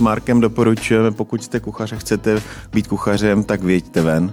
Markem 0.00 0.40
doporučujeme, 0.40 1.10
pokud 1.10 1.44
jste 1.44 1.60
kuchař 1.60 1.92
a 1.92 1.96
chcete 1.96 2.42
být 2.72 2.86
kuchařem, 2.86 3.44
tak 3.44 3.62
věďte 3.62 4.02
ven. 4.02 4.32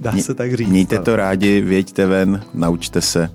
Dá 0.00 0.12
se 0.12 0.34
tak 0.34 0.54
říct. 0.54 0.68
Mějte 0.68 0.98
to 0.98 1.16
rádi, 1.16 1.60
věďte 1.60 2.06
ven, 2.06 2.42
naučte 2.54 3.00
se. 3.00 3.30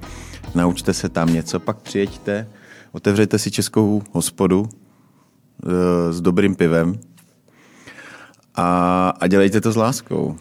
Naučte 0.55 0.93
se 0.93 1.09
tam 1.09 1.33
něco, 1.33 1.59
pak 1.59 1.77
přijeďte, 1.77 2.47
otevřete 2.91 3.39
si 3.39 3.51
českou 3.51 4.04
hospodu 4.12 4.69
e, 4.69 6.13
s 6.13 6.21
dobrým 6.21 6.55
pivem 6.55 7.00
a, 8.55 9.10
a 9.20 9.28
dělejte 9.28 9.62
to 9.62 9.71
s 9.71 9.76
láskou. 9.76 10.36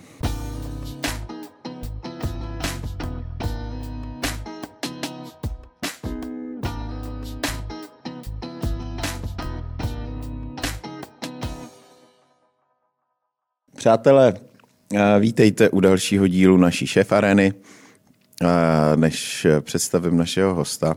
Přátelé, 13.81 14.35
vítejte 15.21 15.71
u 15.71 15.81
dalšího 15.81 16.27
dílu 16.27 16.57
naší 16.57 16.87
šéf 16.87 17.13
areny. 17.13 17.55
Než 18.97 19.47
představím 19.61 20.17
našeho 20.17 20.55
hosta, 20.55 20.97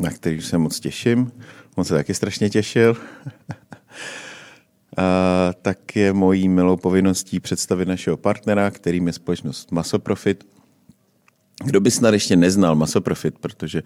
na 0.00 0.10
který 0.10 0.42
se 0.42 0.58
moc 0.58 0.80
těším, 0.80 1.32
on 1.74 1.84
se 1.84 1.94
taky 1.94 2.14
strašně 2.14 2.50
těšil, 2.50 2.96
a, 4.96 5.52
tak 5.62 5.96
je 5.96 6.12
mojí 6.12 6.48
milou 6.48 6.76
povinností 6.76 7.40
představit 7.40 7.88
našeho 7.88 8.16
partnera, 8.16 8.70
kterým 8.70 9.06
je 9.06 9.12
společnost 9.12 9.72
Masoprofit. 9.72 10.44
Kdo 11.64 11.80
by 11.80 11.90
snad 11.90 12.14
ještě 12.14 12.36
neznal 12.36 12.74
Masoprofit, 12.74 13.38
protože 13.38 13.82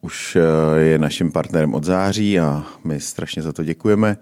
už 0.00 0.36
je 0.76 0.98
naším 0.98 1.32
partnerem 1.32 1.74
od 1.74 1.84
září 1.84 2.40
a 2.40 2.64
my 2.84 3.00
strašně 3.00 3.42
za 3.42 3.52
to 3.52 3.64
děkujeme 3.64 4.16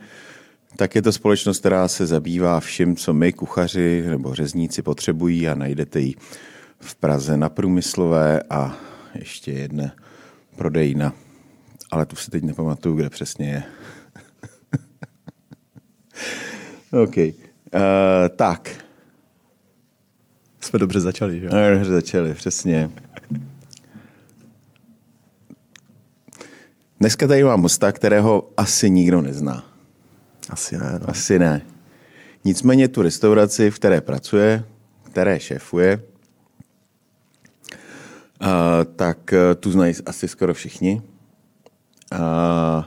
tak 0.77 0.95
je 0.95 1.03
to 1.03 1.13
společnost, 1.13 1.59
která 1.59 1.89
se 1.89 2.07
zabývá 2.07 2.61
vším, 2.61 2.97
co 2.97 3.13
my, 3.13 3.33
kuchaři 3.33 4.05
nebo 4.07 4.35
řezníci, 4.35 4.83
potřebují 4.83 5.49
a 5.49 5.55
najdete 5.55 6.01
ji 6.01 6.15
v 6.81 6.95
Praze 6.95 7.37
na 7.37 7.49
Průmyslové 7.49 8.43
a 8.51 8.77
ještě 9.15 9.53
jedna 9.53 9.93
prodejna. 10.57 11.13
Ale 11.91 12.07
tu 12.07 12.17
si 12.17 12.31
teď 12.31 12.45
nepamatuju, 12.45 12.97
kde 12.97 13.11
přesně 13.11 13.49
je. 13.49 13.63
OK. 17.03 17.17
Uh, 17.17 17.33
tak. 18.37 18.85
Jsme 20.61 20.79
dobře 20.79 21.01
začali, 21.01 21.41
že? 21.41 21.47
No, 21.47 21.71
dobře 21.71 21.91
začali, 21.91 22.35
přesně. 22.35 22.91
Dneska 27.01 27.27
tady 27.27 27.45
mám 27.45 27.63
hosta, 27.63 27.93
kterého 27.93 28.51
asi 28.57 28.91
nikdo 28.91 29.23
nezná. 29.23 29.76
Asi 30.51 30.79
ne. 30.79 30.99
No. 31.01 31.11
Asi 31.11 31.39
ne. 31.39 31.63
Nicméně 32.45 32.89
tu 32.89 33.03
restauraci, 33.03 33.71
v 33.71 33.75
které 33.75 34.01
pracuje, 34.01 34.65
které 35.03 35.41
šéfuje, 35.41 36.03
a, 38.41 38.85
tak 38.97 39.33
e, 39.33 39.55
tu 39.55 39.71
znají 39.71 39.95
asi 40.07 40.29
skoro 40.29 40.55
všichni. 40.55 41.03
A, 42.13 42.19
a, 42.19 42.87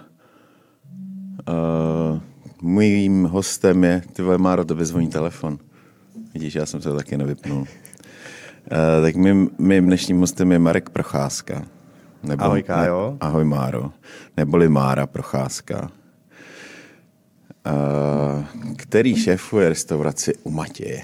mým 2.62 3.24
hostem 3.24 3.84
je, 3.84 4.02
ty 4.14 4.22
vole, 4.22 4.38
Máro, 4.38 4.66
to 4.66 4.86
zvoní 4.86 5.08
telefon. 5.08 5.60
Vidíš, 6.34 6.56
já 6.56 6.66
jsem 6.66 6.82
se 6.82 6.90
to 6.90 6.96
taky 6.96 7.18
nevypnul. 7.18 7.68
A, 8.72 9.02
tak 9.02 9.16
mým, 9.16 9.50
mým 9.58 9.86
dnešním 9.86 10.20
hostem 10.20 10.52
je 10.52 10.60
Marek 10.60 10.90
Procházka. 10.90 11.66
Nebo, 12.24 12.44
ahoj, 12.44 12.64
Kájo. 12.64 13.12
Ne, 13.12 13.18
ahoj, 13.22 13.46
Máro. 13.46 13.92
Neboli 14.38 14.70
Mára 14.70 15.08
Procházka 15.08 15.92
který 18.78 19.16
šéfuje 19.16 19.70
restauraci 19.70 20.34
u 20.44 20.52
Matěje. 20.52 21.04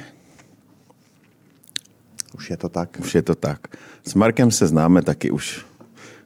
Už 2.36 2.50
je 2.50 2.58
to 2.58 2.70
tak. 2.70 2.98
Už 3.00 3.16
je 3.16 3.22
to 3.22 3.36
tak. 3.36 3.68
S 4.04 4.14
Markem 4.14 4.52
se 4.52 4.68
známe 4.68 5.02
taky 5.02 5.32
už 5.32 5.66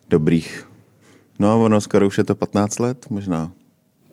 dobrých, 0.09 0.67
no 1.39 1.51
a 1.51 1.55
ono 1.55 1.81
skoro 1.81 2.07
už 2.07 2.17
je 2.17 2.23
to 2.23 2.35
15 2.35 2.79
let 2.79 3.05
možná. 3.09 3.51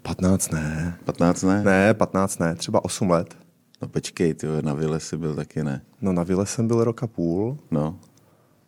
15 0.02 0.52
ne. 0.52 0.98
15 1.04 1.42
ne? 1.42 1.62
Ne, 1.64 1.94
15 1.94 2.38
ne, 2.38 2.54
třeba 2.54 2.84
8 2.84 3.10
let. 3.10 3.36
No 3.82 3.88
počkej, 3.88 4.34
ty 4.34 4.46
na 4.60 4.74
Vile 4.74 5.00
jsi 5.00 5.16
byl 5.16 5.34
taky 5.34 5.62
ne. 5.62 5.82
No 6.00 6.12
na 6.12 6.22
Vile 6.22 6.46
jsem 6.46 6.68
byl 6.68 6.84
rok 6.84 7.02
a 7.02 7.06
půl. 7.06 7.58
No. 7.70 7.98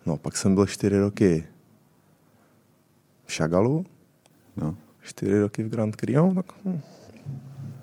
No 0.06 0.16
pak 0.16 0.36
jsem 0.36 0.54
byl 0.54 0.66
4 0.66 0.98
roky 0.98 1.44
v 3.26 3.32
Šagalu. 3.32 3.86
No. 4.56 4.76
4 5.02 5.40
roky 5.40 5.62
v 5.62 5.68
Grand 5.68 5.96
Cru, 5.96 6.12
no, 6.12 6.34
tak 6.34 6.46
hm. 6.64 6.80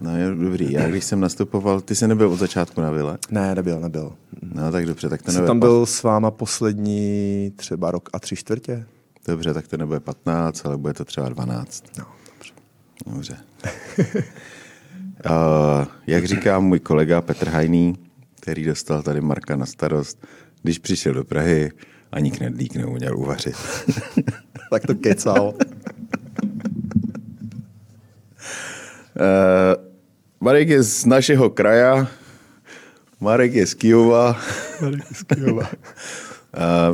No 0.02 0.18
je 0.18 0.36
dobrý. 0.36 0.72
Já 0.72 0.90
když 0.90 1.04
jsem 1.04 1.20
nastupoval, 1.20 1.82
ty 1.82 1.96
jsi 1.96 2.08
nebyl 2.08 2.32
od 2.32 2.40
začátku 2.40 2.82
na 2.82 2.92
vile? 2.92 3.18
Ne, 3.32 3.56
nebyl, 3.56 3.80
nebyl. 3.80 4.14
No 4.54 4.72
tak 4.72 4.86
dobře, 4.86 5.10
tak 5.10 5.22
to 5.22 5.32
nebude... 5.32 5.48
tam 5.48 5.60
byl 5.60 5.86
s 5.86 6.04
váma 6.04 6.32
poslední 6.32 7.52
třeba 7.56 7.92
rok 7.92 8.10
a 8.14 8.20
tři 8.20 8.36
čtvrtě. 8.36 8.86
Dobře, 9.28 9.54
tak 9.54 9.68
to 9.68 9.78
nebude 9.78 10.00
15, 10.00 10.66
ale 10.66 10.78
bude 10.78 10.94
to 10.94 11.06
třeba 11.06 11.30
12. 11.30 11.84
No, 11.98 12.06
dobře. 12.34 12.54
Dobře. 13.06 13.38
uh, 15.26 15.86
jak 16.08 16.26
říká 16.26 16.60
můj 16.60 16.80
kolega 16.80 17.22
Petr 17.22 17.50
Hajný, 17.50 17.96
který 18.40 18.66
dostal 18.66 19.04
tady 19.04 19.22
Marka 19.22 19.56
na 19.56 19.66
starost, 19.66 20.28
když 20.64 20.80
přišel 20.80 21.14
do 21.14 21.24
Prahy, 21.24 21.72
ani 22.12 22.32
knedlík 22.32 22.76
neuměl 22.76 23.20
uvařit. 23.20 23.56
tak 24.70 24.86
to 24.86 24.96
kecal. 24.96 25.54
Uh, 29.16 29.84
Marek 30.46 30.70
je 30.70 30.84
z 30.84 31.10
našeho 31.10 31.50
kraja, 31.50 32.06
Marek 33.18 33.54
je 33.54 33.66
z 33.66 33.74
Kijova. 33.74 34.38
Marek 34.82 35.02
je 35.10 35.16
z 35.18 35.24
Kijova. 35.24 35.66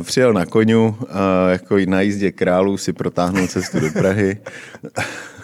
Přijel 0.08 0.32
na 0.32 0.46
koniu, 0.46 0.96
jako 1.50 1.76
na 1.86 2.00
jízdě 2.00 2.32
králů 2.32 2.76
si 2.76 2.92
protáhnul 2.92 3.46
cestu 3.46 3.80
do 3.80 3.90
Prahy. 3.92 4.40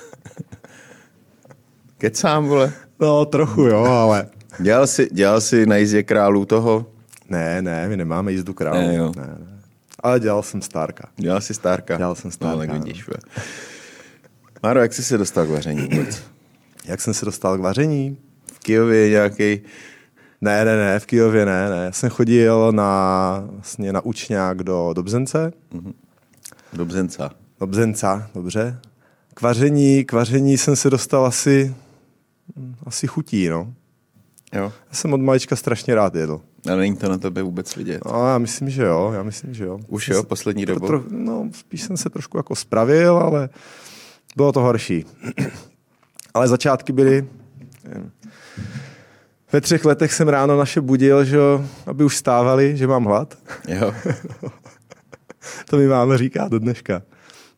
Kecám, 1.99 2.47
vole? 2.47 2.73
No, 3.01 3.25
trochu 3.25 3.61
jo, 3.63 3.85
ale... 3.85 4.27
Dělal 4.59 4.87
jsi, 4.87 5.09
dělal 5.13 5.41
jsi 5.41 5.67
na 5.67 5.77
jízdě 5.77 6.03
králů 6.03 6.45
toho? 6.45 6.87
Ne, 7.29 7.63
ne, 7.63 7.89
my 7.89 7.97
nemáme 7.97 8.33
jízdu 8.33 8.55
králů. 8.55 8.79
Ne, 8.79 8.95
jo. 8.95 9.13
ne, 9.17 9.27
ne. 9.27 9.61
Ale 10.03 10.21
dělal 10.21 10.43
jsem 10.43 10.63
Stárka. 10.63 11.09
Dělal 11.17 11.41
jsi 11.41 11.55
Stárka? 11.55 11.97
Dělal 11.97 12.15
jsem 12.15 12.31
Stárka. 12.31 12.57
No, 12.57 12.67
tak 12.67 12.73
vidíš, 12.73 13.05
Maro, 14.63 14.81
jak 14.81 14.93
jsi 14.93 15.05
se 15.05 15.19
dostal 15.19 15.47
k 15.47 15.51
vaření 15.51 15.83
vůbec? 15.83 16.38
Jak 16.89 17.01
jsem 17.01 17.15
se 17.15 17.25
dostal 17.25 17.59
k 17.59 17.61
vaření? 17.61 18.17
V 18.53 18.59
Kijově 18.59 19.11
nějaký 19.11 19.61
ne, 20.41 20.65
ne, 20.65 20.77
ne, 20.77 21.01
v 21.01 21.07
Kijově 21.07 21.47
ne, 21.47 21.71
ne. 21.71 21.85
Já 21.85 21.93
jsem 21.93 22.11
chodil 22.11 22.73
na, 22.73 23.45
vlastně 23.51 23.93
na 23.93 24.01
učňák 24.01 24.63
do 24.63 24.93
Dobzence. 24.93 25.53
Mm-hmm. 25.73 25.93
Dobzenca. 26.73 27.31
Dobzenca, 27.61 28.31
dobře. 28.35 28.81
K 29.35 29.43
vaření, 29.43 30.05
k 30.05 30.13
vaření 30.13 30.59
jsem 30.59 30.77
se 30.77 30.91
dostal 30.91 31.27
asi, 31.27 31.75
asi 32.87 33.07
chutí, 33.07 33.49
no. 33.49 33.75
Jo. 34.53 34.73
Já 34.89 34.93
jsem 34.93 35.13
od 35.13 35.21
malička 35.21 35.57
strašně 35.57 35.95
rád 35.95 36.15
jedl. 36.15 36.41
A 36.73 36.77
není 36.77 36.97
to 36.97 37.09
na 37.09 37.19
tebe 37.19 37.43
vůbec 37.43 37.77
vidět? 37.77 38.03
No, 38.05 38.29
já 38.29 38.39
myslím, 38.39 38.71
že 38.71 38.83
jo, 38.83 39.11
já 39.15 39.23
myslím, 39.23 39.55
že 39.55 39.65
jo. 39.65 39.79
Už 39.89 40.09
jo, 40.09 40.23
poslední 40.23 40.67
dobou? 40.67 40.87
Tro, 40.87 41.05
no, 41.11 41.51
spíš 41.53 41.83
jsem 41.83 41.97
se 41.97 42.11
trošku 42.11 42.37
jako 42.37 42.57
spravil, 42.57 43.17
ale 43.17 43.49
bylo 44.37 44.53
to 44.53 44.61
horší. 44.61 45.05
Ale 46.35 46.49
začátky 46.49 46.93
byly... 46.93 47.29
Ve 49.53 49.61
třech 49.61 49.85
letech 49.85 50.13
jsem 50.13 50.29
ráno 50.29 50.59
naše 50.59 50.81
budil, 50.81 51.25
že, 51.25 51.39
aby 51.87 52.05
už 52.05 52.17
stávali, 52.17 52.77
že 52.77 52.87
mám 52.87 53.05
hlad. 53.05 53.39
Jo. 53.69 53.95
to 55.71 55.77
mi 55.77 55.87
máme 55.87 56.19
říká 56.19 56.49
do 56.49 56.59
dneška. 56.59 57.03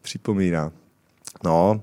Připomíná. 0.03 0.73
No, 1.45 1.83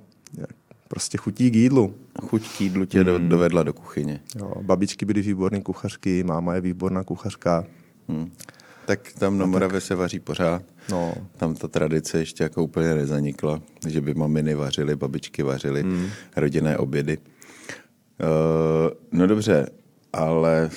prostě 0.88 1.18
chutí 1.18 1.52
k 1.52 1.56
jídlu. 1.56 1.96
Chuť 2.22 2.58
k 2.58 2.62
jídlu 2.62 2.86
tě 2.86 3.04
hmm. 3.04 3.30
dovedla 3.30 3.64
do 3.64 3.74
kuchyně. 3.74 4.20
Jo, 4.36 4.54
babičky 4.62 5.06
byly 5.06 5.22
výborné 5.22 5.62
kuchařky, 5.62 6.24
máma 6.24 6.56
je 6.56 6.62
výborná 6.62 7.04
kuchařka. 7.04 7.66
Hmm. 8.10 8.32
Tak 8.88 9.14
tam 9.20 9.38
na 9.38 9.46
Moravě 9.46 9.82
se 9.82 9.96
vaří 9.96 10.20
pořád. 10.20 10.62
No. 10.92 11.14
Tam 11.38 11.56
ta 11.56 11.68
tradice 11.68 12.20
ještě 12.20 12.44
jako 12.44 12.64
úplně 12.64 12.96
nezanikla, 12.96 13.62
že 13.88 14.02
by 14.02 14.14
maminy 14.14 14.56
vařily, 14.56 14.96
babičky 14.96 15.44
vařily, 15.44 15.82
hmm. 15.82 16.10
rodinné 16.36 16.78
obědy. 16.78 17.18
Uh, 17.18 18.92
no 19.12 19.28
dobře, 19.28 19.70
ale 20.14 20.70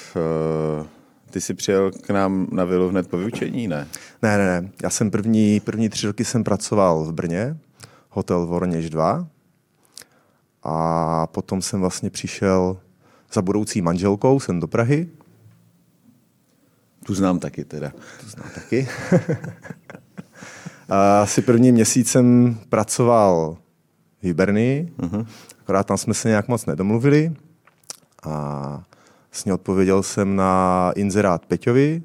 uh, 0.80 0.86
ty 1.30 1.40
jsi 1.40 1.54
přijel 1.54 1.90
k 1.90 2.10
nám 2.10 2.46
na 2.52 2.64
vilu 2.64 2.88
hned 2.88 3.08
po 3.08 3.18
vyučení, 3.18 3.68
ne? 3.68 3.88
Ne, 4.22 4.38
ne, 4.38 4.60
ne. 4.60 4.70
Já 4.82 4.90
jsem 4.90 5.10
první, 5.10 5.60
první 5.60 5.88
tři 5.88 6.06
roky 6.06 6.24
jsem 6.24 6.44
pracoval 6.44 7.04
v 7.04 7.12
Brně, 7.12 7.56
hotel 8.08 8.46
Vorněž 8.46 8.90
2. 8.90 9.28
A 10.62 11.26
potom 11.26 11.62
jsem 11.62 11.80
vlastně 11.80 12.10
přišel 12.10 12.76
za 13.32 13.42
budoucí 13.42 13.82
manželkou 13.82 14.40
jsem 14.40 14.60
do 14.60 14.66
Prahy 14.66 15.08
tu 17.04 17.14
znám 17.14 17.38
taky 17.38 17.64
teda. 17.64 17.92
Tu 18.20 18.28
znám 18.28 18.50
taky. 18.54 18.88
Asi 21.22 21.42
první 21.42 21.72
měsíc 21.72 22.10
jsem 22.10 22.58
pracoval 22.68 23.56
v 24.22 24.24
Hibernii, 24.24 24.92
uh-huh. 24.98 25.26
akorát 25.60 25.86
tam 25.86 25.96
jsme 25.96 26.14
se 26.14 26.28
nějak 26.28 26.48
moc 26.48 26.66
nedomluvili 26.66 27.32
a 28.22 28.82
vlastně 29.30 29.54
odpověděl 29.54 30.02
jsem 30.02 30.36
na 30.36 30.92
inzerát 30.96 31.46
Peťovi, 31.46 32.02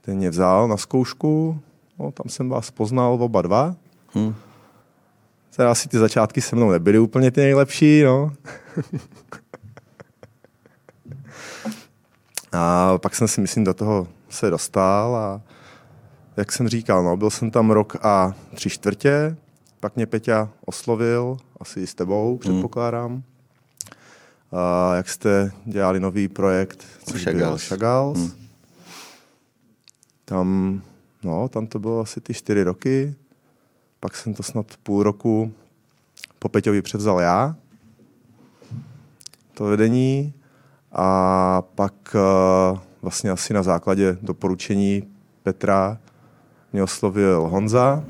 ten 0.00 0.16
mě 0.16 0.30
vzal 0.30 0.68
na 0.68 0.76
zkoušku, 0.76 1.60
no, 1.98 2.12
tam 2.12 2.24
jsem 2.28 2.48
vás 2.48 2.70
poznal 2.70 3.12
oba 3.20 3.42
dva. 3.42 3.76
Hmm. 4.14 4.34
Teda 5.56 5.70
asi 5.70 5.88
ty 5.88 5.98
začátky 5.98 6.40
se 6.40 6.56
mnou 6.56 6.70
nebyly 6.70 6.98
úplně 6.98 7.30
ty 7.30 7.40
nejlepší, 7.40 8.02
no. 8.02 8.32
a 12.52 12.98
pak 12.98 13.14
jsem 13.14 13.28
si, 13.28 13.40
myslím, 13.40 13.64
do 13.64 13.74
toho 13.74 14.08
se 14.28 14.50
dostal 14.50 15.16
a 15.16 15.40
jak 16.36 16.52
jsem 16.52 16.68
říkal, 16.68 17.04
no, 17.04 17.16
byl 17.16 17.30
jsem 17.30 17.50
tam 17.50 17.70
rok 17.70 17.96
a 18.02 18.34
tři 18.54 18.70
čtvrtě, 18.70 19.36
pak 19.80 19.96
mě 19.96 20.06
Peťa 20.06 20.48
oslovil, 20.66 21.36
asi 21.60 21.86
s 21.86 21.94
tebou, 21.94 22.38
předpokládám. 22.38 23.10
Hmm. 23.10 23.22
A 24.52 24.94
jak 24.94 25.08
jste 25.08 25.52
dělali 25.64 26.00
nový 26.00 26.28
projekt, 26.28 26.84
což 27.04 27.24
byl 27.24 27.58
Chagals. 27.58 28.18
Hmm. 28.18 28.30
Tam, 30.24 30.82
no, 31.24 31.48
tam 31.48 31.66
to 31.66 31.78
bylo 31.78 32.00
asi 32.00 32.20
ty 32.20 32.34
čtyři 32.34 32.62
roky. 32.62 33.14
Pak 34.00 34.16
jsem 34.16 34.34
to 34.34 34.42
snad 34.42 34.66
půl 34.82 35.02
roku 35.02 35.52
po 36.38 36.48
Peťovi 36.48 36.82
převzal 36.82 37.20
já, 37.20 37.56
to 39.54 39.64
vedení. 39.64 40.34
A 40.92 41.62
pak 41.74 41.94
uh, 42.14 42.78
vlastně 43.02 43.30
asi 43.30 43.54
na 43.54 43.62
základě 43.62 44.18
doporučení 44.22 45.02
Petra 45.42 45.98
mě 46.72 46.82
oslovil 46.82 47.48
Honza. 47.48 48.04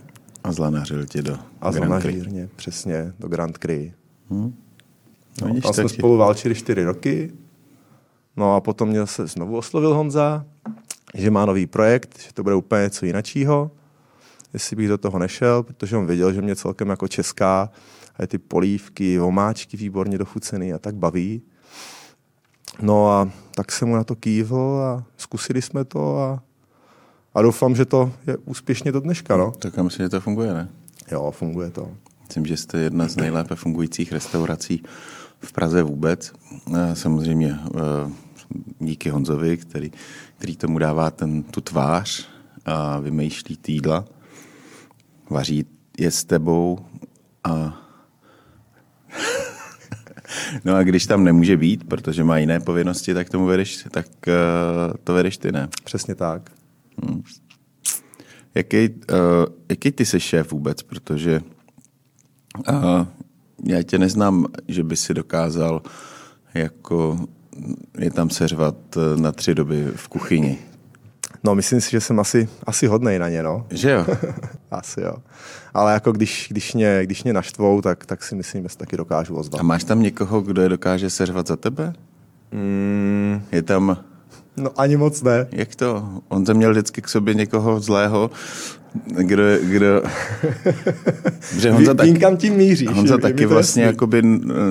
A 0.44 0.52
zlanařil 0.52 1.06
tě 1.06 1.22
do 1.22 1.38
A 1.60 1.72
zlanařil 1.72 2.24
mě, 2.30 2.48
přesně, 2.56 3.12
do 3.18 3.28
Grand 3.28 3.58
Cry. 3.58 3.94
Hmm. 4.30 4.54
No, 5.42 5.48
no, 5.48 5.60
tam 5.60 5.72
jsme 5.72 5.88
spolu 5.88 6.16
válčili 6.16 6.54
čtyři 6.54 6.84
roky. 6.84 7.32
No 8.36 8.54
a 8.56 8.60
potom 8.60 8.88
mě 8.88 9.06
se 9.06 9.26
znovu 9.26 9.56
oslovil 9.56 9.94
Honza, 9.94 10.44
že 11.14 11.30
má 11.30 11.46
nový 11.46 11.66
projekt, 11.66 12.18
že 12.26 12.32
to 12.34 12.42
bude 12.42 12.54
úplně 12.54 12.82
něco 12.82 13.06
jiného. 13.06 13.70
Jestli 14.52 14.76
bych 14.76 14.88
do 14.88 14.98
toho 14.98 15.18
nešel, 15.18 15.62
protože 15.62 15.96
on 15.96 16.06
věděl, 16.06 16.32
že 16.32 16.42
mě 16.42 16.56
celkem 16.56 16.88
jako 16.88 17.08
česká 17.08 17.70
a 18.18 18.26
ty 18.26 18.38
polívky, 18.38 19.20
omáčky 19.20 19.76
výborně 19.76 20.18
dochucený 20.18 20.72
a 20.72 20.78
tak 20.78 20.94
baví. 20.94 21.42
No 22.82 23.10
a 23.10 23.30
tak 23.54 23.72
jsem 23.72 23.88
mu 23.88 23.96
na 23.96 24.04
to 24.04 24.16
kývl 24.16 24.82
a 24.82 25.04
zkusili 25.16 25.62
jsme 25.62 25.84
to 25.84 26.18
a, 26.18 26.42
a 27.34 27.42
doufám, 27.42 27.76
že 27.76 27.84
to 27.84 28.12
je 28.26 28.36
úspěšně 28.36 28.92
do 28.92 29.00
dneška. 29.00 29.36
No. 29.36 29.50
Tak 29.50 29.76
já 29.76 29.82
myslím, 29.82 30.04
že 30.04 30.08
to 30.08 30.20
funguje, 30.20 30.54
ne? 30.54 30.68
Jo, 31.12 31.30
funguje 31.30 31.70
to. 31.70 31.88
Myslím, 32.22 32.46
že 32.46 32.56
jste 32.56 32.78
jedna 32.78 33.08
z 33.08 33.16
nejlépe 33.16 33.54
fungujících 33.54 34.12
restaurací 34.12 34.82
v 35.40 35.52
Praze 35.52 35.82
vůbec. 35.82 36.32
Samozřejmě 36.94 37.58
eh, 37.66 38.12
díky 38.78 39.10
Honzovi, 39.10 39.56
který, 39.56 39.92
který 40.38 40.56
tomu 40.56 40.78
dává 40.78 41.10
ten, 41.10 41.42
tu 41.42 41.60
tvář 41.60 42.28
a 42.64 42.98
vymýšlí 42.98 43.56
týdla, 43.56 44.04
vaří 45.30 45.66
je 45.98 46.10
s 46.10 46.24
tebou 46.24 46.78
a 47.44 47.80
No 50.64 50.74
a 50.76 50.82
když 50.82 51.06
tam 51.06 51.24
nemůže 51.24 51.56
být, 51.56 51.84
protože 51.84 52.24
má 52.24 52.38
jiné 52.38 52.60
povinnosti, 52.60 53.14
tak 53.14 53.30
tomu 53.30 53.46
vedeš, 53.46 53.86
tak 53.90 54.06
uh, 54.06 54.94
to 55.04 55.14
vedeš 55.14 55.38
ty, 55.38 55.52
ne? 55.52 55.68
Přesně 55.84 56.14
tak. 56.14 56.50
Hmm. 57.04 57.22
Jaký, 58.54 58.88
uh, 58.88 58.96
jaký 59.68 59.92
ty 59.92 60.06
jsi 60.06 60.20
šéf 60.20 60.52
vůbec, 60.52 60.82
protože 60.82 61.40
uh, 62.68 63.06
já 63.64 63.82
tě 63.82 63.98
neznám, 63.98 64.46
že 64.68 64.84
by 64.84 64.96
si 64.96 65.14
dokázal 65.14 65.82
jako 66.54 67.18
je 67.98 68.10
tam 68.10 68.30
seřvat 68.30 68.76
na 69.16 69.32
tři 69.32 69.54
doby 69.54 69.86
v 69.94 70.08
kuchyni. 70.08 70.58
No, 71.44 71.54
myslím 71.54 71.80
si, 71.80 71.90
že 71.90 72.00
jsem 72.00 72.20
asi, 72.20 72.48
asi 72.66 72.86
hodnej 72.86 73.18
na 73.18 73.28
ně, 73.28 73.42
no. 73.42 73.66
Že 73.70 73.90
jo? 73.90 74.06
asi 74.70 75.00
jo. 75.00 75.14
Ale 75.74 75.92
jako 75.92 76.12
když, 76.12 76.46
když, 76.50 76.74
mě, 76.74 77.00
když 77.02 77.24
mě 77.24 77.32
naštvou, 77.32 77.80
tak, 77.80 78.06
tak 78.06 78.22
si 78.22 78.34
myslím, 78.34 78.62
že 78.62 78.68
se 78.68 78.78
taky 78.78 78.96
dokážu 78.96 79.36
ozvat. 79.36 79.60
A 79.60 79.64
máš 79.64 79.84
tam 79.84 80.02
někoho, 80.02 80.40
kdo 80.40 80.62
je 80.62 80.68
dokáže 80.68 81.10
seřvat 81.10 81.46
za 81.46 81.56
tebe? 81.56 81.92
Mm. 82.52 83.42
Je 83.52 83.62
tam... 83.62 83.96
No 84.56 84.70
ani 84.76 84.96
moc 84.96 85.22
ne. 85.22 85.46
Jak 85.52 85.74
to? 85.74 86.08
On 86.28 86.44
tam 86.44 86.56
měl 86.56 86.70
vždycky 86.70 87.02
k 87.02 87.08
sobě 87.08 87.34
někoho 87.34 87.80
zlého, 87.80 88.30
kdo, 89.04 89.42
kdo... 89.62 90.02
Že 91.58 91.72
Honza 91.72 91.94
tak, 91.94 92.08
kam 92.20 92.36
tím 92.36 92.54
míříš? 92.54 92.88
Honza 92.88 93.18
taky 93.18 93.46
vlastně 93.46 93.82
jakoby 93.82 94.22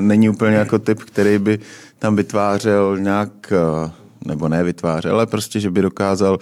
není 0.02 0.30
úplně 0.30 0.56
jako 0.56 0.80
typ, 0.80 1.00
který 1.00 1.40
by 1.40 1.60
tam 2.00 2.16
vytvářel 2.16 2.98
nějak, 3.00 3.30
eh, 3.52 3.92
nebo 4.26 4.50
ne 4.50 4.64
vytvářel, 4.64 5.16
ale 5.16 5.28
prostě, 5.28 5.60
že 5.60 5.72
by 5.72 5.82
dokázal 5.82 6.40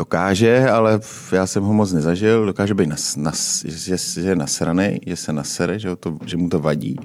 Dokáže, 0.00 0.70
ale 0.70 1.00
já 1.32 1.46
jsem 1.46 1.62
ho 1.62 1.72
moc 1.72 1.92
nezažil. 1.92 2.46
Dokáže 2.46 2.74
být, 2.74 2.88
nas, 2.88 3.16
nas, 3.16 3.64
že, 3.68 3.96
že 3.96 4.20
je 4.20 4.36
nasraný, 4.36 5.00
že 5.06 5.16
se 5.16 5.32
nasere, 5.32 5.78
že, 5.78 5.96
to, 5.96 6.18
že 6.26 6.36
mu 6.36 6.48
to 6.48 6.58
vadí. 6.58 6.96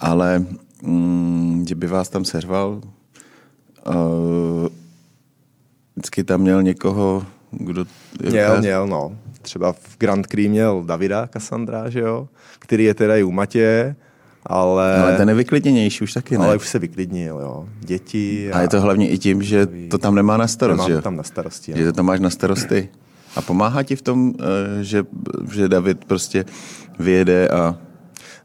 Ale 0.00 0.46
mm, 0.82 1.64
že 1.68 1.74
by 1.74 1.86
vás 1.86 2.08
tam 2.08 2.24
seřval, 2.24 2.80
uh, 3.86 4.68
vždycky 5.96 6.24
tam 6.24 6.40
měl 6.40 6.62
někoho, 6.62 7.26
kdo... 7.50 7.84
Měl, 8.28 8.60
měl, 8.60 8.86
no. 8.86 9.18
Třeba 9.42 9.72
v 9.72 9.98
Grand 9.98 10.26
Prix 10.26 10.48
měl 10.48 10.84
Davida 10.84 11.26
Cassandra, 11.26 11.90
že 11.90 12.00
jo? 12.00 12.28
Který 12.58 12.84
je 12.84 12.94
teda 12.94 13.16
i 13.16 13.22
u 13.22 13.30
Matěje, 13.30 13.96
ale... 14.46 15.02
Ale 15.02 15.16
ten 15.16 15.28
je 15.28 15.34
vyklidněnější 15.34 16.04
už 16.04 16.12
taky, 16.12 16.38
ne? 16.38 16.44
Ale 16.44 16.56
už 16.56 16.68
se 16.68 16.78
vyklidnil, 16.78 17.38
jo. 17.40 17.68
Děti 17.80 18.52
a... 18.52 18.58
a 18.58 18.60
je 18.60 18.68
to 18.68 18.80
hlavně 18.80 19.08
i 19.08 19.18
tím, 19.18 19.42
že 19.42 19.66
to 19.90 19.98
tam 19.98 20.14
nemá 20.14 20.36
na 20.36 20.46
starost, 20.46 20.86
že 20.86 21.02
tam 21.02 21.16
na 21.16 21.22
starosti, 21.22 21.72
Že 21.76 21.84
to 21.84 21.92
tam 21.92 22.06
máš 22.06 22.20
na 22.20 22.30
starosti. 22.30 22.88
A 23.36 23.42
pomáhá 23.42 23.82
ti 23.82 23.96
v 23.96 24.02
tom, 24.02 24.34
eh, 24.40 24.84
že, 24.84 25.04
že 25.52 25.68
David 25.68 26.04
prostě 26.04 26.44
vyjede 26.98 27.48
a... 27.48 27.76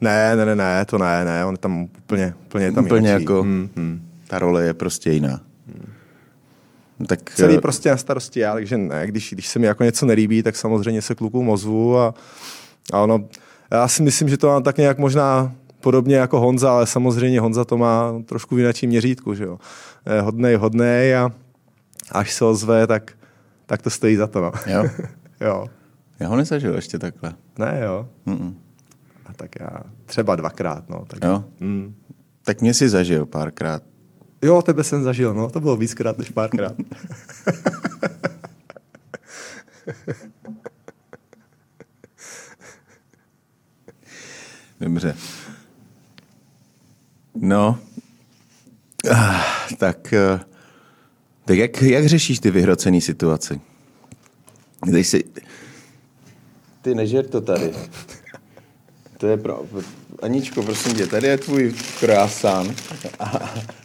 Ne, 0.01 0.35
ne, 0.35 0.45
ne, 0.45 0.55
ne, 0.55 0.85
to 0.85 0.97
ne, 0.97 1.25
ne, 1.25 1.45
on 1.45 1.57
tam 1.57 1.83
úplně, 1.83 2.33
úplně 2.45 2.71
tam 2.71 2.85
Úplně 2.85 3.09
jinak. 3.09 3.21
jako, 3.21 3.41
hmm, 3.41 3.69
hmm. 3.75 4.01
ta 4.27 4.39
role 4.39 4.63
je 4.63 4.73
prostě 4.73 5.11
jiná. 5.11 5.41
Hmm. 5.67 7.05
Tak, 7.07 7.19
Celý 7.35 7.55
uh... 7.55 7.61
prostě 7.61 7.89
na 7.89 7.97
starosti 7.97 8.39
já, 8.39 8.53
takže 8.53 8.77
ne, 8.77 9.07
když, 9.07 9.33
když 9.33 9.47
se 9.47 9.59
mi 9.59 9.67
jako 9.67 9.83
něco 9.83 10.05
nelíbí, 10.05 10.43
tak 10.43 10.55
samozřejmě 10.55 11.01
se 11.01 11.15
klukům 11.15 11.49
ozvu 11.49 11.97
a, 11.97 12.13
a 12.93 12.99
ono, 12.99 13.25
já 13.71 13.87
si 13.87 14.03
myslím, 14.03 14.29
že 14.29 14.37
to 14.37 14.47
mám 14.47 14.63
tak 14.63 14.77
nějak 14.77 14.97
možná 14.97 15.51
podobně 15.81 16.15
jako 16.15 16.39
Honza, 16.39 16.71
ale 16.71 16.87
samozřejmě 16.87 17.41
Honza 17.41 17.65
to 17.65 17.77
má 17.77 18.13
trošku 18.25 18.55
v 18.55 18.59
jináčím 18.59 18.89
měřítku, 18.89 19.33
že 19.33 19.43
jo. 19.43 19.59
Je 20.15 20.21
hodnej, 20.21 20.55
hodnej 20.55 21.15
a 21.15 21.31
až 22.11 22.33
se 22.33 22.45
ozve, 22.45 22.87
tak, 22.87 23.11
tak 23.65 23.81
to 23.81 23.89
stojí 23.89 24.15
za 24.15 24.27
to, 24.27 24.41
no. 24.41 24.51
Jo? 24.67 24.83
jo. 25.41 25.67
Já 26.19 26.27
ho 26.27 26.35
nezažil 26.35 26.75
ještě 26.75 26.99
takhle. 26.99 27.33
Ne, 27.59 27.79
jo. 27.83 28.07
Mm-mm. 28.27 28.53
A 29.25 29.33
tak 29.33 29.59
já 29.59 29.69
třeba 30.05 30.35
dvakrát, 30.35 30.89
no. 30.89 31.05
Tak, 31.07 31.23
jo? 31.23 31.43
Mm. 31.59 31.95
Tak 32.43 32.61
mě 32.61 32.73
si 32.73 32.89
zažil 32.89 33.25
párkrát. 33.25 33.83
Jo, 34.41 34.61
tebe 34.61 34.83
jsem 34.83 35.03
zažil, 35.03 35.33
no. 35.33 35.49
To 35.49 35.59
bylo 35.59 35.77
víckrát 35.77 36.17
než 36.17 36.29
párkrát. 36.29 36.73
Dobře. 44.81 45.15
No, 47.41 47.79
ah, 49.11 49.41
tak, 49.77 50.13
eh, 50.13 50.39
tak 51.45 51.57
jak, 51.57 51.81
jak 51.81 52.05
řešíš 52.05 52.39
ty 52.39 52.51
vyhrocené 52.51 53.01
situace? 53.01 53.59
Když 54.85 55.07
si... 55.07 55.23
Ty 56.81 56.95
nežer 56.95 57.27
to 57.27 57.41
tady. 57.41 57.71
To 59.17 59.27
je 59.27 59.37
pro... 59.37 59.63
Aničko, 60.21 60.63
prosím 60.63 60.93
tě, 60.93 61.07
tady 61.07 61.27
je 61.27 61.37
tvůj 61.37 61.73
croissant 61.99 62.81
a, 63.19 63.25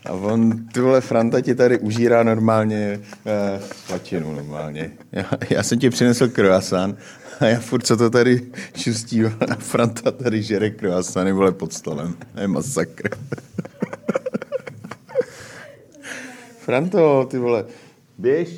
a 0.07 0.13
on, 0.13 0.67
ty 0.67 0.81
vole, 0.81 1.01
Franta 1.01 1.41
ti 1.41 1.55
tady 1.55 1.79
užírá 1.79 2.23
normálně 2.23 3.01
eh, 3.27 3.61
svačinu 3.87 4.33
normálně. 4.33 4.91
Já, 5.13 5.31
já 5.51 5.63
jsem 5.63 5.79
ti 5.79 5.91
přinesl 5.91 6.29
croissant 6.29 6.99
a 7.41 7.47
já 7.47 7.61
furt, 7.61 7.87
co 7.87 7.97
to 7.97 8.11
tady 8.11 8.43
čustí, 8.77 9.25
a 9.25 9.55
Franta 9.59 10.11
tady 10.11 10.43
žere 10.43 10.71
croissany, 10.71 11.33
vole, 11.33 11.53
pod 11.53 11.73
stolem. 11.73 12.15
To 12.35 12.41
je 12.41 12.49
masakr. 12.49 13.09
Franto, 16.61 17.27
ty 17.31 17.39
vole, 17.39 17.65
běž, 18.19 18.49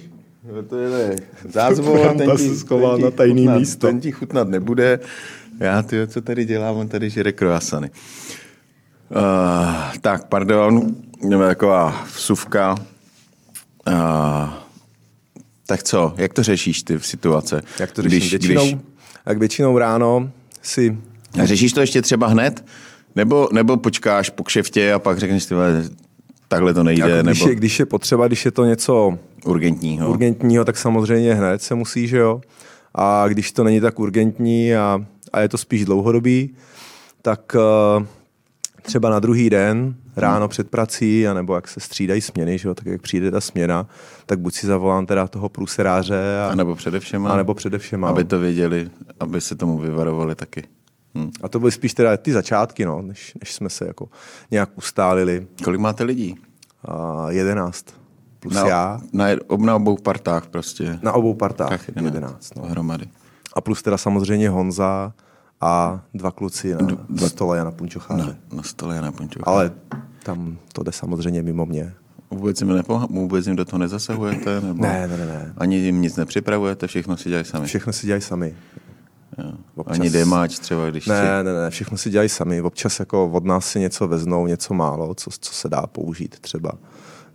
to 0.68 0.76
je 0.78 1.16
zázvor, 1.49 2.16
ten 2.16 2.37
ti, 2.37 2.50
ten 2.68 3.00
na 3.02 3.11
tajný 3.11 3.42
chutnat, 3.42 3.58
místo. 3.58 3.87
ten 3.87 4.00
ti 4.00 4.12
chutnat 4.12 4.49
nebude. 4.49 5.00
Já, 5.61 5.82
ty, 5.82 6.06
co 6.06 6.20
tady 6.20 6.44
dělám, 6.44 6.76
on 6.76 6.88
tady 6.88 7.11
žere 7.11 7.32
croissany. 7.32 7.90
Uh, 9.11 9.97
tak, 10.00 10.28
pardon, 10.28 10.97
taková 11.38 12.06
vsuvka. 12.14 12.76
Uh, 13.88 14.49
tak 15.68 15.82
co, 15.82 16.14
jak 16.16 16.32
to 16.32 16.42
řešíš 16.42 16.82
ty 16.82 16.98
v 16.98 17.06
situace? 17.06 17.62
Jak 17.80 17.92
to 17.92 18.02
řeším? 18.02 18.18
Když, 18.18 18.30
většinou, 18.30 18.66
když... 18.66 18.76
Jak 19.26 19.38
většinou 19.38 19.78
ráno 19.78 20.30
si 20.62 20.98
A 21.42 21.46
řešíš 21.46 21.72
to 21.72 21.80
ještě 21.80 22.02
třeba 22.02 22.26
hned? 22.26 22.64
Nebo, 23.14 23.48
nebo 23.52 23.76
počkáš 23.76 24.30
po 24.30 24.44
kšeftě 24.44 24.92
a 24.92 24.98
pak 24.98 25.18
řekneš, 25.18 25.46
ty 25.46 25.54
takhle 26.48 26.75
to 26.75 26.82
nejde, 26.82 27.10
Jako 27.10 27.22
když, 27.22 27.40
nebo 27.40 27.50
je, 27.50 27.54
když 27.54 27.78
je 27.78 27.87
potřeba, 27.87 28.26
když 28.26 28.44
je 28.44 28.50
to 28.50 28.64
něco 28.64 29.18
urgentního. 29.44 30.10
urgentního, 30.10 30.64
tak 30.64 30.76
samozřejmě 30.76 31.34
hned 31.34 31.62
se 31.62 31.75
musí, 31.75 32.08
že 32.08 32.18
jo. 32.18 32.40
A 32.94 33.28
když 33.28 33.52
to 33.52 33.64
není 33.64 33.80
tak 33.80 33.98
urgentní 33.98 34.75
a, 34.75 35.04
a 35.32 35.40
je 35.40 35.48
to 35.48 35.58
spíš 35.58 35.84
dlouhodobý, 35.84 36.54
tak 37.22 37.56
uh, 37.98 38.06
třeba 38.82 39.11
na 39.11 39.18
druhý 39.20 39.50
den, 39.50 39.94
ráno 40.16 40.49
před 40.49 40.70
prací, 40.70 41.28
anebo 41.28 41.54
jak 41.54 41.68
se 41.68 41.80
střídají 41.80 42.20
směny, 42.20 42.58
že 42.58 42.68
jo, 42.68 42.75
tak 42.75 42.87
jak 42.87 43.02
přijde 43.02 43.30
ta 43.30 43.40
směna, 43.40 43.87
tak 44.26 44.40
buď 44.40 44.54
si 44.54 44.66
zavolám 44.66 45.06
teda 45.06 45.28
toho 45.28 45.49
průseráře, 45.49 46.40
a, 46.47 46.52
A 46.52 46.54
nebo 46.54 46.75
především, 46.75 47.26
a 47.26 47.37
nebo 47.37 47.54
především, 47.54 48.04
aby 48.04 48.25
to 48.25 48.38
věděli, 48.38 48.90
aby 49.20 49.40
se 49.40 49.54
tomu 49.56 49.78
vyvarovali 49.78 50.35
taky. 50.35 50.64
Hm. 51.14 51.30
a 51.42 51.49
to 51.49 51.58
byly 51.61 51.73
spíš 51.73 51.94
teda 51.94 52.16
ty 52.16 52.32
začátky, 52.32 52.85
no, 52.85 53.02
než, 53.02 53.35
než 53.40 53.52
jsme 53.54 53.70
se 53.70 53.87
jako 53.87 54.08
nějak 54.50 54.70
ustálili. 54.78 55.47
Kolik 55.64 55.80
máte 55.80 56.04
lidí? 56.04 56.37
A 56.85 57.26
jedenáct 57.30 57.85
plus 58.40 58.54
Na, 58.54 58.68
já, 58.68 59.00
na, 59.12 59.26
ob- 59.47 59.61
na 59.61 59.76
obou 59.76 59.97
partách 59.97 60.47
prostě. 60.47 60.99
na 61.02 61.12
obou 61.12 61.35
partách 61.35 61.68
Tak 61.87 61.97
jedenáct. 62.04 62.54
No. 62.56 62.62
Hromady. 62.62 63.06
A 63.54 63.61
plus 63.61 63.82
teda 63.82 63.97
samozřejmě 63.97 64.50
Honza 64.50 65.12
a 65.60 66.00
dva 66.14 66.30
kluci 66.30 66.74
na 67.08 67.28
stole 67.28 67.58
Jana 67.58 67.70
Punčocháře. 67.70 68.22
Na, 68.50 68.56
na 68.56 68.62
stole 68.62 68.94
je 68.94 69.02
na 69.02 69.12
pončoku. 69.12 69.48
Ale 69.48 69.70
tam 70.22 70.56
to 70.72 70.82
jde 70.82 70.92
samozřejmě 70.92 71.42
mimo 71.42 71.66
mě. 71.66 71.94
Vůbec 72.30 72.60
jim, 72.60 72.70
nepoha- 72.70 73.06
vůbec 73.10 73.46
jim 73.46 73.56
do 73.56 73.64
toho 73.64 73.78
nezasahujete? 73.78 74.60
Nebo 74.66 74.82
Ne, 74.82 75.08
ne, 75.08 75.16
ne, 75.16 75.26
ne. 75.26 75.52
Ani 75.56 75.76
jim 75.76 76.00
nic 76.02 76.16
nepřipravujete, 76.16 76.86
všechno 76.86 77.16
si 77.16 77.28
dělají 77.28 77.44
sami. 77.44 77.66
Všechno 77.66 77.92
si 77.92 78.06
dělají 78.06 78.22
sami. 78.22 78.54
Jo. 79.38 79.52
Občas- 79.76 80.00
Ani 80.00 80.10
demáč 80.10 80.58
třeba, 80.58 80.90
když 80.90 81.04
si... 81.04 81.10
Ne, 81.10 81.44
ne, 81.44 81.52
ne, 81.52 81.70
všechno 81.70 81.98
si 81.98 82.10
dělají 82.10 82.28
sami. 82.28 82.62
Občas 82.62 83.00
jako 83.00 83.30
od 83.30 83.44
nás 83.44 83.66
si 83.66 83.80
něco 83.80 84.08
veznou, 84.08 84.46
něco 84.46 84.74
málo, 84.74 85.14
co, 85.14 85.30
co 85.40 85.52
se 85.54 85.68
dá 85.68 85.86
použít 85.86 86.38
třeba 86.40 86.72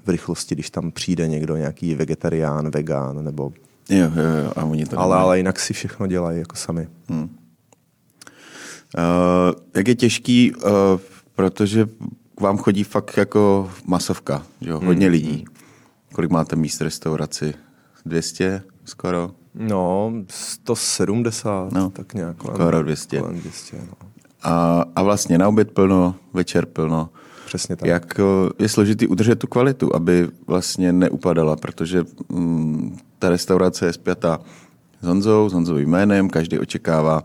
v 0.06 0.10
rychlosti, 0.10 0.56
když 0.56 0.70
tam 0.70 0.92
přijde 0.92 1.28
někdo, 1.28 1.56
nějaký 1.58 1.96
vegetarián, 1.96 2.72
vegán, 2.72 3.24
nebo... 3.24 3.54
Jo, 3.90 3.98
jo, 4.16 4.44
jo, 4.46 4.52
a 4.56 4.64
oni 4.64 4.86
to 4.86 5.00
Ale, 5.00 5.18
ale 5.18 5.38
jinak 5.38 5.60
si 5.60 5.74
všechno 5.74 6.08
dělají 6.08 6.40
jako 6.40 6.56
sami. 6.56 6.88
Uh, 8.98 9.62
jak 9.76 9.88
je 9.88 9.96
těžký, 9.96 10.56
uh, 10.56 10.62
protože 11.36 11.88
k 12.38 12.42
vám 12.42 12.58
chodí 12.58 12.84
fakt 12.84 13.18
jako 13.18 13.72
masovka, 13.88 14.44
že 14.62 14.70
jo? 14.70 14.80
hodně 14.86 15.08
lidí. 15.08 15.46
Kolik 16.14 16.32
máte 16.32 16.56
míst 16.56 16.80
v 16.80 16.84
restauraci? 16.84 17.54
200 18.06 18.64
skoro? 18.86 19.32
No, 19.56 20.14
170, 20.30 21.72
No, 21.72 21.90
tak 21.90 22.14
nějak. 22.14 22.36
skoro 22.40 22.84
200. 22.84 23.20
Kolem 23.20 23.40
200, 23.40 23.78
no. 23.78 23.94
A, 24.44 24.86
a 24.96 25.04
vlastně 25.04 25.38
na 25.38 25.48
oběd 25.48 25.72
plno, 25.72 26.16
večer 26.34 26.66
plno. 26.66 27.10
Přesně 27.46 27.76
tak. 27.76 27.90
Jak 27.90 28.20
eh, 28.20 28.24
je 28.60 28.70
složitý 28.70 29.08
udržet 29.08 29.40
tu 29.40 29.48
kvalitu, 29.48 29.96
aby 29.96 30.28
vlastně 30.48 30.94
neupadala, 30.94 31.56
protože 31.56 32.04
mm, 32.30 32.98
ta 33.20 33.30
restaurace 33.30 33.86
je 33.86 33.94
spjatá 33.94 34.40
s 35.02 35.08
Honzou, 35.08 35.50
s 35.50 35.54
Honzovým 35.54 35.90
jménem, 35.90 36.30
každý 36.30 36.60
očekává 36.60 37.24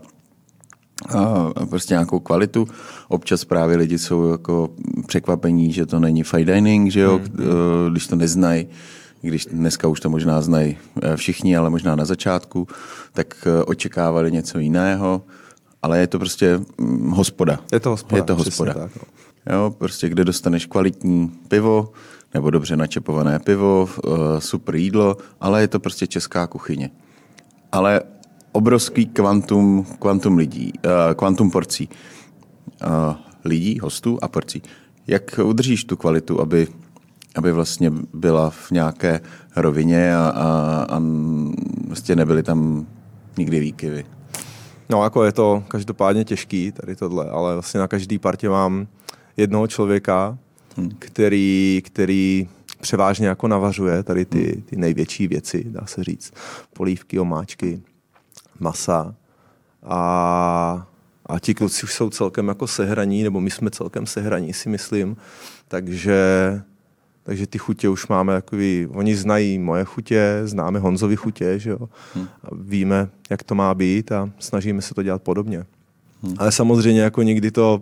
a 1.07 1.65
prostě 1.69 1.93
nějakou 1.93 2.19
kvalitu. 2.19 2.67
Občas 3.07 3.45
právě 3.45 3.77
lidi 3.77 3.99
jsou 3.99 4.31
jako 4.31 4.69
překvapení, 5.07 5.71
že 5.71 5.85
to 5.85 5.99
není 5.99 6.23
fine 6.23 6.53
dining, 6.53 6.91
že 6.91 6.99
jo, 6.99 7.19
mm. 7.19 7.91
když 7.91 8.07
to 8.07 8.15
neznají, 8.15 8.67
když 9.21 9.45
dneska 9.45 9.87
už 9.87 9.99
to 9.99 10.09
možná 10.09 10.41
znají 10.41 10.77
eh, 11.01 11.17
všichni, 11.17 11.57
ale 11.57 11.69
možná 11.69 11.95
na 11.95 12.05
začátku, 12.05 12.67
tak 13.13 13.47
eh, 13.47 13.63
očekávali 13.63 14.31
něco 14.31 14.59
jiného, 14.59 15.21
ale 15.81 15.99
je 15.99 16.07
to 16.07 16.19
prostě 16.19 16.59
mm, 16.77 17.11
hospoda. 17.11 17.59
Je 17.71 17.79
to 17.79 17.89
hospoda, 17.89 18.17
Je 18.17 18.23
to 18.23 18.35
hospoda. 18.35 18.73
tak, 18.73 18.91
no. 18.95 19.03
Jo, 19.53 19.75
prostě 19.77 20.09
kde 20.09 20.25
dostaneš 20.25 20.65
kvalitní 20.65 21.31
pivo, 21.47 21.91
nebo 22.33 22.49
dobře 22.49 22.77
načepované 22.77 23.39
pivo, 23.39 23.89
super 24.39 24.75
jídlo, 24.75 25.17
ale 25.41 25.61
je 25.61 25.67
to 25.67 25.79
prostě 25.79 26.07
česká 26.07 26.47
kuchyně. 26.47 26.91
Ale 27.71 28.01
obrovský 28.51 29.05
kvantum, 29.05 29.85
kvantum 29.99 30.37
lidí, 30.37 30.73
eh, 30.85 31.15
kvantum 31.15 31.51
porcí. 31.51 31.89
Eh, 32.81 33.15
lidí, 33.45 33.79
hostů 33.79 34.17
a 34.21 34.27
porcí. 34.27 34.61
Jak 35.07 35.39
udržíš 35.43 35.83
tu 35.83 35.97
kvalitu, 35.97 36.41
aby, 36.41 36.67
aby 37.35 37.51
vlastně 37.51 37.91
byla 38.13 38.49
v 38.49 38.71
nějaké 38.71 39.19
rovině 39.55 40.15
a, 40.15 40.33
a, 40.35 40.85
a 40.89 41.01
vlastně 41.87 42.15
nebyly 42.15 42.43
tam 42.43 42.87
nikdy 43.37 43.59
výkyvy? 43.59 44.05
No 44.89 45.03
jako 45.03 45.23
je 45.23 45.31
to 45.31 45.63
každopádně 45.67 46.25
těžký 46.25 46.71
tady 46.71 46.95
tohle, 46.95 47.29
ale 47.29 47.53
vlastně 47.53 47.79
na 47.79 47.87
každý 47.87 48.19
partě 48.19 48.49
mám 48.49 48.87
jednoho 49.37 49.67
člověka, 49.67 50.37
hmm. 50.77 50.89
který, 50.99 51.81
který 51.85 52.47
převážně 52.81 53.27
jako 53.27 53.47
navařuje 53.47 54.03
tady 54.03 54.25
ty, 54.25 54.63
ty 54.65 54.75
největší 54.75 55.27
věci, 55.27 55.65
dá 55.67 55.85
se 55.85 56.03
říct. 56.03 56.33
Polívky, 56.73 57.19
omáčky, 57.19 57.81
masa. 58.59 59.15
A, 59.83 60.87
a 61.25 61.39
ti 61.39 61.53
kluci 61.53 61.83
už 61.83 61.93
jsou 61.93 62.09
celkem 62.09 62.47
jako 62.47 62.67
sehraní, 62.67 63.23
nebo 63.23 63.41
my 63.41 63.51
jsme 63.51 63.69
celkem 63.69 64.05
sehraní, 64.05 64.53
si 64.53 64.69
myslím. 64.69 65.17
Takže, 65.67 66.61
takže 67.23 67.47
ty 67.47 67.57
chutě 67.57 67.89
už 67.89 68.07
máme 68.07 68.33
takový, 68.33 68.87
oni 68.91 69.15
znají 69.15 69.59
moje 69.59 69.83
chutě, 69.83 70.41
známe 70.43 70.79
Honzovi 70.79 71.15
chutě, 71.15 71.59
že 71.59 71.69
jo? 71.69 71.89
A 72.43 72.47
víme, 72.51 73.09
jak 73.29 73.43
to 73.43 73.55
má 73.55 73.73
být 73.73 74.11
a 74.11 74.29
snažíme 74.39 74.81
se 74.81 74.93
to 74.93 75.03
dělat 75.03 75.21
podobně. 75.21 75.65
Ale 76.37 76.51
samozřejmě 76.51 77.01
jako 77.01 77.21
nikdy 77.21 77.51
to 77.51 77.81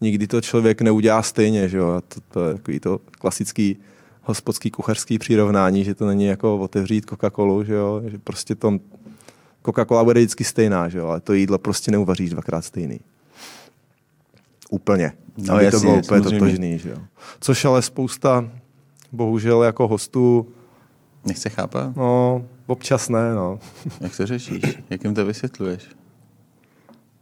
nikdy 0.00 0.26
to 0.26 0.40
člověk 0.40 0.82
neudělá 0.82 1.22
stejně, 1.22 1.68
že 1.68 1.78
jo? 1.78 1.88
A 1.88 2.00
to, 2.00 2.20
to 2.20 2.48
je 2.48 2.54
takový 2.54 2.80
to 2.80 3.00
klasický 3.10 3.76
hospodský 4.22 4.70
kuchařský 4.70 5.18
přirovnání, 5.18 5.84
že 5.84 5.94
to 5.94 6.06
není 6.06 6.24
jako 6.24 6.58
otevřít 6.58 7.10
Coca-Colu, 7.10 7.64
že 7.64 7.74
jo? 7.74 8.02
Že 8.06 8.18
prostě 8.18 8.54
to 8.54 8.78
Coca-Cola 9.66 10.04
bude 10.04 10.20
vždycky 10.20 10.44
stejná, 10.44 10.88
že 10.88 10.98
jo? 10.98 11.06
Ale 11.06 11.20
to 11.20 11.32
jídlo 11.32 11.58
prostě 11.58 11.90
neuvaříš 11.90 12.30
dvakrát 12.30 12.62
stejný. 12.64 13.00
Úplně. 14.70 15.12
No, 15.36 15.54
Aby 15.54 15.70
to 15.70 15.80
bylo 15.80 15.92
úplně 15.98 16.04
samozřejmě. 16.22 16.38
totožný, 16.38 16.78
že 16.78 16.90
jo? 16.90 16.98
Což 17.40 17.64
ale 17.64 17.82
spousta, 17.82 18.50
bohužel 19.12 19.62
jako 19.62 19.88
hostů, 19.88 20.48
Nechce 21.26 21.48
chápat? 21.48 21.96
no, 21.96 22.44
občas 22.66 23.08
ne, 23.08 23.34
no. 23.34 23.58
Jak 24.00 24.16
to 24.16 24.26
řešíš? 24.26 24.62
Jak 24.90 25.04
jim 25.04 25.14
to 25.14 25.24
vysvětluješ? 25.26 25.84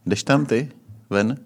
Jdeš 0.05 0.23
tam 0.23 0.45
ty? 0.45 0.71
Ven? 1.09 1.37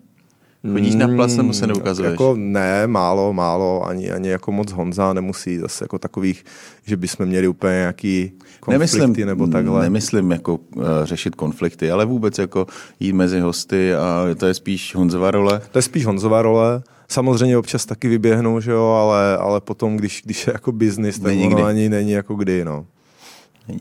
Chodíš 0.71 0.95
na 0.95 1.07
plas 1.07 1.35
nebo 1.35 1.53
se 1.53 1.67
neukazuješ? 1.67 2.11
Jako 2.11 2.35
ne, 2.37 2.87
málo, 2.87 3.33
málo, 3.33 3.87
ani, 3.87 4.11
ani 4.11 4.29
jako 4.29 4.51
moc 4.51 4.71
Honza 4.71 5.13
nemusí 5.13 5.57
zase 5.57 5.83
jako 5.83 5.99
takových, 5.99 6.45
že 6.85 6.97
bychom 6.97 7.25
měli 7.25 7.47
úplně 7.47 7.73
nějaký 7.73 8.31
konflikty 8.59 8.97
nemyslím, 8.99 9.27
nebo 9.27 9.47
takhle. 9.47 9.81
Nemyslím 9.81 10.31
jako 10.31 10.55
uh, 10.55 10.83
řešit 11.03 11.35
konflikty, 11.35 11.91
ale 11.91 12.05
vůbec 12.05 12.37
jako 12.37 12.67
jít 12.99 13.13
mezi 13.13 13.39
hosty 13.39 13.95
a 13.95 14.25
to 14.37 14.45
je 14.45 14.53
spíš 14.53 14.95
Honzova 14.95 15.31
role. 15.31 15.61
To 15.71 15.77
je 15.77 15.81
spíš 15.81 16.05
Honzová 16.05 16.41
role. 16.41 16.83
Samozřejmě 17.07 17.57
občas 17.57 17.85
taky 17.85 18.07
vyběhnu, 18.07 18.61
že 18.61 18.71
jo, 18.71 18.85
ale, 18.85 19.37
ale 19.37 19.61
potom, 19.61 19.97
když, 19.97 20.21
když 20.25 20.47
je 20.47 20.53
jako 20.53 20.71
biznis, 20.71 21.19
tak 21.19 21.27
Není 21.27 21.45
ono 21.45 21.55
kdy. 21.55 21.63
ani 21.63 21.89
není 21.89 22.11
jako 22.11 22.35
kdy, 22.35 22.65
no. 22.65 22.85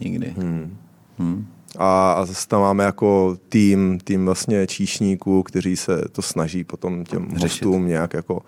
Nikdy. 0.01 0.35
Hmm. 0.39 0.77
Hmm. 1.19 1.47
A, 1.79 2.13
a 2.13 2.25
zase 2.25 2.49
tam 2.49 2.61
máme 2.61 2.85
jako 2.85 3.37
tým, 3.49 3.99
tým 4.05 4.25
vlastně 4.25 4.67
číšníků, 4.67 5.43
kteří 5.43 5.77
se 5.77 6.03
to 6.13 6.23
snaží 6.23 6.65
potom 6.65 7.05
těm 7.05 7.29
Řešit. 7.31 7.43
hostům 7.43 7.87
nějak 7.87 8.15
jako 8.15 8.43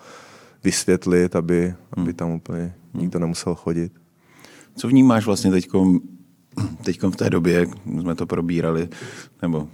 vysvětlit, 0.64 1.36
aby, 1.36 1.74
aby 1.92 2.12
tam 2.12 2.30
úplně 2.30 2.74
nikdo 2.94 3.18
nemusel 3.18 3.54
chodit. 3.54 3.92
Co 4.76 4.88
vnímáš 4.88 5.26
vlastně 5.26 5.50
teďkom, 5.50 6.00
teďkom 6.84 7.12
v 7.12 7.16
té 7.16 7.30
době, 7.30 7.54
jak 7.58 7.68
jsme 8.00 8.14
to 8.14 8.26
probírali, 8.26 8.88
nebo 9.42 9.68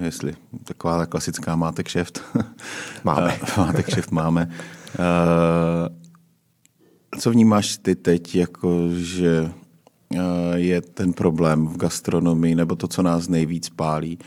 jestli 0.00 0.34
taková 0.64 0.98
ta 0.98 1.06
klasická 1.06 1.56
máte 1.56 1.82
kšeft. 1.82 2.22
Máme. 3.04 3.38
máte 3.56 3.82
kšeft, 3.82 4.10
máme. 4.10 4.50
Eh, 4.94 5.88
Co 7.18 7.30
vnímáš 7.30 7.78
ty 7.78 7.96
teď, 7.96 8.34
jako 8.34 8.88
že 8.94 9.52
je 10.54 10.80
ten 10.80 11.12
problém 11.12 11.66
v 11.66 11.76
gastronomii, 11.76 12.54
nebo 12.54 12.76
to, 12.76 12.88
co 12.88 13.02
nás 13.02 13.28
nejvíc 13.28 13.68
pálí, 13.68 14.18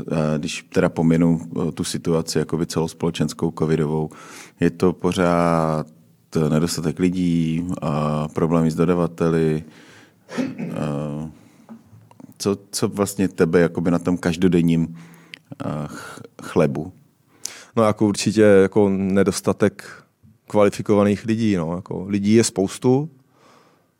eh, 0.00 0.04
když 0.38 0.66
teda 0.72 0.88
pominu 0.88 1.40
eh, 1.68 1.72
tu 1.72 1.84
situaci 1.84 2.38
jakoby 2.38 2.66
celospolečenskou 2.66 3.52
covidovou, 3.58 4.10
je 4.60 4.70
to 4.70 4.92
pořád 4.92 5.86
nedostatek 6.48 6.98
lidí, 6.98 7.66
a 7.82 8.28
problémy 8.28 8.70
s 8.70 8.74
dodavateli, 8.74 9.64
eh, 10.58 11.30
co, 12.38 12.58
co 12.70 12.88
vlastně 12.88 13.28
tebe 13.28 13.60
jakoby 13.60 13.90
na 13.90 13.98
tom 13.98 14.18
každodenním 14.18 14.96
eh, 15.64 15.66
ch- 15.86 16.20
chlebu? 16.42 16.92
No 17.76 17.82
jako 17.82 18.06
určitě 18.06 18.42
jako 18.42 18.88
nedostatek 18.88 20.02
kvalifikovaných 20.46 21.24
lidí. 21.24 21.56
No. 21.56 21.74
Jako 21.76 22.04
lidí 22.08 22.34
je 22.34 22.44
spoustu, 22.44 23.10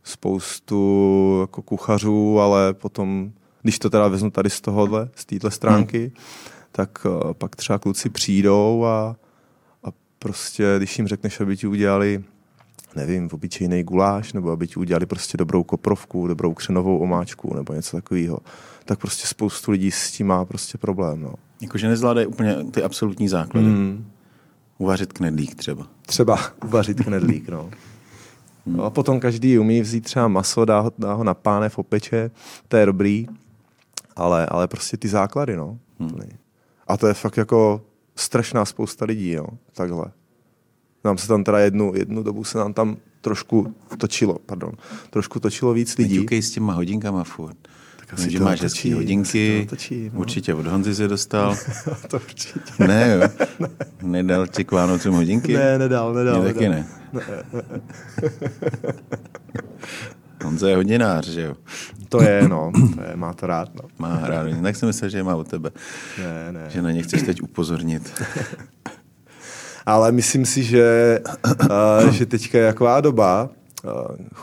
spoustu 0.07 1.39
jako 1.41 1.63
kuchařů, 1.63 2.41
ale 2.41 2.75
potom, 2.75 3.33
když 3.63 3.79
to 3.79 3.91
teda 3.91 4.09
veznu 4.09 4.31
tady 4.31 4.51
z 4.51 4.61
tohohle, 4.61 5.09
z 5.15 5.25
téhle 5.25 5.51
stránky, 5.51 5.99
hmm. 5.99 6.11
tak 6.73 7.07
uh, 7.07 7.33
pak 7.33 7.57
třeba 7.57 7.79
kluci 7.79 8.11
přijdou 8.11 8.85
a, 8.85 9.17
a 9.85 9.89
prostě, 10.19 10.75
když 10.77 10.99
jim 10.99 11.09
řekneš, 11.09 11.41
aby 11.41 11.57
ti 11.57 11.67
udělali 11.67 12.25
nevím, 12.97 13.29
obyčejný 13.33 13.83
guláš, 13.83 14.33
nebo 14.33 14.51
aby 14.51 14.67
ti 14.67 14.77
udělali 14.77 15.07
prostě 15.07 15.39
dobrou 15.39 15.63
koprovku, 15.63 16.27
dobrou 16.27 16.55
křenovou 16.55 16.99
omáčku, 16.99 17.55
nebo 17.55 17.73
něco 17.73 17.97
takového, 17.97 18.39
tak 18.85 18.99
prostě 18.99 19.27
spoustu 19.27 19.71
lidí 19.71 19.91
s 19.91 20.11
tím 20.11 20.27
má 20.27 20.45
prostě 20.45 20.79
problém. 20.79 21.21
No. 21.21 21.35
Jakože 21.61 21.89
nezvládají 21.89 22.27
úplně 22.27 22.57
ty 22.71 22.83
absolutní 22.83 23.29
základy. 23.29 23.67
Mm. 23.67 24.07
Uvařit 24.79 25.13
knedlík 25.13 25.55
třeba. 25.55 25.87
Třeba 26.07 26.39
uvařit 26.65 27.05
knedlík, 27.05 27.49
no. 27.49 27.71
No. 28.67 28.85
A 28.85 28.91
potom 28.91 29.21
každý 29.21 29.59
umí 29.59 29.81
vzít 29.81 30.05
třeba 30.05 30.29
maso, 30.29 30.65
dá 30.65 30.81
ho, 30.81 30.93
dá 30.99 31.13
ho 31.13 31.25
na 31.25 31.35
pánev, 31.35 31.79
opeče, 31.79 32.31
to 32.69 32.77
je 32.77 32.87
dobrý, 32.87 33.27
ale, 34.17 34.47
ale 34.47 34.69
prostě 34.69 34.97
ty 34.97 35.09
základy, 35.09 35.57
no. 35.57 35.79
Hmm. 36.01 36.21
A 36.87 36.97
to 36.97 37.07
je 37.07 37.15
fakt 37.15 37.37
jako 37.37 37.81
strašná 38.17 38.65
spousta 38.65 39.05
lidí, 39.05 39.31
jo, 39.31 39.47
takhle. 39.73 40.07
Nám 41.05 41.19
se 41.19 41.29
tam 41.29 41.45
teda 41.45 41.59
jednu, 41.59 41.93
jednu 41.95 42.23
dobu 42.23 42.45
se 42.45 42.59
nám 42.59 42.73
tam 42.73 42.97
trošku 43.21 43.75
točilo, 43.99 44.39
pardon, 44.47 44.73
trošku 45.11 45.41
točilo 45.41 45.73
víc 45.73 45.97
lidí. 45.99 46.15
Neťukej 46.15 46.43
s 46.43 46.51
těma 46.51 46.73
hodinkama 46.73 47.25
furt. 47.25 47.57
Tak 47.97 48.13
asi 48.15 48.31
že 48.31 48.41
máš 48.41 48.63
hezký 48.63 48.93
hodinky, 48.93 49.67
točí, 49.71 50.11
no. 50.15 50.21
určitě 50.21 50.55
od 50.55 50.67
Honzy 50.67 50.95
se 50.95 51.09
dostal. 51.09 51.57
to 52.11 52.17
určitě. 52.17 52.87
Ne, 52.87 53.19
jo. 53.21 53.47
ne. 53.59 53.69
Nedal 54.03 54.47
ti 54.47 54.65
k 54.65 54.73
Vánocům 54.73 55.15
hodinky? 55.15 55.53
Ne, 55.53 55.79
nedal, 55.79 56.15
nedal. 56.15 56.43
Mě 56.43 56.53
taky 56.55 56.69
ne. 56.69 56.77
ne. 56.77 56.87
Honza 60.45 60.69
je 60.69 60.77
hodinář, 60.77 61.29
že 61.29 61.43
jo? 61.43 61.57
To 62.09 62.23
je, 62.23 62.49
no. 62.49 62.73
To 62.95 63.03
je, 63.03 63.17
má 63.17 63.33
to 63.33 63.47
rád, 63.47 63.75
no. 63.75 63.83
Má 63.99 64.21
rád. 64.23 64.47
Tak 64.63 64.77
si 64.77 64.87
myslel, 64.87 65.11
že 65.11 65.19
je 65.19 65.23
má 65.23 65.37
u 65.37 65.45
tebe. 65.45 65.71
Ne, 66.19 66.53
ne. 66.53 66.71
Že 66.71 66.83
na 66.83 66.91
ně 66.91 67.03
chceš 67.03 67.23
teď 67.23 67.43
upozornit. 67.43 68.13
Ale 69.87 70.13
myslím 70.13 70.47
si, 70.47 70.65
že, 70.65 71.21
uh, 71.71 72.11
že 72.11 72.27
teďka 72.27 72.59
je 72.59 72.67
taková 72.67 73.01
doba, 73.01 73.49
uh, 73.85 73.91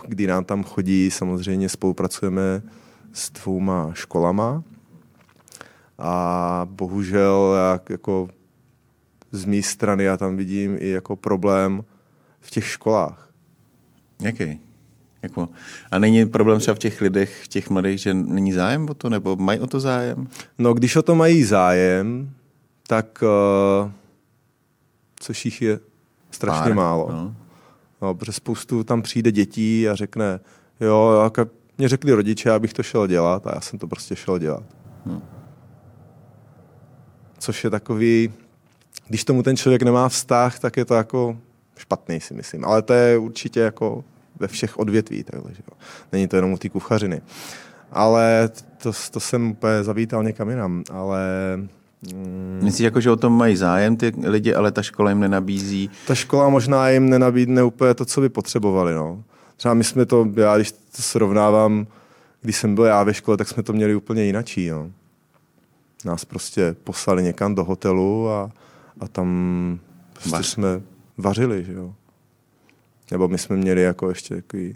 kdy 0.08 0.28
nám 0.28 0.46
tam 0.46 0.64
chodí, 0.64 1.12
samozřejmě 1.12 1.70
spolupracujeme 1.70 2.62
s 3.14 3.32
dvouma 3.32 3.92
školama 3.94 4.64
a 6.00 6.68
bohužel 6.70 7.56
jak, 7.72 7.90
jako 7.90 8.30
z 9.32 9.46
mé 9.46 9.62
strany 9.62 10.04
já 10.04 10.18
tam 10.18 10.38
vidím 10.38 10.78
i 10.80 10.90
jako 10.90 11.16
problém 11.16 11.84
v 12.44 12.50
těch 12.52 12.66
školách. 12.66 13.30
Jaký? 14.22 14.60
Jako, 15.24 15.50
a 15.92 16.00
není 16.00 16.26
problém 16.26 16.60
třeba 16.60 16.76
v 16.76 16.80
těch 16.80 17.02
lidech, 17.02 17.44
v 17.44 17.48
těch 17.48 17.70
mladých, 17.70 18.00
že 18.00 18.14
není 18.14 18.54
zájem 18.54 18.90
o 18.90 18.94
to, 18.94 19.10
nebo 19.10 19.36
mají 19.36 19.60
o 19.60 19.68
to 19.68 19.80
zájem? 19.80 20.28
No, 20.58 20.74
když 20.74 20.96
o 20.96 21.02
to 21.02 21.16
mají 21.16 21.44
zájem, 21.44 22.30
tak 22.88 23.24
uh, 23.84 23.92
což 25.20 25.46
jich 25.46 25.62
je 25.62 25.80
strašně 26.32 26.62
Pár, 26.62 26.74
málo. 26.74 27.12
No. 27.12 27.36
No, 28.02 28.16
protože 28.16 28.32
spoustu 28.32 28.84
tam 28.84 29.02
přijde 29.02 29.32
dětí 29.32 29.90
a 29.90 29.96
řekne, 29.96 30.40
jo, 30.80 31.22
jako 31.24 31.46
mě 31.78 31.90
řekli 31.90 32.14
rodiče, 32.14 32.52
abych 32.52 32.74
to 32.74 32.84
šel 32.84 33.08
dělat 33.08 33.48
a 33.48 33.52
já 33.56 33.62
jsem 33.62 33.80
to 33.80 33.88
prostě 33.88 34.16
šel 34.16 34.40
dělat. 34.40 34.64
Hmm. 35.06 35.22
Což 37.38 37.64
je 37.64 37.70
takový, 37.70 38.34
když 39.08 39.24
tomu 39.24 39.44
ten 39.44 39.58
člověk 39.58 39.82
nemá 39.82 40.10
vztah, 40.10 40.60
tak 40.60 40.78
je 40.78 40.86
to 40.86 40.94
jako 40.94 41.38
špatný, 41.78 42.20
si 42.20 42.34
myslím. 42.34 42.66
Ale 42.66 42.82
to 42.82 42.94
je 42.94 43.18
určitě 43.18 43.60
jako 43.60 44.04
ve 44.40 44.48
všech 44.48 44.80
odvětví. 44.80 45.24
Takhle, 45.24 45.54
že 45.54 45.62
jo. 45.72 45.78
Není 46.12 46.28
to 46.28 46.36
jenom 46.36 46.54
u 46.54 46.58
té 46.58 46.70
kuchařiny. 46.70 47.22
Ale 47.92 48.50
to, 48.78 48.92
to 49.12 49.20
jsem 49.20 49.52
úplně 49.52 49.84
zavítal 49.84 50.24
někam 50.24 50.50
jinam. 50.50 50.84
Ale 50.92 51.20
Mm. 52.14 52.60
Myslíš, 52.64 52.84
jako, 52.84 53.02
že 53.02 53.12
o 53.12 53.16
tom 53.16 53.38
mají 53.38 53.56
zájem 53.56 53.98
ty 53.98 54.12
lidi, 54.24 54.54
ale 54.54 54.72
ta 54.72 54.82
škola 54.82 55.10
jim 55.10 55.20
nenabízí? 55.20 55.90
Ta 56.08 56.16
škola 56.16 56.50
možná 56.50 56.90
jim 56.90 57.10
nenabídne 57.10 57.64
úplně 57.64 57.94
to, 57.94 58.06
co 58.06 58.22
by 58.22 58.30
potřebovali. 58.30 58.94
No. 58.94 59.24
Třeba 59.58 59.74
my 59.74 59.84
jsme 59.84 60.06
to, 60.06 60.28
já 60.36 60.56
když 60.56 60.72
to 60.72 61.02
srovnávám, 61.02 61.88
když 62.42 62.58
jsem 62.58 62.76
byl 62.76 62.84
já 62.84 63.04
ve 63.04 63.14
škole, 63.14 63.38
tak 63.38 63.48
jsme 63.48 63.64
to 63.64 63.74
měli 63.74 63.96
úplně 63.96 64.24
jinačí. 64.24 64.70
No. 64.70 64.92
Nás 66.06 66.26
prostě 66.26 66.76
poslali 66.84 67.24
někam 67.24 67.56
do 67.56 67.64
hotelu 67.64 68.30
a, 68.30 68.52
a 69.00 69.08
tam 69.08 69.80
prostě 70.14 70.30
Vař. 70.30 70.48
jsme 70.48 70.82
vařili. 71.18 71.64
Že 71.64 71.74
jo. 71.74 71.96
Nebo 73.12 73.28
my 73.28 73.38
jsme 73.38 73.56
měli 73.56 73.82
jako 73.82 74.10
ještě 74.10 74.36
takový 74.36 74.76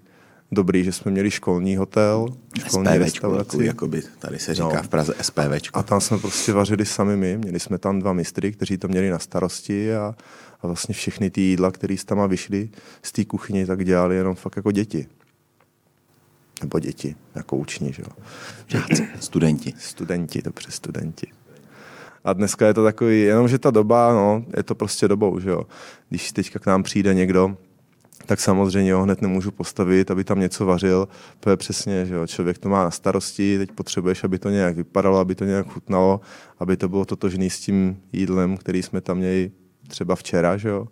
dobrý, 0.51 0.83
že 0.83 0.91
jsme 0.91 1.11
měli 1.11 1.31
školní 1.31 1.75
hotel, 1.77 2.27
školní 2.65 2.87
SPVčku, 2.87 3.03
restauraci. 3.03 3.65
Jakoby 3.65 4.01
tady 4.19 4.39
se 4.39 4.53
říká 4.53 4.75
no. 4.75 4.83
v 4.83 4.87
Praze 4.87 5.13
SPVčku. 5.21 5.79
A 5.79 5.83
tam 5.83 6.01
jsme 6.01 6.17
prostě 6.17 6.53
vařili 6.53 6.85
sami 6.85 7.17
my. 7.17 7.37
Měli 7.37 7.59
jsme 7.59 7.77
tam 7.77 7.99
dva 7.99 8.13
mistry, 8.13 8.51
kteří 8.51 8.77
to 8.77 8.87
měli 8.87 9.09
na 9.09 9.19
starosti 9.19 9.95
a, 9.95 10.15
a 10.61 10.67
vlastně 10.67 10.93
všechny 10.93 11.29
ty 11.29 11.41
jídla, 11.41 11.71
které 11.71 11.97
z 11.97 12.05
tam 12.05 12.29
vyšly 12.29 12.69
z 13.03 13.11
té 13.11 13.25
kuchyně, 13.25 13.65
tak 13.65 13.85
dělali 13.85 14.15
jenom 14.15 14.35
fakt 14.35 14.55
jako 14.55 14.71
děti. 14.71 15.07
Nebo 16.61 16.79
děti, 16.79 17.15
jako 17.35 17.57
uční, 17.57 17.93
že 17.93 18.01
jo. 18.01 18.23
Žáci, 18.67 19.07
studenti. 19.19 19.73
Studenti, 19.79 20.41
dobře, 20.41 20.71
studenti. 20.71 21.27
A 22.27 22.33
dneska 22.33 22.67
je 22.67 22.73
to 22.73 22.83
takový, 22.83 23.21
jenomže 23.21 23.59
ta 23.59 23.71
doba, 23.71 24.13
no, 24.13 24.45
je 24.57 24.63
to 24.63 24.75
prostě 24.75 25.07
dobou, 25.07 25.39
že 25.39 25.49
jo. 25.49 25.63
Když 26.09 26.31
teďka 26.31 26.59
k 26.59 26.65
nám 26.65 26.83
přijde 26.83 27.13
někdo, 27.13 27.57
tak 28.25 28.39
samozřejmě 28.39 28.93
ho 28.93 29.03
hned 29.03 29.21
nemůžu 29.21 29.51
postavit, 29.51 30.11
aby 30.11 30.23
tam 30.23 30.39
něco 30.39 30.65
vařil. 30.65 31.07
To 31.39 31.49
je 31.49 31.57
přesně, 31.57 32.05
že 32.05 32.15
jo, 32.15 32.27
člověk 32.27 32.57
to 32.57 32.69
má 32.69 32.83
na 32.83 32.91
starosti, 32.91 33.57
teď 33.57 33.71
potřebuješ, 33.71 34.23
aby 34.23 34.39
to 34.39 34.49
nějak 34.49 34.75
vypadalo, 34.75 35.19
aby 35.19 35.35
to 35.35 35.45
nějak 35.45 35.67
chutnalo, 35.67 36.21
aby 36.59 36.77
to 36.77 36.89
bylo 36.89 37.05
totožný 37.05 37.49
s 37.49 37.59
tím 37.59 37.97
jídlem, 38.13 38.57
který 38.57 38.83
jsme 38.83 39.01
tam 39.01 39.17
měli 39.17 39.51
třeba 39.87 40.15
včera, 40.15 40.57
že 40.57 40.69
jo. 40.69 40.87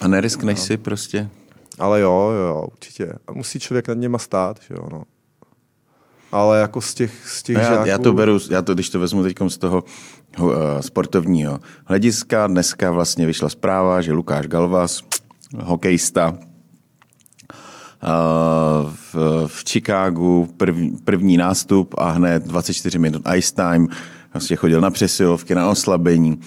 A 0.00 0.08
neriskneš 0.08 0.58
no. 0.58 0.64
si 0.64 0.76
prostě? 0.76 1.28
Ale 1.78 2.00
jo, 2.00 2.30
jo, 2.46 2.68
určitě. 2.72 3.12
A 3.26 3.32
musí 3.32 3.60
člověk 3.60 3.88
nad 3.88 3.98
něma 3.98 4.18
stát, 4.18 4.60
že 4.68 4.74
jo, 4.74 4.88
no. 4.92 5.04
Ale 6.32 6.60
jako 6.60 6.80
z 6.80 6.94
těch, 6.94 7.28
z 7.28 7.42
těch 7.42 7.56
já, 7.56 7.62
žáků... 7.62 7.88
já 7.88 7.98
to 7.98 8.12
beru, 8.12 8.38
já 8.50 8.62
to, 8.62 8.74
když 8.74 8.90
to 8.90 9.00
vezmu 9.00 9.22
teď 9.22 9.36
z 9.48 9.58
toho 9.58 9.84
uh, 10.38 10.52
sportovního 10.80 11.60
hlediska, 11.84 12.46
dneska 12.46 12.90
vlastně 12.90 13.26
vyšla 13.26 13.48
zpráva, 13.48 14.00
že 14.00 14.12
Lukáš 14.12 14.46
Galvas, 14.46 15.02
hokejista, 15.58 16.38
v, 19.12 19.14
v 19.46 19.64
Chicagu 19.68 20.48
první, 20.56 20.90
první 21.04 21.36
nástup 21.36 21.94
a 21.98 22.10
hned 22.10 22.46
24 22.46 22.98
minut 22.98 23.22
ice 23.36 23.54
time, 23.54 23.88
vlastně 24.32 24.56
chodil 24.56 24.80
na 24.80 24.90
přesilovky, 24.90 25.54
na 25.54 25.70
oslabení. 25.70 26.40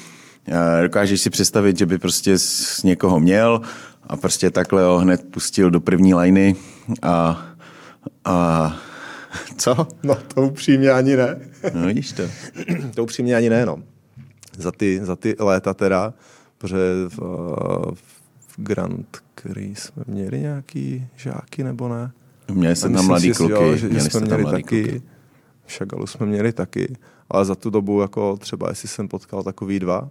Dokážeš 0.81 1.21
si 1.21 1.29
představit, 1.29 1.77
že 1.77 1.85
by 1.85 1.97
prostě 1.97 2.37
z 2.37 2.83
někoho 2.83 3.19
měl 3.19 3.61
a 4.07 4.17
prostě 4.17 4.51
takhle 4.51 4.83
ho 4.83 4.99
hned 4.99 5.31
pustil 5.31 5.71
do 5.71 5.79
první 5.79 6.13
liny 6.13 6.55
a, 7.01 7.45
a 8.25 8.75
co? 9.57 9.87
No 10.03 10.15
to 10.15 10.41
upřímně 10.41 10.91
ani 10.91 11.15
ne. 11.15 11.39
No 11.73 11.85
vidíš 11.85 12.11
to. 12.11 12.23
to 12.95 13.03
upřímně 13.03 13.35
ani 13.35 13.49
ne, 13.49 13.65
no. 13.65 13.83
Za 14.57 14.71
ty, 14.71 14.99
za 15.03 15.15
ty 15.15 15.35
léta 15.39 15.73
teda, 15.73 16.13
protože 16.57 16.77
v, 17.07 17.17
v 18.47 18.55
Grand 18.57 19.23
který 19.35 19.75
jsme 19.75 20.03
měli 20.07 20.39
nějaký 20.39 21.07
žáky 21.15 21.63
nebo 21.63 21.89
ne? 21.89 22.11
Měli 22.51 22.75
jsme 22.75 22.89
tam 22.89 23.05
mladý 23.05 23.31
kluky. 23.31 23.53
Jo, 23.53 23.75
že, 23.75 23.89
měli 23.89 24.09
jsme 24.09 24.19
měli 24.19 24.43
taky. 24.45 24.83
Kluky. 24.83 25.01
V 25.65 25.71
Šagalu 25.71 26.07
jsme 26.07 26.25
měli 26.25 26.53
taky. 26.53 26.95
Ale 27.29 27.45
za 27.45 27.55
tu 27.55 27.69
dobu, 27.69 28.01
jako 28.01 28.37
třeba 28.37 28.69
jestli 28.69 28.87
jsem 28.87 29.07
potkal 29.07 29.43
takový 29.43 29.79
dva. 29.79 30.09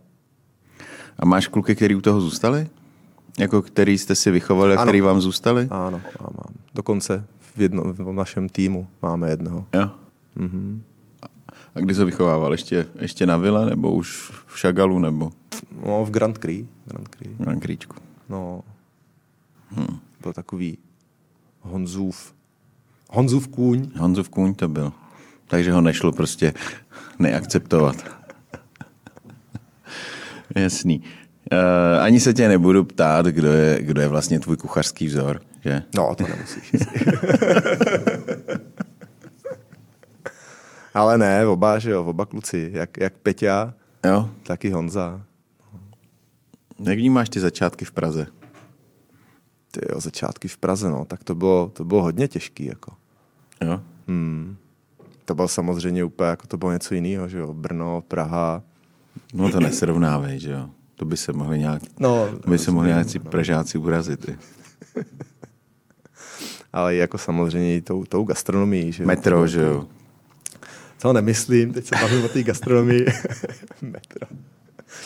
A 1.18 1.26
máš 1.26 1.46
kluky, 1.46 1.74
který 1.74 1.94
u 1.94 2.00
toho 2.00 2.20
zůstali? 2.20 2.68
Jako 3.38 3.62
který 3.62 3.98
jste 3.98 4.14
si 4.14 4.30
vychovali 4.30 4.72
a 4.72 4.76
ano. 4.76 4.86
který 4.86 5.00
vám 5.00 5.20
zůstali? 5.20 5.68
Ano, 5.70 6.00
mám, 6.20 6.32
mám. 6.36 6.54
Dokonce 6.74 7.24
v, 7.56 7.60
jedno, 7.60 7.82
v 7.92 8.12
našem 8.12 8.48
týmu 8.48 8.86
máme 9.02 9.30
jednoho. 9.30 9.66
Jo. 9.74 9.90
Mm-hmm. 10.36 10.80
A 11.74 11.80
kdy 11.80 11.94
se 11.94 12.04
vychovával? 12.04 12.52
Ještě, 12.52 12.86
ještě 13.00 13.26
na 13.26 13.36
Vile 13.36 13.66
nebo 13.66 13.92
už 13.92 14.32
v 14.46 14.58
Šagalu? 14.58 14.98
Nebo? 14.98 15.32
No, 15.86 16.04
v 16.04 16.10
Grand 16.10 16.38
Cru. 16.38 16.68
Grand 16.86 17.08
Cru. 17.08 17.30
Grand 17.38 17.62
Cručku. 17.62 17.96
No, 18.28 18.62
Hmm. 19.76 19.98
Byl 20.22 20.32
takový 20.32 20.78
Honzův, 21.60 22.34
Honzův 23.10 23.48
kůň. 23.48 23.90
Honzův 23.96 24.28
kůň 24.28 24.54
to 24.54 24.68
byl. 24.68 24.92
Takže 25.46 25.72
ho 25.72 25.80
nešlo 25.80 26.12
prostě 26.12 26.54
neakceptovat. 27.18 27.96
Jasný. 30.54 31.02
Uh, 31.52 32.02
ani 32.02 32.20
se 32.20 32.34
tě 32.34 32.48
nebudu 32.48 32.84
ptát, 32.84 33.26
kdo 33.26 33.52
je, 33.52 33.82
kdo 33.82 34.00
je 34.00 34.08
vlastně 34.08 34.40
tvůj 34.40 34.56
kuchařský 34.56 35.06
vzor, 35.06 35.40
že? 35.64 35.82
No, 35.94 36.14
to 36.14 36.24
nemusíš. 36.28 36.72
Ale 40.94 41.18
ne, 41.18 41.46
oba, 41.46 41.78
že 41.78 41.90
jo, 41.90 42.04
oba 42.04 42.26
kluci, 42.26 42.70
jak, 42.72 42.96
jak 42.98 43.12
Peťa, 43.12 43.74
jo. 44.06 44.30
tak 44.42 44.64
i 44.64 44.70
Honza. 44.70 45.22
Jak 46.84 46.98
vnímáš 46.98 47.28
ty 47.28 47.40
začátky 47.40 47.84
v 47.84 47.92
Praze? 47.92 48.26
ty 49.70 49.80
jo, 49.92 50.00
začátky 50.00 50.48
v 50.48 50.58
Praze, 50.58 50.90
no, 50.90 51.04
tak 51.04 51.24
to 51.24 51.34
bylo, 51.34 51.68
to 51.68 51.84
bylo 51.84 52.02
hodně 52.02 52.28
těžký, 52.28 52.66
jako. 52.66 52.92
Jo? 53.60 53.80
Hmm. 54.08 54.56
To 55.24 55.34
bylo 55.34 55.48
samozřejmě 55.48 56.04
úplně, 56.04 56.30
jako 56.30 56.46
to 56.46 56.56
bylo 56.56 56.72
něco 56.72 56.94
jiného, 56.94 57.28
že 57.28 57.38
jo, 57.38 57.54
Brno, 57.54 58.02
Praha, 58.08 58.62
No 59.34 59.50
to 59.50 59.60
nesrovnávej, 59.60 60.38
že 60.38 60.50
jo. 60.50 60.70
To 61.02 61.06
by 61.06 61.16
se 61.16 61.32
mohli 61.32 61.58
nějak, 61.58 61.82
No, 61.98 62.28
to 62.42 62.50
by 62.50 62.58
se 62.58 62.70
mohli 62.70 62.88
nějaký 62.88 63.18
no. 63.18 63.30
Pražáci 63.30 63.78
urazit. 63.78 64.30
Ale 66.72 66.94
jako 66.94 67.18
samozřejmě 67.18 67.76
i 67.76 67.80
tou, 67.80 68.04
tou 68.04 68.24
gastronomií. 68.24 68.92
Že. 68.92 69.06
Metro, 69.06 69.46
že 69.46 69.60
jo. 69.60 69.86
To 71.00 71.12
nemyslím, 71.12 71.72
teď 71.72 71.86
se 71.86 71.94
bavím 72.00 72.24
o 72.24 72.28
té 72.28 72.42
gastronomii. 72.42 73.06
Metro. 73.82 74.26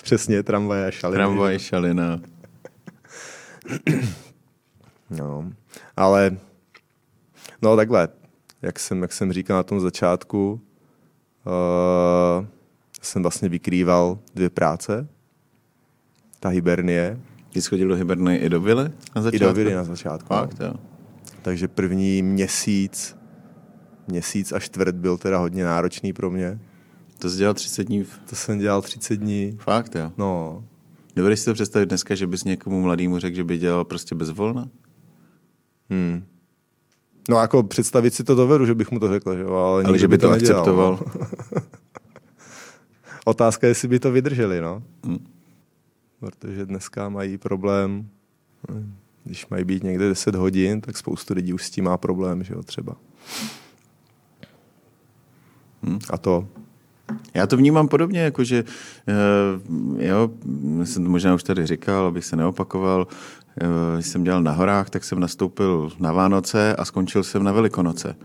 Přesně, 0.03 0.43
tramvaje 0.43 0.87
a 0.87 0.91
šaliny. 0.91 1.17
Tramvaj, 1.17 1.59
šalina. 1.59 2.21
No, 5.11 5.53
ale 5.97 6.37
no 7.63 7.77
takhle, 7.77 8.09
jak 8.63 8.79
jsem, 8.79 9.03
jak 9.03 9.13
jsem 9.13 9.33
říkal 9.33 9.57
na 9.57 9.63
tom 9.63 9.81
začátku, 9.81 10.61
uh, 11.47 12.47
jsem 13.03 13.23
vlastně 13.23 13.49
vykrýval 13.49 14.19
dvě 14.35 14.51
práce. 14.51 15.09
Ta 16.47 16.51
Hibernie 16.51 17.21
Ty 17.53 17.63
jsi 17.63 17.69
chodil 17.69 17.89
do 17.89 17.95
Hiberny 17.97 18.37
i 18.37 18.49
do 18.49 18.61
Vily 18.61 18.85
na 18.85 19.21
i 19.21 19.23
začátku? 19.23 19.45
do 19.47 19.55
Vily 19.55 19.75
na 19.75 19.85
začátku. 19.85 20.27
no. 20.35 20.41
Fakt, 20.41 20.57
jo. 20.61 20.75
Takže 21.43 21.69
první 21.69 22.23
měsíc, 22.23 23.17
měsíc 24.09 24.53
a 24.53 24.59
čtvrt 24.61 24.95
byl 24.95 25.19
teda 25.19 25.39
hodně 25.39 25.65
náročný 25.65 26.13
pro 26.13 26.31
mě. 26.31 26.59
To 27.19 27.31
jsi 27.31 27.37
dělal 27.37 27.55
30 27.55 27.85
dní. 27.85 28.03
v- 28.05 28.19
To 28.31 28.37
jsem 28.37 28.59
dělal 28.59 28.83
30 28.83 29.17
dní. 29.17 29.57
Fakt, 29.61 29.95
jo. 29.95 30.13
No, 30.19 30.65
Dovedeš 31.17 31.39
si 31.41 31.45
to 31.45 31.55
představit 31.55 31.87
dneska, 31.87 32.15
že 32.15 32.27
bys 32.27 32.45
někomu 32.45 32.81
mladému 32.81 33.19
řekl, 33.19 33.37
že 33.37 33.45
by 33.45 33.59
dělal 33.59 33.85
prostě 33.85 34.15
bez 34.15 34.31
volna? 34.31 34.69
hmm. 35.91 36.25
No 37.29 37.37
jako 37.41 37.63
představit 37.63 38.15
si 38.15 38.25
to 38.25 38.35
dovedu, 38.35 38.67
že 38.67 38.75
bych 38.75 38.91
mu 38.91 38.99
to 39.01 39.09
řekl, 39.09 39.37
že 39.37 39.43
jo, 39.43 39.53
ale, 39.55 39.85
Ale 39.85 39.99
že 39.99 40.09
by 40.09 40.19
to 40.19 40.31
akceptoval. 40.31 41.01
No. 41.15 41.27
Otázka 43.25 43.67
je, 43.67 43.71
jestli 43.71 43.89
by 43.89 43.99
to 43.99 44.13
vydrželi, 44.13 44.61
no. 44.61 44.83
Hm. 45.07 45.27
Protože 46.27 46.67
dneska 46.67 47.09
mají 47.09 47.39
problém, 47.39 48.09
když 49.25 49.47
mají 49.49 49.65
být 49.65 49.85
někde 49.85 50.09
10 50.09 50.35
hodin, 50.35 50.81
tak 50.81 50.97
spoustu 50.97 51.35
lidí 51.35 51.53
už 51.53 51.65
s 51.65 51.71
tím 51.71 51.85
má 51.85 51.97
problém, 51.97 52.45
že 52.45 52.55
jo, 52.55 52.63
třeba. 52.63 52.97
Hm. 55.83 55.99
A 56.11 56.19
to, 56.19 56.49
Já 57.35 57.47
to 57.47 57.57
vnímám 57.57 57.89
podobně, 57.89 58.21
jakože, 58.21 58.65
eh, 59.09 60.07
jo, 60.07 60.31
jsem 60.85 61.05
to 61.05 61.11
možná 61.11 61.35
už 61.35 61.43
tady 61.43 61.67
říkal, 61.67 62.07
abych 62.07 62.25
se 62.25 62.37
neopakoval, 62.37 63.07
eh, 63.61 63.67
když 63.95 64.07
jsem 64.07 64.25
dělal 64.25 64.43
na 64.43 64.53
horách, 64.53 64.91
tak 64.91 65.05
jsem 65.05 65.21
nastoupil 65.21 65.91
na 65.99 66.13
Vánoce 66.13 66.77
a 66.77 66.85
skončil 66.85 67.23
jsem 67.23 67.45
na 67.45 67.53
Velikonoce. 67.53 68.17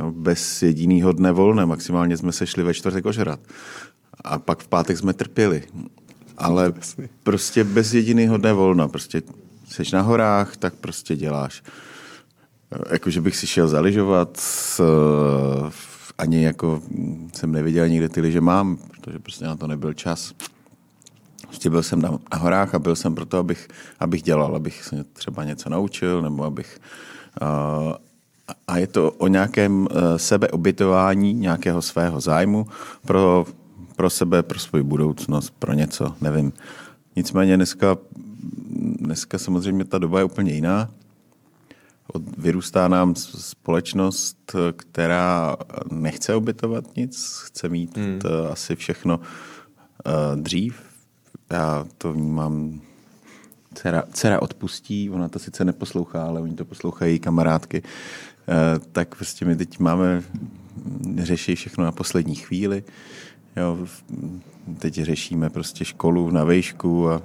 Jo, 0.00 0.12
bez 0.12 0.62
jediného 0.62 1.12
dne 1.12 1.32
volné, 1.32 1.66
maximálně 1.66 2.16
jsme 2.16 2.32
se 2.32 2.46
šli 2.46 2.62
ve 2.62 2.74
čtvrtek 2.74 3.06
ožrat. 3.06 3.40
A 4.24 4.38
pak 4.38 4.62
v 4.62 4.68
pátek 4.68 4.98
jsme 4.98 5.12
trpěli. 5.12 5.62
Ale 6.38 6.72
prostě 7.22 7.64
bez 7.64 7.94
jediného 7.94 8.36
dne 8.36 8.52
volna. 8.52 8.88
Prostě 8.88 9.22
seš 9.68 9.92
na 9.92 10.02
horách, 10.02 10.56
tak 10.56 10.74
prostě 10.74 11.16
děláš. 11.16 11.62
Eh, 12.72 12.92
Jako, 12.92 13.10
že 13.10 13.20
bych 13.20 13.36
si 13.36 13.46
šel 13.46 13.68
zaližovat, 13.68 14.40
eh, 14.80 15.70
ani 16.18 16.44
jako 16.44 16.82
jsem 17.34 17.52
nevěděl 17.52 17.88
nikde 17.88 18.08
ty 18.08 18.20
liže 18.20 18.40
mám, 18.40 18.76
protože 18.76 19.18
prostě 19.18 19.44
na 19.44 19.56
to 19.56 19.66
nebyl 19.66 19.92
čas. 19.92 20.32
Prostě 21.46 21.70
byl 21.70 21.82
jsem 21.82 22.02
na, 22.02 22.10
na 22.10 22.38
horách 22.38 22.74
a 22.74 22.78
byl 22.78 22.96
jsem 22.96 23.14
proto, 23.14 23.38
abych, 23.38 23.68
abych 24.00 24.22
dělal, 24.22 24.56
abych 24.56 24.84
se 24.84 25.04
třeba 25.12 25.44
něco 25.44 25.70
naučil, 25.70 26.22
nebo 26.22 26.44
abych... 26.44 26.80
Uh, 27.42 27.92
a 28.68 28.78
je 28.78 28.86
to 28.86 29.10
o 29.10 29.28
nějakém 29.28 29.80
uh, 29.80 29.86
sebeobytování 30.16 31.34
nějakého 31.34 31.82
svého 31.82 32.20
zájmu 32.20 32.66
pro, 33.06 33.46
pro 33.98 34.10
sebe, 34.10 34.42
pro 34.42 34.58
svou 34.58 34.82
budoucnost, 34.82 35.54
pro 35.58 35.72
něco, 35.72 36.14
nevím. 36.20 36.52
Nicméně 37.16 37.56
dneska, 37.56 37.96
dneska 38.98 39.38
samozřejmě 39.38 39.84
ta 39.84 39.98
doba 39.98 40.18
je 40.18 40.24
úplně 40.24 40.52
jiná. 40.52 40.90
Od, 42.12 42.22
vyrůstá 42.38 42.88
nám 42.88 43.14
společnost, 43.16 44.56
která 44.76 45.56
nechce 45.90 46.34
obytovat 46.34 46.96
nic, 46.96 47.42
chce 47.44 47.68
mít 47.68 47.96
hmm. 47.96 48.20
asi 48.52 48.76
všechno 48.76 49.18
uh, 49.18 50.42
dřív. 50.42 50.82
Já 51.50 51.86
to 51.98 52.12
vnímám, 52.12 52.80
dcera, 53.74 54.04
dcera 54.12 54.42
odpustí, 54.42 55.10
ona 55.10 55.28
to 55.28 55.38
sice 55.38 55.64
neposlouchá, 55.64 56.22
ale 56.22 56.40
oni 56.40 56.54
to 56.54 56.64
poslouchají 56.64 57.18
kamarádky, 57.18 57.82
uh, 57.82 58.84
tak 58.92 59.14
prostě 59.14 59.44
my 59.44 59.56
teď 59.56 59.78
máme, 59.78 60.22
řeší 61.18 61.54
všechno 61.54 61.84
na 61.84 61.92
poslední 61.92 62.34
chvíli. 62.34 62.84
Jo, 63.56 63.78
teď 64.78 64.94
řešíme 64.94 65.50
prostě 65.50 65.84
školu 65.84 66.30
na 66.30 66.44
vejšku 66.44 67.10
a 67.10 67.22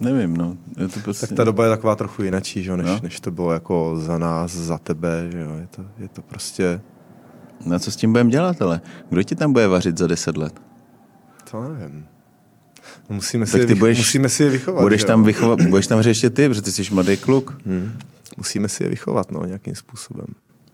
nevím, 0.00 0.36
no. 0.36 0.56
Je 0.78 0.88
to 0.88 1.00
prostě... 1.00 1.26
tak 1.26 1.36
ta 1.36 1.44
doba 1.44 1.64
je 1.64 1.70
taková 1.70 1.96
trochu 1.96 2.22
jinačí, 2.22 2.62
že 2.62 2.76
než, 2.76 2.86
No. 2.86 3.00
než 3.02 3.20
to 3.20 3.30
bylo 3.30 3.52
jako 3.52 3.94
za 4.00 4.18
nás, 4.18 4.52
za 4.52 4.78
tebe, 4.78 5.28
že 5.32 5.40
jo, 5.40 5.50
je 5.60 5.66
to, 5.66 5.84
je 5.98 6.08
to 6.08 6.22
prostě, 6.22 6.80
No 7.66 7.78
co 7.78 7.90
s 7.90 7.96
tím 7.96 8.12
budeme 8.12 8.30
dělat, 8.30 8.62
ale 8.62 8.80
kdo 9.10 9.22
ti 9.22 9.34
tam 9.34 9.52
bude 9.52 9.66
vařit 9.68 9.98
za 9.98 10.06
deset 10.06 10.36
let? 10.36 10.60
to 11.50 11.62
nevím. 11.68 12.06
No, 13.10 13.14
Musíme 13.16 13.46
si, 13.46 13.58
Tak 13.58 13.68
je, 13.68 13.74
budeš- 13.74 13.98
musíme 13.98 14.28
si 14.28 14.42
je 14.42 14.50
vychovat. 14.50 14.82
Budeš 14.82 15.04
tam, 15.04 15.24
vychovat, 15.24 15.62
budeš 15.62 15.86
tam 15.86 16.02
řešit 16.02 16.34
ty, 16.34 16.48
protože 16.48 16.62
ty 16.62 16.72
jsi 16.72 16.94
mladý 16.94 17.16
kluk. 17.16 17.58
Hmm. 17.66 17.92
Musíme 18.36 18.68
si 18.68 18.82
je 18.82 18.88
vychovat, 18.90 19.32
no, 19.32 19.44
nějakým 19.46 19.74
způsobem. 19.74 20.26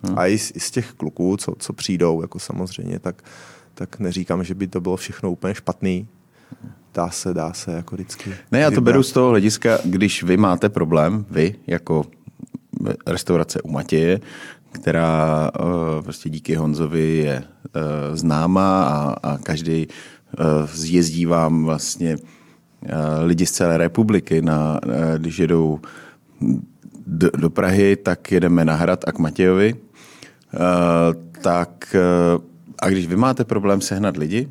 Hmm. 0.02 0.18
A 0.18 0.26
i 0.26 0.38
z, 0.38 0.52
i 0.54 0.60
z 0.60 0.70
těch 0.70 0.92
kluků, 0.92 1.36
co, 1.36 1.54
co 1.58 1.72
přijdou, 1.72 2.22
jako 2.22 2.38
samozřejmě, 2.38 2.98
tak, 2.98 3.22
tak 3.74 3.98
neříkám, 3.98 4.44
že 4.44 4.54
by 4.54 4.66
to 4.66 4.80
bylo 4.80 4.96
všechno 4.96 5.30
úplně 5.30 5.54
špatný. 5.54 6.08
Dá 6.94 7.10
se, 7.10 7.34
dá 7.34 7.52
se, 7.52 7.72
jako 7.72 7.94
vždycky. 7.96 8.34
Ne, 8.52 8.60
já 8.60 8.70
to 8.70 8.74
vybrat. 8.74 8.84
beru 8.84 9.02
z 9.02 9.12
toho 9.12 9.28
hlediska, 9.28 9.78
když 9.84 10.22
vy 10.22 10.36
máte 10.36 10.68
problém, 10.68 11.26
vy 11.30 11.54
jako 11.66 12.04
restaurace 13.06 13.62
u 13.62 13.70
Matěje, 13.70 14.20
která 14.72 15.50
uh, 15.60 16.02
prostě 16.02 16.30
díky 16.30 16.54
Honzovi 16.54 17.16
je 17.16 17.42
uh, 17.42 18.16
známá 18.16 18.84
a, 18.84 19.16
a 19.22 19.38
každý 19.38 19.86
uh, 19.86 20.44
zjezdí 20.72 21.26
vám 21.26 21.64
vlastně 21.64 22.16
uh, 22.16 22.88
lidi 23.24 23.46
z 23.46 23.50
celé 23.50 23.78
republiky, 23.78 24.42
na, 24.42 24.80
uh, 24.86 24.92
když 25.18 25.38
jedou 25.38 25.80
do, 27.06 27.30
do 27.30 27.50
Prahy, 27.50 27.96
tak 27.96 28.32
jedeme 28.32 28.64
na 28.64 28.74
Hrad 28.74 29.04
a 29.08 29.12
k 29.12 29.18
Matějovi. 29.18 29.74
Uh, 30.54 31.40
tak 31.42 31.96
uh, 32.36 32.42
a 32.82 32.88
když 32.88 33.06
vy 33.06 33.16
máte 33.16 33.44
problém 33.44 33.80
sehnat 33.80 34.16
lidi, 34.16 34.48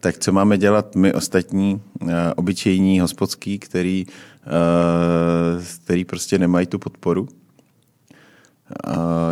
tak 0.00 0.18
co 0.18 0.32
máme 0.32 0.58
dělat 0.58 0.94
my 0.96 1.12
ostatní, 1.12 1.80
uh, 2.00 2.10
obyčejní 2.36 3.00
hospodský, 3.00 3.58
který, 3.58 4.06
který 5.84 6.04
prostě 6.04 6.38
nemají 6.38 6.66
tu 6.66 6.78
podporu, 6.78 7.28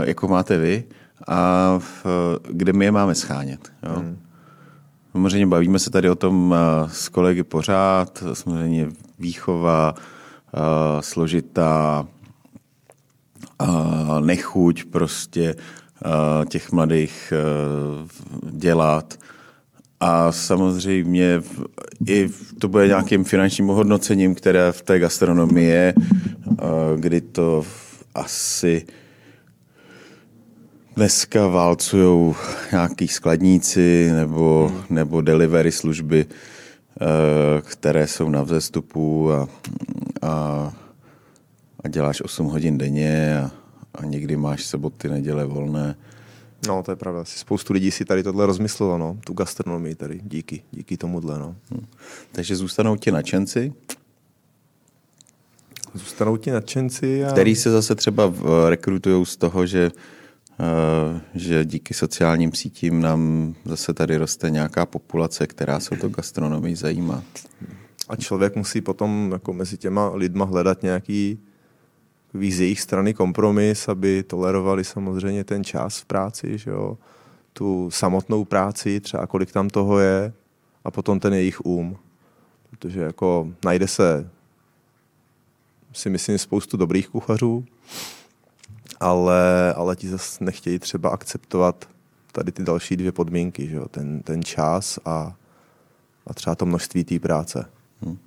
jako 0.05 0.29
máte 0.29 0.59
vy, 0.59 0.85
a 1.29 1.79
v, 1.79 2.07
kde 2.51 2.73
my 2.73 2.85
je 2.85 2.93
máme 2.93 3.15
schánět. 3.15 3.73
Jo? 3.83 3.95
Hmm. 3.97 4.19
Samozřejmě 5.13 5.47
bavíme 5.47 5.79
se 5.79 5.91
tady 5.91 6.11
o 6.11 6.15
tom 6.15 6.55
s 6.87 7.09
kolegy 7.09 7.43
pořád, 7.43 8.25
samozřejmě 8.33 8.89
výchova, 9.19 9.95
složitá, 11.01 12.07
nechuť 14.21 14.85
prostě 14.85 15.55
těch 16.49 16.73
mladých 16.73 17.33
uh, 17.33 18.51
dělat. 18.51 19.15
A 20.01 20.33
samozřejmě 20.33 21.43
i 22.09 22.29
to 22.59 22.69
bude 22.69 22.87
nějakým 22.87 23.25
finančním 23.25 23.71
ohodnocením, 23.71 24.35
které 24.35 24.73
v 24.73 24.83
té 24.83 24.99
gastronomii 24.99 25.67
je, 25.67 25.95
kdy 26.97 27.21
to 27.21 27.65
asi 28.15 28.85
dneska 30.97 31.47
válcují 31.47 32.35
nějaký 32.73 33.09
skladníci 33.09 34.11
nebo, 34.13 34.73
nebo 34.91 35.21
delivery 35.21 35.73
služby, 35.73 36.27
eh, 36.27 37.07
které 37.63 38.07
jsou 38.07 38.29
na 38.29 38.43
vzestupu 38.43 39.33
a, 39.33 39.49
a, 40.23 40.73
a 41.85 41.89
děláš 41.89 42.23
8 42.23 42.47
hodin 42.47 42.79
denně 42.79 43.39
a, 43.39 43.51
a 43.95 44.05
někdy 44.05 44.37
máš 44.37 44.65
soboty, 44.65 45.09
neděle 45.09 45.45
volné. 45.45 45.97
No, 46.67 46.83
to 46.83 46.93
je 46.93 46.97
pravda. 46.97 47.25
Spoustu 47.25 47.73
lidí 47.73 47.91
si 47.91 48.05
tady 48.05 48.23
tohle 48.23 48.47
rozmyslelo, 48.47 48.99
no. 48.99 49.19
Tu 49.25 49.33
gastronomii 49.33 49.95
tady, 49.95 50.21
díky, 50.23 50.63
díky 50.71 50.97
tomuhle, 50.97 51.39
no. 51.39 51.57
Takže 52.33 52.57
zůstanou 52.57 52.97
ti 52.97 53.11
nadšenci, 53.11 53.73
Zůstanou 55.95 56.37
ti 56.37 56.51
nadšenci 56.51 57.25
a... 57.25 57.31
který 57.31 57.57
se 57.57 57.71
zase 57.71 57.95
třeba 57.95 58.33
rekrutují 58.69 59.27
z 59.27 59.37
toho, 59.37 59.67
že, 59.67 59.91
eh, 60.61 61.21
že 61.35 61.65
díky 61.65 61.95
sociálním 61.95 62.53
sítím 62.53 63.01
nám 63.01 63.55
zase 63.65 63.95
tady 63.95 64.17
roste 64.17 64.51
nějaká 64.51 64.87
populace, 64.87 65.47
která 65.47 65.81
se 65.81 65.91
o 65.91 65.97
to 65.97 66.09
gastronomii 66.09 66.77
zajímá. 66.77 67.23
A 68.09 68.17
člověk 68.17 68.57
musí 68.57 68.81
potom 68.81 69.31
jako 69.33 69.53
mezi 69.53 69.79
těma 69.79 70.15
lidma 70.15 70.45
hledat 70.45 70.83
nějaký 70.83 71.39
takový 72.31 72.53
z 72.53 72.61
jejich 72.61 72.81
strany 72.81 73.15
kompromis, 73.15 73.89
aby 73.89 74.23
tolerovali 74.23 74.85
samozřejmě 74.85 75.45
ten 75.45 75.65
čas 75.65 75.99
v 75.99 76.05
práci, 76.05 76.59
že 76.59 76.71
jo. 76.71 76.99
tu 77.53 77.91
samotnou 77.91 78.45
práci, 78.45 79.01
třeba 79.01 79.27
kolik 79.27 79.53
tam 79.53 79.69
toho 79.69 79.99
je, 79.99 80.33
a 80.85 80.91
potom 80.91 81.21
ten 81.21 81.35
jejich 81.35 81.67
um. 81.67 81.97
Protože 82.71 83.01
jako 83.01 83.49
najde 83.65 83.89
se 83.89 84.31
si 85.93 86.11
myslím 86.11 86.39
spoustu 86.39 86.77
dobrých 86.77 87.09
kuchařů, 87.09 87.65
ale, 89.01 89.75
ale 89.75 89.97
ti 89.97 90.09
zase 90.09 90.45
nechtějí 90.45 90.79
třeba 90.79 91.11
akceptovat 91.11 91.89
tady 92.33 92.53
ty 92.53 92.63
další 92.63 92.97
dvě 92.97 93.13
podmínky, 93.13 93.69
že 93.69 93.77
jo? 93.77 93.89
Ten, 93.89 94.23
ten 94.23 94.43
čas 94.43 94.99
a, 95.05 95.37
a 96.27 96.35
třeba 96.35 96.55
to 96.55 96.67
množství 96.67 97.05
té 97.05 97.19
práce. 97.19 97.67
Hmm. 98.03 98.19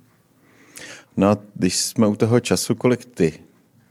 No 1.16 1.30
a 1.30 1.36
když 1.54 1.76
jsme 1.76 2.06
u 2.06 2.16
toho 2.16 2.40
času, 2.40 2.74
kolik 2.74 3.04
ty, 3.04 3.40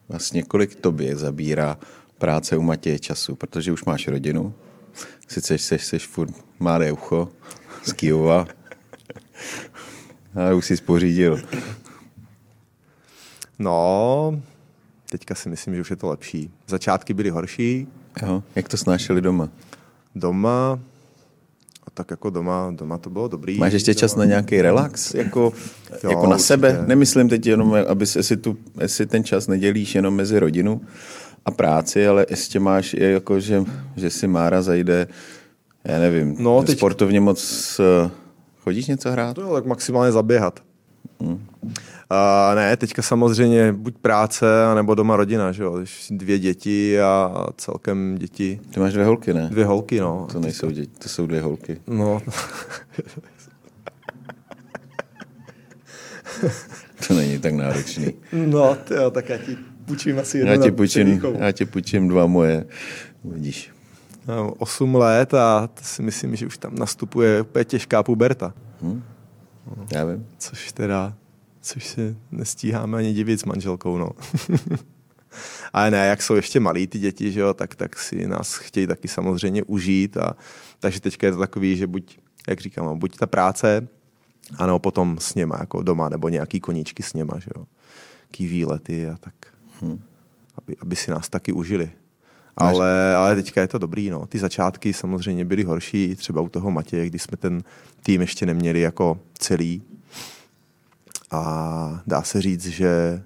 vlastně 0.09 0.43
kolik 0.43 0.75
tobě 0.75 1.15
zabírá 1.15 1.77
práce 2.17 2.57
u 2.57 2.61
Matěje 2.61 2.99
času, 2.99 3.35
protože 3.35 3.71
už 3.71 3.85
máš 3.85 4.07
rodinu, 4.07 4.53
sice 5.27 5.57
jsi, 5.57 5.79
jsi 5.79 5.99
furt 5.99 6.33
malé 6.59 6.91
ucho 6.91 7.29
z 7.83 7.93
Kijova, 7.93 8.47
ale 10.35 10.53
už 10.53 10.65
jsi 10.65 10.77
spořídil. 10.77 11.41
No, 13.59 14.41
teďka 15.09 15.35
si 15.35 15.49
myslím, 15.49 15.75
že 15.75 15.81
už 15.81 15.89
je 15.89 15.95
to 15.95 16.07
lepší. 16.07 16.51
Začátky 16.67 17.13
byly 17.13 17.29
horší. 17.29 17.87
Jo. 18.21 18.43
Jak 18.55 18.69
to 18.69 18.77
snášeli 18.77 19.21
doma? 19.21 19.49
Doma, 20.15 20.79
a 21.87 21.89
tak 21.93 22.11
jako 22.11 22.29
doma, 22.29 22.71
doma 22.75 22.97
to 22.97 23.09
bylo 23.09 23.27
dobrý. 23.27 23.57
Máš 23.57 23.73
ještě 23.73 23.95
čas 23.95 24.15
na 24.15 24.25
nějaký 24.25 24.61
relax? 24.61 25.13
Jako, 25.13 25.53
jo, 26.03 26.09
jako 26.09 26.23
na 26.23 26.29
určitě. 26.29 26.43
sebe? 26.43 26.83
Nemyslím 26.87 27.29
teď 27.29 27.45
jenom, 27.45 27.75
aby 27.87 28.05
si 28.05 28.37
tu, 28.37 28.57
jestli 28.81 29.05
ten 29.05 29.23
čas 29.23 29.47
nedělíš 29.47 29.95
jenom 29.95 30.15
mezi 30.15 30.39
rodinu 30.39 30.81
a 31.45 31.51
práci, 31.51 32.07
ale 32.07 32.25
ještě 32.29 32.59
máš, 32.59 32.93
je 32.93 33.11
jako, 33.11 33.39
že, 33.39 33.63
že 33.95 34.09
si 34.09 34.27
Mára 34.27 34.61
zajde, 34.61 35.07
já 35.83 35.99
nevím, 35.99 36.35
no, 36.39 36.63
teď... 36.63 36.77
sportovně 36.77 37.19
moc 37.19 37.79
eh, 37.79 38.11
chodíš 38.59 38.87
něco 38.87 39.11
hrát? 39.11 39.37
No, 39.37 39.53
tak 39.53 39.65
maximálně 39.65 40.11
zaběhat. 40.11 40.59
Hmm. 41.21 41.45
A 42.09 42.51
ne, 42.55 42.77
teďka 42.77 43.01
samozřejmě 43.01 43.73
buď 43.73 43.97
práce, 43.97 44.45
nebo 44.75 44.95
doma 44.95 45.15
rodina, 45.15 45.51
že 45.51 45.63
jo? 45.63 45.79
Dvě 46.09 46.39
děti 46.39 47.01
a 47.01 47.45
celkem 47.57 48.17
děti. 48.17 48.59
Ty 48.69 48.79
máš 48.79 48.93
dvě 48.93 49.05
holky, 49.05 49.33
ne? 49.33 49.47
Dvě 49.51 49.65
holky, 49.65 49.99
no. 49.99 50.27
To 50.31 50.39
nejsou 50.39 50.69
děti, 50.69 50.91
to 50.99 51.09
jsou 51.09 51.27
dvě 51.27 51.41
holky. 51.41 51.81
No. 51.87 52.21
to 57.07 57.13
není 57.13 57.39
tak 57.39 57.53
náročný. 57.53 58.13
No, 58.31 58.77
jo, 58.95 59.11
tak 59.11 59.29
já 59.29 59.37
ti 59.37 59.57
půjčím 59.85 60.19
asi 60.19 60.37
jednu 60.37 60.53
já 60.53 60.57
ti 60.57 60.71
půjčím, 60.71 61.21
já 61.37 61.51
ti 61.51 61.65
půjčím 61.65 62.07
dva 62.07 62.27
moje, 62.27 62.65
vidíš. 63.23 63.71
Osm 64.57 64.95
let 64.95 65.33
a 65.33 65.69
to 65.73 65.83
si 65.83 66.01
myslím, 66.01 66.35
že 66.35 66.47
už 66.47 66.57
tam 66.57 66.75
nastupuje 66.75 67.41
úplně 67.41 67.65
těžká 67.65 68.03
puberta. 68.03 68.53
Hmm. 68.81 69.03
Já 69.91 70.05
vím. 70.05 70.27
Což 70.37 70.71
teda 70.71 71.13
což 71.63 71.87
se 71.87 72.15
nestíháme 72.31 72.97
ani 72.97 73.13
divit 73.13 73.39
s 73.39 73.45
manželkou, 73.45 73.97
no. 73.97 74.09
Ale 75.73 75.91
ne, 75.91 76.07
jak 76.07 76.21
jsou 76.21 76.35
ještě 76.35 76.59
malí 76.59 76.87
ty 76.87 76.99
děti, 76.99 77.31
že 77.31 77.39
jo, 77.39 77.53
tak, 77.53 77.75
tak 77.75 77.99
si 77.99 78.27
nás 78.27 78.55
chtějí 78.55 78.87
taky 78.87 79.07
samozřejmě 79.07 79.63
užít. 79.63 80.17
A, 80.17 80.35
takže 80.79 81.01
teďka 81.01 81.27
je 81.27 81.33
to 81.33 81.39
takový, 81.39 81.77
že 81.77 81.87
buď, 81.87 82.19
jak 82.49 82.61
říkám, 82.61 82.99
buď 82.99 83.17
ta 83.17 83.27
práce, 83.27 83.87
anebo 84.57 84.79
potom 84.79 85.17
s 85.19 85.35
něma, 85.35 85.57
jako 85.59 85.83
doma, 85.83 86.09
nebo 86.09 86.29
nějaký 86.29 86.59
koníčky 86.59 87.03
s 87.03 87.13
něma, 87.13 87.39
že 87.39 87.49
jo. 87.57 87.65
Ký 88.31 88.47
výlety 88.47 89.09
a 89.09 89.17
tak. 89.19 89.33
Hmm. 89.81 90.01
Aby, 90.57 90.75
aby 90.81 90.95
si 90.95 91.11
nás 91.11 91.29
taky 91.29 91.51
užili. 91.53 91.91
Ale, 92.57 93.15
ale 93.15 93.35
teďka 93.35 93.61
je 93.61 93.67
to 93.67 93.77
dobrý, 93.77 94.09
no. 94.09 94.27
Ty 94.27 94.39
začátky 94.39 94.93
samozřejmě 94.93 95.45
byly 95.45 95.63
horší, 95.63 96.15
třeba 96.15 96.41
u 96.41 96.49
toho 96.49 96.71
Matěje, 96.71 97.07
když 97.07 97.21
jsme 97.21 97.37
ten 97.37 97.63
tým 98.03 98.21
ještě 98.21 98.45
neměli 98.45 98.79
jako 98.79 99.19
celý, 99.37 99.81
a 101.33 102.01
dá 102.07 102.23
se 102.23 102.41
říct, 102.41 102.65
že 102.65 103.23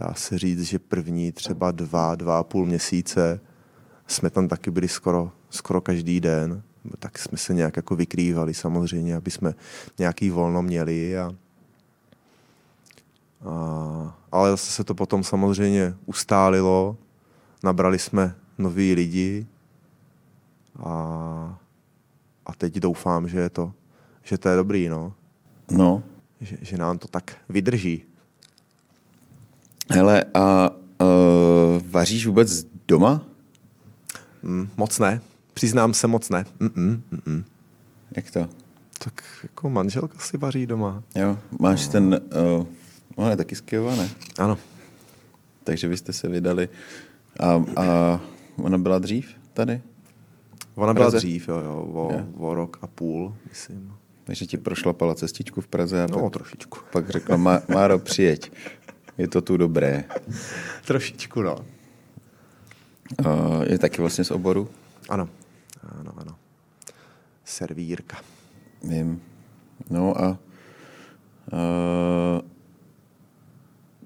dá 0.00 0.14
se 0.14 0.38
říct, 0.38 0.62
že 0.62 0.78
první 0.78 1.32
třeba 1.32 1.70
dva, 1.70 2.14
dva 2.14 2.38
a 2.38 2.42
půl 2.42 2.66
měsíce 2.66 3.40
jsme 4.06 4.30
tam 4.30 4.48
taky 4.48 4.70
byli 4.70 4.88
skoro, 4.88 5.32
skoro 5.50 5.80
každý 5.80 6.20
den. 6.20 6.62
Tak 6.98 7.18
jsme 7.18 7.38
se 7.38 7.54
nějak 7.54 7.76
jako 7.76 7.96
vykrývali 7.96 8.54
samozřejmě, 8.54 9.16
aby 9.16 9.30
jsme 9.30 9.54
nějaký 9.98 10.30
volno 10.30 10.62
měli. 10.62 11.18
A, 11.18 11.34
a, 13.44 14.18
ale 14.32 14.50
zase 14.50 14.72
se 14.72 14.84
to 14.84 14.94
potom 14.94 15.24
samozřejmě 15.24 15.94
ustálilo. 16.06 16.96
Nabrali 17.64 17.98
jsme 17.98 18.34
noví 18.58 18.94
lidi 18.94 19.46
a, 20.78 21.58
a 22.46 22.54
teď 22.58 22.74
doufám, 22.74 23.28
že 23.28 23.38
je 23.38 23.50
to, 23.50 23.72
že 24.22 24.38
to 24.38 24.48
je 24.48 24.56
dobrý. 24.56 24.88
No. 24.88 25.14
No, 25.70 26.02
že, 26.40 26.56
že 26.60 26.78
nám 26.78 26.98
to 26.98 27.08
tak 27.08 27.36
vydrží. 27.48 28.02
Hele, 29.90 30.24
a 30.34 30.70
uh, 30.70 31.06
vaříš 31.90 32.26
vůbec 32.26 32.64
doma? 32.88 33.22
Mm, 34.42 34.68
moc 34.76 34.98
ne. 34.98 35.20
Přiznám 35.54 35.94
se, 35.94 36.06
moc 36.06 36.30
ne. 36.30 36.44
Mm-mm, 36.60 37.00
mm-mm. 37.12 37.44
Jak 38.16 38.30
to? 38.30 38.48
Tak 38.98 39.22
jako 39.42 39.70
manželka 39.70 40.18
si 40.18 40.38
vaří 40.38 40.66
doma. 40.66 41.02
Jo, 41.14 41.38
máš 41.60 41.86
no. 41.86 41.92
ten, 41.92 42.20
uh, 42.58 42.66
ona 43.16 43.30
je 43.30 43.36
taky 43.36 43.54
z 43.56 43.60
Kyjova, 43.60 43.96
ne? 43.96 44.10
Ano. 44.38 44.58
Takže 45.64 45.88
vy 45.88 45.96
jste 45.96 46.12
se 46.12 46.28
vydali 46.28 46.68
a, 47.40 47.64
a 47.76 48.20
ona 48.56 48.78
byla 48.78 48.98
dřív 48.98 49.34
tady? 49.52 49.82
Ona 50.74 50.94
byla 50.94 51.10
dřív, 51.10 51.48
jo, 51.48 51.58
jo, 51.58 51.74
o, 51.92 52.24
o 52.46 52.54
rok 52.54 52.78
a 52.82 52.86
půl, 52.86 53.36
myslím. 53.48 53.92
Takže 54.28 54.46
ti 54.46 54.56
prošlapala 54.60 55.16
cestičku 55.16 55.64
v 55.64 55.68
Praze 55.72 56.04
a 56.04 56.06
no, 56.06 56.20
pak, 56.20 56.32
trošičku. 56.32 56.78
pak 56.92 57.10
řekla, 57.10 57.36
Máro, 57.68 57.98
přijeď, 57.98 58.52
je 59.18 59.28
to 59.28 59.40
tu 59.40 59.56
dobré. 59.56 60.04
trošičku, 60.84 61.42
no. 61.42 61.56
Uh, 63.24 63.62
je 63.64 63.78
taky 63.78 64.00
vlastně 64.00 64.24
z 64.24 64.30
oboru? 64.30 64.68
Ano, 65.08 65.28
ano, 65.98 66.12
ano. 66.16 66.36
Servírka. 67.44 68.16
Vím. 68.84 69.22
No 69.90 70.20
a 70.20 70.38
uh, 71.52 72.40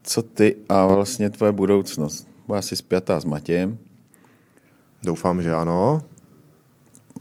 co 0.02 0.22
ty 0.22 0.56
a 0.68 0.86
vlastně 0.86 1.30
tvoje 1.30 1.52
budoucnost? 1.52 2.28
Byla 2.46 2.62
jsi 2.62 2.76
spjatá 2.76 3.20
s 3.20 3.24
Matějem? 3.24 3.78
Doufám, 5.02 5.42
že 5.42 5.54
ano. 5.54 6.02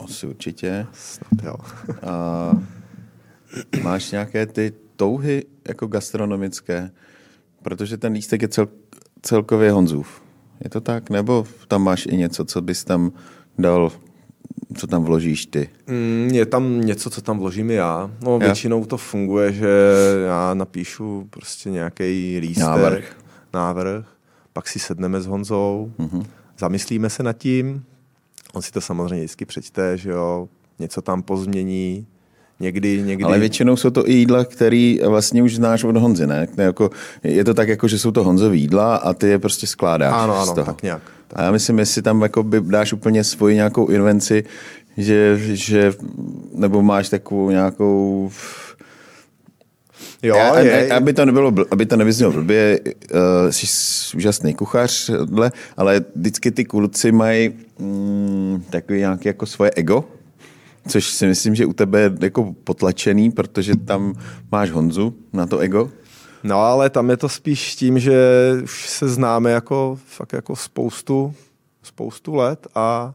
Asi 0.04 0.26
určitě. 0.26 0.86
Snad 0.92 1.42
jo. 1.44 1.56
a 2.06 2.52
Máš 3.82 4.10
nějaké 4.10 4.46
ty 4.46 4.72
touhy 4.96 5.44
jako 5.68 5.86
gastronomické? 5.86 6.90
Protože 7.62 7.96
ten 7.96 8.12
lístek 8.12 8.42
je 8.42 8.48
cel, 8.48 8.68
celkově 9.22 9.72
Honzův. 9.72 10.22
Je 10.64 10.70
to 10.70 10.80
tak? 10.80 11.10
Nebo 11.10 11.46
tam 11.68 11.82
máš 11.82 12.06
i 12.06 12.16
něco, 12.16 12.44
co 12.44 12.60
bys 12.60 12.84
tam 12.84 13.12
dal, 13.58 13.92
co 14.76 14.86
tam 14.86 15.04
vložíš 15.04 15.46
ty? 15.46 15.70
Mm, 15.86 16.30
je 16.32 16.46
tam 16.46 16.80
něco, 16.80 17.10
co 17.10 17.22
tam 17.22 17.38
vložím 17.38 17.70
já. 17.70 18.10
No, 18.22 18.32
já? 18.32 18.38
většinou 18.46 18.84
to 18.84 18.96
funguje, 18.96 19.52
že 19.52 19.68
já 20.26 20.54
napíšu 20.54 21.26
prostě 21.30 21.70
nějaký 21.70 22.38
lístek, 22.40 22.64
návrh. 22.64 23.16
návrh, 23.54 24.06
pak 24.52 24.68
si 24.68 24.78
sedneme 24.78 25.20
s 25.20 25.26
Honzou, 25.26 25.92
mm-hmm. 25.98 26.26
zamyslíme 26.58 27.10
se 27.10 27.22
nad 27.22 27.32
tím, 27.32 27.84
on 28.52 28.62
si 28.62 28.72
to 28.72 28.80
samozřejmě 28.80 29.24
vždycky 29.24 29.44
přečte, 29.44 29.98
že 29.98 30.10
jo, 30.10 30.48
něco 30.78 31.02
tam 31.02 31.22
pozmění, 31.22 32.06
Někdy, 32.62 33.02
někdy... 33.02 33.24
Ale 33.24 33.38
většinou 33.38 33.76
jsou 33.76 33.90
to 33.90 34.08
i 34.08 34.12
jídla, 34.12 34.44
který 34.44 35.00
vlastně 35.06 35.42
už 35.42 35.54
znáš 35.54 35.84
od 35.84 35.96
Honzy, 35.96 36.26
ne? 36.26 36.48
Jako, 36.56 36.90
je 37.24 37.44
to 37.44 37.54
tak, 37.54 37.68
jako, 37.68 37.88
že 37.88 37.98
jsou 37.98 38.10
to 38.10 38.24
Honzový 38.24 38.60
jídla 38.60 38.96
a 38.96 39.12
ty 39.12 39.28
je 39.28 39.38
prostě 39.38 39.66
skládáš 39.66 40.12
ano, 40.14 40.36
ano, 40.36 40.46
z 40.46 40.54
toho. 40.54 40.66
tak 40.66 40.82
nějak. 40.82 41.02
Tak. 41.28 41.40
A 41.40 41.42
já 41.42 41.50
myslím, 41.50 41.78
jestli 41.78 42.02
tam 42.02 42.22
jako 42.22 42.42
by 42.42 42.60
dáš 42.60 42.92
úplně 42.92 43.24
svoji 43.24 43.54
nějakou 43.54 43.86
invenci, 43.86 44.44
že, 44.96 45.38
že 45.42 45.92
nebo 46.54 46.82
máš 46.82 47.08
takovou 47.08 47.50
nějakou 47.50 48.30
Jo, 50.22 50.36
já, 50.36 50.58
je. 50.58 50.92
Aby 50.92 51.12
to 51.12 51.24
nebylo, 51.24 51.52
aby 51.70 51.86
to 51.86 51.96
nevyznělo 51.96 52.32
blbě, 52.32 52.80
uh, 52.84 53.20
jsi 53.50 53.66
úžasný 54.16 54.54
kuchař, 54.54 55.10
ale 55.76 56.04
vždycky 56.16 56.50
ty 56.50 56.64
kluci 56.64 57.12
mají 57.12 57.54
mm, 57.78 58.64
takový 58.70 58.98
nějaký 58.98 59.28
jako 59.28 59.46
svoje 59.46 59.70
ego, 59.76 60.04
Což 60.88 61.06
si 61.06 61.26
myslím, 61.26 61.54
že 61.54 61.66
u 61.66 61.72
tebe 61.72 62.00
je 62.00 62.12
jako 62.20 62.54
potlačený, 62.64 63.30
protože 63.30 63.76
tam 63.76 64.14
máš 64.52 64.70
Honzu 64.70 65.14
na 65.32 65.46
to 65.46 65.58
ego. 65.58 65.90
No 66.42 66.56
ale 66.56 66.90
tam 66.90 67.10
je 67.10 67.16
to 67.16 67.28
spíš 67.28 67.76
tím, 67.76 67.98
že 67.98 68.14
už 68.62 68.88
se 68.88 69.08
známe 69.08 69.50
jako 69.50 69.98
fakt 70.06 70.32
jako 70.32 70.56
spoustu, 70.56 71.34
spoustu 71.82 72.34
let 72.34 72.66
a, 72.74 73.14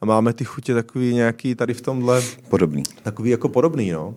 a 0.00 0.06
máme 0.06 0.32
ty 0.32 0.44
chutě 0.44 0.74
takový 0.74 1.14
nějaký 1.14 1.54
tady 1.54 1.74
v 1.74 1.80
tomhle... 1.80 2.22
Podobný. 2.48 2.82
Takový 3.02 3.30
jako 3.30 3.48
podobný, 3.48 3.90
no. 3.90 4.14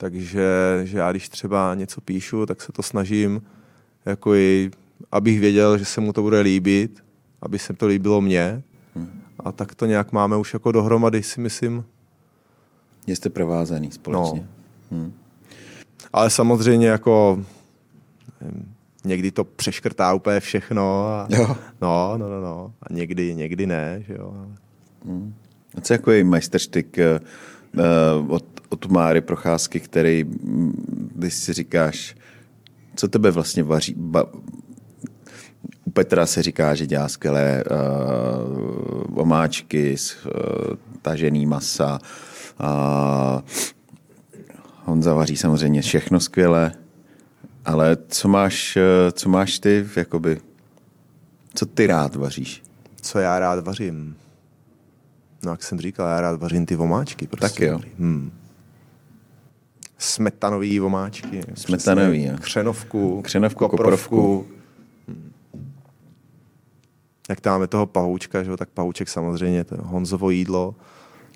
Takže 0.00 0.80
že 0.84 0.98
já 0.98 1.10
když 1.10 1.28
třeba 1.28 1.74
něco 1.74 2.00
píšu, 2.00 2.46
tak 2.46 2.62
se 2.62 2.72
to 2.72 2.82
snažím 2.82 3.42
jako 4.06 4.34
i, 4.34 4.70
abych 5.12 5.40
věděl, 5.40 5.78
že 5.78 5.84
se 5.84 6.00
mu 6.00 6.12
to 6.12 6.22
bude 6.22 6.40
líbit, 6.40 7.04
aby 7.42 7.58
se 7.58 7.72
to 7.72 7.86
líbilo 7.86 8.20
mně. 8.20 8.62
A 9.44 9.52
tak 9.52 9.74
to 9.74 9.86
nějak 9.86 10.12
máme 10.12 10.36
už 10.36 10.54
jako 10.54 10.72
dohromady, 10.72 11.22
si 11.22 11.40
myslím. 11.40 11.84
Jste 13.06 13.30
provázaný 13.30 13.90
společně. 13.90 14.48
No. 14.90 14.98
Hmm. 14.98 15.12
Ale 16.12 16.30
samozřejmě 16.30 16.86
jako 16.86 17.44
nevím, 18.40 18.74
někdy 19.04 19.30
to 19.30 19.44
přeškrtá 19.44 20.12
úplně 20.12 20.40
všechno. 20.40 21.06
A, 21.06 21.26
jo. 21.30 21.56
No, 21.80 22.14
no, 22.16 22.28
no, 22.28 22.40
no. 22.40 22.72
A 22.82 22.92
někdy, 22.92 23.34
někdy 23.34 23.66
ne, 23.66 24.02
že 24.06 24.14
jo. 24.14 24.34
Hmm. 25.04 25.34
A 25.74 25.80
co 25.80 25.92
jako 25.92 26.10
je 26.10 26.24
majsterštyk 26.24 26.98
uh, 28.18 28.32
od, 28.32 28.44
od 28.68 28.86
Máry 28.86 29.20
Procházky, 29.20 29.80
který, 29.80 30.24
mm, 30.24 31.10
když 31.14 31.34
si 31.34 31.52
říkáš, 31.52 32.16
co 32.94 33.08
tebe 33.08 33.30
vlastně 33.30 33.62
vaří, 33.62 33.94
ba, 33.96 34.24
u 35.84 35.90
Petra 35.90 36.26
se 36.26 36.42
říká, 36.42 36.74
že 36.74 36.86
dělá 36.86 37.08
skvělé 37.08 37.64
uh, 37.70 39.20
omáčky, 39.20 39.96
uh, 40.24 40.32
tažený 41.02 41.46
masa. 41.46 41.98
Uh, 42.60 43.40
Honza 44.84 45.14
vaří 45.14 45.36
samozřejmě 45.36 45.82
všechno 45.82 46.20
skvěle, 46.20 46.72
ale 47.64 47.96
co 48.08 48.28
máš, 48.28 48.78
co 49.12 49.28
máš 49.28 49.58
ty, 49.58 49.86
jakoby, 49.96 50.40
co 51.54 51.66
ty 51.66 51.86
rád 51.86 52.14
vaříš? 52.14 52.62
Co 53.00 53.18
já 53.18 53.38
rád 53.38 53.64
vařím? 53.64 54.16
No, 55.44 55.50
jak 55.50 55.62
jsem 55.62 55.80
říkal, 55.80 56.08
já 56.08 56.20
rád 56.20 56.40
vařím 56.40 56.66
ty 56.66 56.76
vomáčky. 56.76 57.26
Prostě. 57.26 57.48
Tak 57.48 57.60
jo. 57.60 57.80
Hmm. 57.98 58.32
Smetanový 59.98 60.78
vomáčky. 60.78 61.42
Smetanový, 61.54 62.24
jo. 62.24 62.36
Křenovku, 62.40 63.22
Křenovku, 63.22 63.68
koprovku. 63.68 64.16
koprovku. 64.16 64.57
Jak 67.28 67.40
tam 67.40 67.52
máme 67.52 67.66
toho 67.66 67.86
pahoučka, 67.86 68.42
že? 68.42 68.56
tak 68.56 68.68
pahouček 68.68 69.08
samozřejmě, 69.08 69.64
to 69.64 69.74
je 69.74 69.80
Honzovo 69.84 70.30
jídlo. 70.30 70.74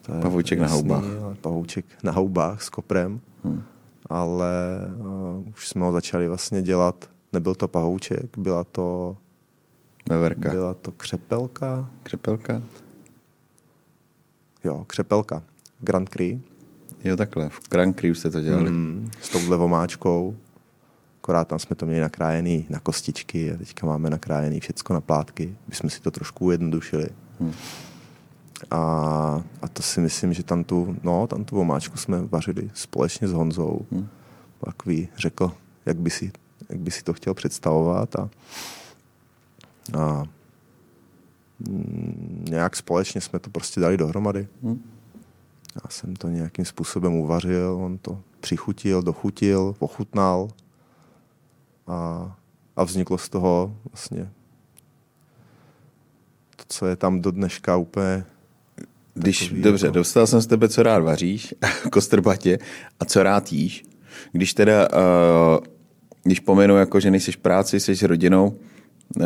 To 0.03 0.15
je 0.15 0.21
pahouček 0.21 0.59
jasný, 0.59 0.89
na 0.89 0.97
houbách. 0.97 1.39
Pahouček 1.41 1.85
na 2.03 2.13
houbách 2.13 2.63
s 2.63 2.69
koprem. 2.71 3.21
Hmm. 3.45 3.63
Ale 4.11 4.81
uh, 4.99 5.49
už 5.49 5.69
jsme 5.69 5.85
ho 5.85 5.93
začali 5.93 6.29
vlastně 6.29 6.63
dělat. 6.63 7.11
Nebyl 7.33 7.55
to 7.55 7.69
pahouček, 7.69 8.39
byla 8.39 8.65
to... 8.65 9.17
Veverka. 10.09 10.51
Byla 10.51 10.75
to 10.75 10.93
křepelka. 10.93 11.91
Křepelka? 12.03 12.63
Jo, 14.65 14.85
křepelka. 14.87 15.43
Grand 15.81 16.09
Cru. 16.09 16.41
Jo, 17.05 17.17
takhle. 17.17 17.49
V 17.49 17.69
Grand 17.71 18.01
Cru 18.01 18.15
jste 18.15 18.31
to 18.31 18.41
dělali. 18.41 18.71
Mm, 18.71 19.11
s 19.21 19.29
touhle 19.29 19.57
vomáčkou. 19.57 20.37
Akorát 21.23 21.49
tam 21.49 21.59
jsme 21.59 21.77
to 21.77 21.87
měli 21.87 22.01
nakrájený 22.01 22.67
na 22.71 22.81
kostičky 22.81 23.53
a 23.53 23.57
teďka 23.57 23.87
máme 23.87 24.11
nakrájený 24.11 24.61
všecko 24.61 24.95
na 24.95 25.01
plátky. 25.01 25.57
My 25.69 25.75
jsme 25.75 25.91
si 25.91 26.01
to 26.01 26.11
trošku 26.11 26.45
ujednodušili. 26.45 27.09
Hmm. 27.41 27.53
A, 28.71 28.79
a 29.63 29.69
to 29.69 29.83
si 29.83 30.01
myslím, 30.01 30.33
že 30.33 30.43
tam 30.43 30.65
tu, 30.65 30.97
no, 31.03 31.27
tam 31.27 31.45
tu 31.45 31.57
vomáčku 31.57 31.97
jsme 31.97 32.23
vařili 32.23 32.71
společně 32.75 33.29
s 33.29 33.33
Honzou. 33.33 33.87
Hmm. 33.93 34.09
Takový 34.65 35.09
řekl, 35.17 35.53
jak 35.87 35.97
by, 35.97 36.11
si, 36.11 36.33
jak 36.69 36.79
by 36.79 36.91
si 36.91 37.03
to 37.03 37.13
chtěl 37.13 37.35
představovat 37.35 38.17
a, 38.17 38.31
a 39.99 40.25
mm, 41.69 42.47
nějak 42.51 42.77
společně 42.77 43.21
jsme 43.21 43.39
to 43.39 43.51
prostě 43.51 43.81
dali 43.81 43.97
dohromady. 43.97 44.49
Hmm. 44.63 44.83
Já 45.75 45.91
jsem 45.91 46.17
to 46.17 46.29
nějakým 46.29 46.65
způsobem 46.65 47.15
uvařil, 47.15 47.79
on 47.83 47.99
to 47.99 48.21
přichutil, 48.41 49.03
dochutil, 49.03 49.75
ochutnal 49.79 50.49
a, 51.87 52.37
a 52.77 52.85
vzniklo 52.85 53.19
z 53.19 53.29
toho 53.29 53.77
vlastně 53.93 54.31
to, 56.57 56.65
co 56.69 56.87
je 56.87 56.97
tam 56.97 57.21
do 57.21 57.31
dneška 57.31 57.77
úplně 57.77 58.25
když, 59.15 59.55
dobře, 59.57 59.87
jako... 59.87 59.95
dostal 59.95 60.27
jsem 60.27 60.41
z 60.41 60.47
tebe, 60.47 60.69
co 60.69 60.83
rád 60.83 60.99
vaříš, 60.99 61.55
kostrbatě, 61.93 62.59
a 63.01 63.05
co 63.05 63.23
rád 63.23 63.53
jíš. 63.53 63.85
Když 64.33 64.55
teda, 64.55 64.89
uh, 64.89 65.65
když 66.23 66.41
pomenu, 66.41 66.77
jako, 66.77 67.01
že 67.01 67.11
nejsi 67.11 67.33
v 67.33 67.37
práci, 67.37 67.81
jsi 67.81 68.07
rodinou, 68.07 68.57
uh, 69.17 69.25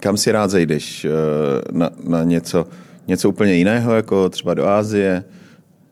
kam 0.00 0.16
si 0.16 0.32
rád 0.32 0.50
zajdeš? 0.50 1.04
Uh, 1.04 1.78
na, 1.78 1.90
na 2.04 2.24
něco, 2.24 2.66
něco 3.08 3.28
úplně 3.28 3.54
jiného, 3.54 3.94
jako 3.94 4.28
třeba 4.28 4.54
do 4.54 4.68
Ázie? 4.68 5.24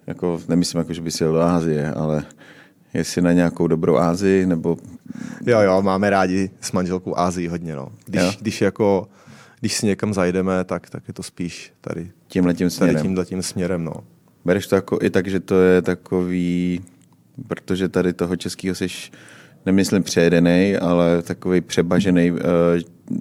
Jako, 0.06 0.40
nemyslím, 0.48 0.78
jako, 0.78 0.92
že 0.92 1.00
bys 1.00 1.20
jel 1.20 1.32
do 1.32 1.40
Ázie, 1.40 1.92
ale 1.92 2.24
jestli 2.94 3.22
na 3.22 3.32
nějakou 3.32 3.66
dobrou 3.66 3.96
Ázii, 3.96 4.46
nebo... 4.46 4.76
Jo, 5.46 5.60
jo, 5.60 5.82
máme 5.82 6.10
rádi 6.10 6.50
s 6.60 6.72
manželkou 6.72 7.18
Ázii 7.18 7.48
hodně, 7.48 7.76
no. 7.76 7.88
Když, 8.04 8.36
když 8.36 8.60
jako 8.60 9.08
když 9.60 9.74
si 9.74 9.86
někam 9.86 10.14
zajdeme, 10.14 10.64
tak, 10.64 10.90
tak 10.90 11.02
je 11.08 11.14
to 11.14 11.22
spíš 11.22 11.72
tady 11.80 12.10
tímhletím 12.28 12.70
směrem. 12.70 12.94
Tady 12.94 13.08
tímhletím 13.08 13.42
směrem, 13.42 13.84
no. 13.84 13.94
Bereš 14.44 14.66
to 14.66 14.74
jako 14.74 14.98
i 15.02 15.10
tak, 15.10 15.26
že 15.26 15.40
to 15.40 15.62
je 15.62 15.82
takový, 15.82 16.80
protože 17.46 17.88
tady 17.88 18.12
toho 18.12 18.36
českého 18.36 18.74
jsi 18.74 18.86
nemyslím 19.66 20.02
přejedený, 20.02 20.76
ale 20.76 21.22
takový 21.22 21.60
přebažený 21.60 22.30
uh, 22.30 22.38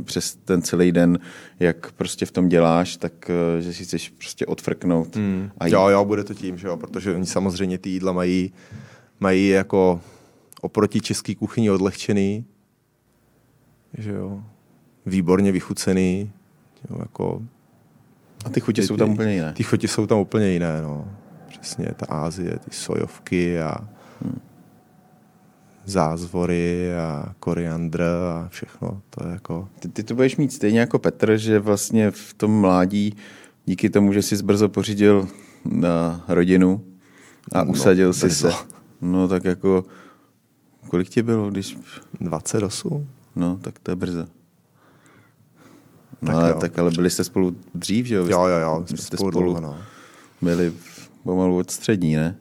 přes 0.04 0.36
ten 0.36 0.62
celý 0.62 0.92
den, 0.92 1.20
jak 1.60 1.92
prostě 1.92 2.26
v 2.26 2.32
tom 2.32 2.50
děláš, 2.50 2.98
tak 2.98 3.14
uh, 3.30 3.62
že 3.62 3.74
si 3.74 3.84
chceš 3.84 4.10
prostě 4.10 4.46
odfrknout. 4.46 5.16
Hmm. 5.16 5.50
A 5.58 5.68
jo, 5.68 5.88
jo, 5.88 6.06
bude 6.06 6.24
to 6.24 6.34
tím, 6.34 6.58
že 6.58 6.68
jo, 6.68 6.78
protože 6.78 7.16
oni 7.16 7.26
samozřejmě 7.26 7.78
ty 7.78 7.90
jídla 7.90 8.12
mají, 8.12 8.54
mají 9.20 9.48
jako 9.48 10.02
oproti 10.62 11.02
české 11.02 11.36
kuchyni 11.36 11.72
odlehčený, 11.72 12.46
že 13.98 14.12
jo, 14.12 14.44
výborně 15.06 15.52
vychucený. 15.52 16.32
Jo, 16.90 16.98
jako, 17.00 17.42
a 18.46 18.50
ty 18.50 18.60
chutě 18.60 18.82
ty, 18.82 18.88
jsou 18.88 18.98
tam 18.98 19.10
úplně 19.10 19.34
jiné. 19.34 19.54
Ty 19.54 19.64
chutě 19.64 19.88
jsou 19.88 20.08
tam 20.08 20.20
úplně 20.20 20.50
jiné, 20.50 20.82
no. 20.82 21.08
Přesně, 21.48 21.86
ta 21.86 22.06
Ázie, 22.06 22.60
ty 22.60 22.72
sojovky 22.72 23.62
a 23.62 23.88
hmm. 24.22 24.40
zázvory 25.86 26.96
a 26.96 27.36
koriandr 27.40 28.02
a 28.04 28.48
všechno. 28.52 29.02
To 29.10 29.28
je 29.28 29.34
jako... 29.34 29.70
Ty, 29.80 29.90
ty 29.90 30.04
to 30.04 30.16
budeš 30.16 30.38
mít 30.38 30.54
stejně 30.54 30.80
jako 30.80 31.00
Petr, 31.00 31.38
že 31.38 31.60
vlastně 31.60 32.12
v 32.12 32.34
tom 32.34 32.52
mládí 32.52 33.16
díky 33.66 33.90
tomu, 33.90 34.14
že 34.14 34.22
jsi 34.22 34.44
brzo 34.44 34.70
pořídil 34.70 35.28
na 35.66 36.26
rodinu 36.28 36.86
a 37.52 37.64
usadil 37.64 38.08
no, 38.08 38.14
si 38.14 38.30
se. 38.30 38.52
No 39.04 39.28
tak 39.28 39.46
jako, 39.46 39.86
kolik 40.90 41.10
ti 41.10 41.22
bylo, 41.24 41.50
když... 41.50 41.78
28. 42.22 43.10
No, 43.36 43.60
tak 43.62 43.80
to 43.80 43.92
je 43.92 43.96
brzo. 43.96 44.26
No 46.22 46.34
tak, 46.34 46.36
ale, 46.36 46.54
tak 46.54 46.80
ale 46.80 46.92
byli 46.92 47.10
jste 47.10 47.24
spolu 47.24 47.56
dřív, 47.76 48.06
že 48.06 48.16
jo? 48.16 48.26
Jo, 48.28 48.48
jo, 48.48 48.58
jo, 48.58 48.84
jsme 48.88 48.98
jste 48.98 49.18
spolu, 49.18 49.32
spolu 49.32 49.60
no. 49.60 49.78
byli 50.42 50.74
pomalu 51.24 51.58
od 51.58 51.72
střední, 51.72 52.16
ne? 52.16 52.38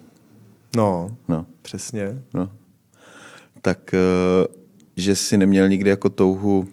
No, 0.76 1.16
no. 1.28 1.46
přesně. 1.62 2.22
No. 2.34 2.50
Tak, 3.62 3.94
eh, 3.94 3.98
že 4.96 5.16
jsi 5.16 5.36
neměl 5.36 5.68
nikdy 5.68 5.90
jako 5.90 6.08
touhu 6.08 6.68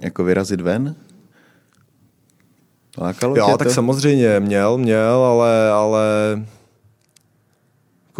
jako 0.00 0.24
vyrazit 0.24 0.60
ven? 0.60 0.96
Lákalo 2.98 3.36
jo, 3.36 3.56
tak 3.58 3.68
to? 3.68 3.74
samozřejmě 3.74 4.40
měl, 4.40 4.78
měl, 4.78 5.14
ale, 5.14 5.70
ale 5.70 6.04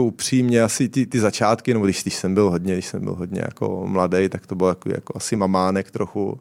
jako 0.00 0.06
upřímně 0.06 0.62
asi 0.62 0.88
ty, 0.88 1.06
ty 1.06 1.20
začátky, 1.20 1.74
nebo 1.74 1.84
když, 1.84 2.02
když 2.02 2.14
jsem 2.14 2.34
byl 2.34 2.50
hodně, 2.50 2.72
když 2.72 2.86
jsem 2.86 3.04
byl 3.04 3.14
hodně 3.14 3.40
jako 3.40 3.86
mladý, 3.86 4.28
tak 4.28 4.46
to 4.46 4.54
bylo 4.54 4.68
jako, 4.68 4.88
jako 4.88 5.12
asi 5.16 5.36
mamánek 5.36 5.90
trochu, 5.90 6.40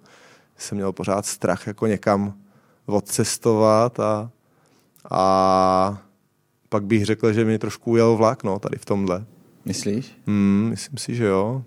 jsem 0.58 0.78
měl 0.78 0.92
pořád 0.92 1.26
strach 1.26 1.68
jako 1.68 1.88
někam 1.88 2.34
odcestovat 2.86 4.00
a, 4.00 4.32
a 5.12 6.02
pak 6.70 6.86
bych 6.86 7.06
řekl, 7.06 7.34
že 7.34 7.46
mi 7.46 7.60
trošku 7.60 7.92
ujel 7.92 8.16
vlak 8.16 8.44
no, 8.44 8.60
tady 8.60 8.78
v 8.78 8.86
tomhle. 8.86 9.26
Myslíš? 9.66 10.16
Hmm, 10.28 10.68
myslím 10.70 10.98
si, 10.98 11.16
že 11.16 11.26
jo. 11.26 11.64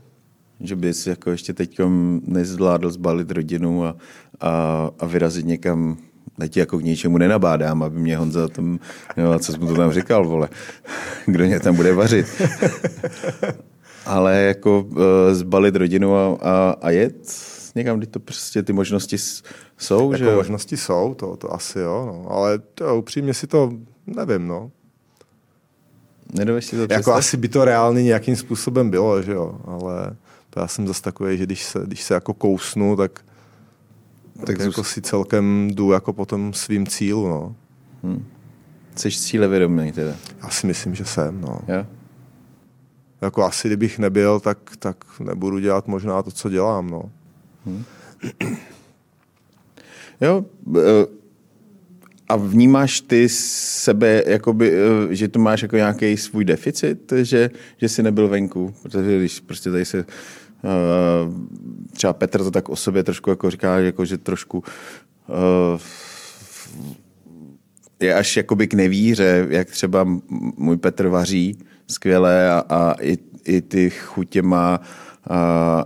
Že 0.61 0.77
bys 0.77 1.07
jako 1.07 1.31
ještě 1.31 1.53
teď 1.53 1.81
nezvládl 2.27 2.91
zbalit 2.91 3.31
rodinu 3.31 3.85
a, 3.85 3.97
a, 4.41 4.91
a 4.99 5.07
vyrazit 5.07 5.47
někam 5.47 5.97
ti 6.49 6.61
jako 6.61 6.79
k 6.79 6.85
něčemu 6.85 7.19
nenabádám, 7.19 7.83
aby 7.83 7.99
mě 7.99 8.17
Honza 8.17 8.49
tam, 8.49 8.79
no, 9.17 9.39
co 9.39 9.53
jsi 9.53 9.59
mu 9.59 9.67
to 9.67 9.75
tam 9.75 9.93
říkal, 9.93 10.29
vole, 10.29 10.49
kdo 11.27 11.45
mě 11.45 11.61
tam 11.61 11.77
bude 11.77 11.95
vařit. 11.95 12.27
Ale 14.07 14.43
jako 14.43 14.81
uh, 14.81 14.99
zbalit 15.33 15.77
rodinu 15.77 16.17
a, 16.17 16.39
a, 16.41 16.77
a 16.81 16.91
jet, 16.91 17.33
někam, 17.75 17.99
kdy 17.99 18.07
to 18.07 18.21
prostě 18.21 18.63
ty 18.63 18.73
možnosti 18.73 19.17
jsou, 19.79 20.13
jako 20.13 20.25
že 20.25 20.35
možnosti 20.35 20.77
jsou, 20.77 21.15
to, 21.15 21.37
to 21.37 21.55
asi 21.55 21.79
jo, 21.79 22.07
no. 22.07 22.31
ale 22.31 22.59
to, 22.59 22.97
upřímně 22.97 23.35
si 23.35 23.47
to 23.47 23.73
nevím, 24.07 24.49
no. 24.49 24.71
Nedovíš 26.33 26.65
si 26.65 26.77
to 26.77 26.95
Jako 26.95 27.13
asi 27.13 27.37
by 27.37 27.49
to 27.49 27.65
reálně 27.65 28.03
nějakým 28.03 28.37
způsobem 28.37 28.91
bylo, 28.91 29.23
že 29.23 29.33
jo, 29.33 29.61
ale 29.65 30.17
to 30.51 30.61
já 30.61 30.69
jsem 30.69 30.87
zase 30.87 31.03
takový, 31.03 31.39
že 31.39 31.47
když 31.47 31.65
se, 31.65 31.81
když 31.87 32.03
se 32.03 32.15
jako 32.15 32.35
kousnu, 32.35 32.97
tak, 32.97 33.25
tak, 34.47 34.59
jako 34.59 34.85
si 34.85 35.03
celkem 35.03 35.71
jdu 35.71 35.93
jako 35.93 36.13
po 36.13 36.27
tom 36.27 36.53
svým 36.53 36.87
cílu, 36.87 37.29
no. 37.29 37.57
Hmm. 38.03 38.27
Jsi 38.97 39.11
cílevědomý 39.11 39.93
teda? 39.93 40.15
Já 40.43 40.49
si 40.49 40.67
myslím, 40.67 40.95
že 40.95 41.05
jsem, 41.05 41.41
no. 41.41 41.61
Jo? 41.69 41.87
Jako 43.21 43.45
asi 43.45 43.69
kdybych 43.69 43.99
nebyl, 43.99 44.41
tak, 44.41 44.59
tak 44.79 44.97
nebudu 45.21 45.59
dělat 45.59 45.89
možná 45.89 46.23
to, 46.23 46.31
co 46.31 46.51
dělám, 46.51 46.91
no. 46.91 47.11
Hmm. 47.67 47.85
Jo, 50.21 50.45
eh, 50.77 51.07
a 52.29 52.37
vnímáš 52.37 53.01
ty 53.01 53.29
sebe, 53.29 54.23
jakoby, 54.27 54.73
eh, 54.73 55.15
že 55.15 55.29
tu 55.29 55.41
máš 55.41 55.63
jako 55.63 55.77
nějaký 55.77 56.17
svůj 56.17 56.45
deficit, 56.45 57.13
že, 57.23 57.51
že 57.77 57.89
jsi 57.89 58.03
nebyl 58.03 58.29
venku, 58.29 58.75
protože 58.83 59.19
když 59.19 59.41
prostě 59.41 59.71
tady 59.71 59.85
se 59.85 60.05
třeba 61.93 62.13
Petr 62.13 62.45
to 62.45 62.51
tak 62.51 62.69
o 62.69 62.77
sobě 62.77 63.05
trošku 63.05 63.31
jako 63.31 63.51
říká, 63.51 63.79
jako, 63.79 64.05
že 64.05 64.19
trošku 64.19 64.59
uh, 64.59 65.81
je 68.01 68.15
až 68.15 68.37
jakoby 68.37 68.67
k 68.67 68.75
nevíře, 68.75 69.47
jak 69.51 69.71
třeba 69.71 70.07
můj 70.57 70.77
Petr 70.77 71.09
vaří 71.09 71.59
skvěle 71.87 72.51
a, 72.51 72.65
a 72.69 72.95
i, 73.01 73.19
i 73.45 73.61
ty 73.61 73.91
chutě 73.91 74.43
má 74.43 74.81
a 75.31 75.85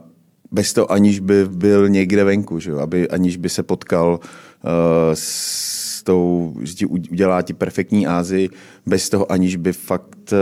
bez 0.51 0.72
toho, 0.72 0.93
aniž 0.93 1.20
by 1.20 1.49
byl 1.49 1.89
někde 1.89 2.24
venku, 2.24 2.61
že 2.61 2.70
jo? 2.70 2.79
Aby, 2.79 3.09
aniž 3.09 3.37
by 3.37 3.49
se 3.49 3.62
potkal 3.62 4.20
uh, 4.20 4.70
s 5.14 6.03
tou, 6.03 6.55
že 6.62 6.74
ti 6.74 6.87
udělá 6.87 7.43
ti 7.43 7.53
perfektní 7.53 8.07
Ázii, 8.07 8.51
bez 8.87 9.09
toho, 9.09 9.33
aniž 9.33 9.57
by 9.57 9.72
fakt 9.72 10.33
uh, 10.33 10.39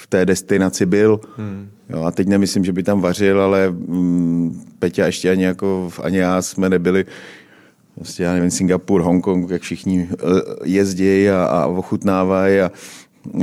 v 0.00 0.06
té 0.08 0.26
destinaci 0.26 0.86
byl. 0.86 1.20
Hmm. 1.36 1.70
Jo, 1.90 2.02
a 2.02 2.10
teď 2.10 2.28
nemyslím, 2.28 2.64
že 2.64 2.72
by 2.72 2.82
tam 2.82 3.00
vařil, 3.00 3.40
ale 3.40 3.68
um, 3.68 4.62
Peťa 4.78 5.06
ještě 5.06 5.30
ani, 5.30 5.44
jako, 5.44 5.90
ani 6.02 6.18
já 6.18 6.42
jsme 6.42 6.68
nebyli 6.68 7.06
prostě, 7.94 8.22
já 8.22 8.32
nevím, 8.32 8.50
Singapur, 8.50 9.02
Hongkong, 9.02 9.50
jak 9.50 9.62
všichni 9.62 10.08
uh, 10.24 10.40
jezdí 10.64 11.28
a, 11.28 11.44
a 11.44 11.66
ochutnávají 11.66 12.60
a, 12.60 12.70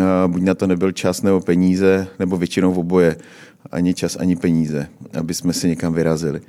a 0.03 0.27
buď 0.27 0.41
na 0.41 0.53
to 0.53 0.67
nebyl 0.67 0.91
čas 0.91 1.21
nebo 1.21 1.41
peníze, 1.41 2.07
nebo 2.19 2.37
většinou 2.37 2.73
v 2.73 2.79
oboje 2.79 3.17
ani 3.71 3.93
čas, 3.93 4.17
ani 4.19 4.35
peníze, 4.35 4.87
aby 5.19 5.33
jsme 5.33 5.53
si 5.53 5.67
někam 5.67 5.93
vyrazili. 5.93 6.41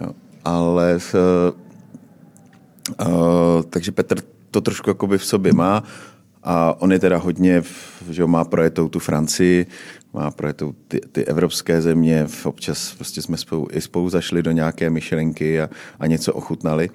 Jo. 0.00 0.10
Ale 0.44 0.98
uh, 1.14 3.08
uh, 3.08 3.62
takže 3.70 3.92
Petr 3.92 4.16
to 4.50 4.60
trošku 4.60 4.90
jakoby 4.90 5.18
v 5.18 5.24
sobě 5.24 5.52
má 5.52 5.82
a 6.42 6.80
on 6.80 6.92
je 6.92 6.98
teda 6.98 7.16
hodně, 7.16 7.62
že 8.10 8.26
má 8.26 8.44
projetou 8.44 8.88
tu 8.88 8.98
Francii, 8.98 9.66
má 10.16 10.30
projetou 10.30 10.74
ty, 10.88 11.00
ty 11.12 11.24
evropské 11.24 11.82
země, 11.82 12.26
občas 12.44 12.94
prostě 12.94 13.22
jsme 13.22 13.36
spolu, 13.36 13.68
i 13.72 13.80
spolu 13.80 14.08
zašli 14.08 14.42
do 14.42 14.50
nějaké 14.50 14.90
myšlenky 14.90 15.60
a, 15.60 15.70
a 16.00 16.06
něco 16.06 16.34
ochutnali. 16.34 16.90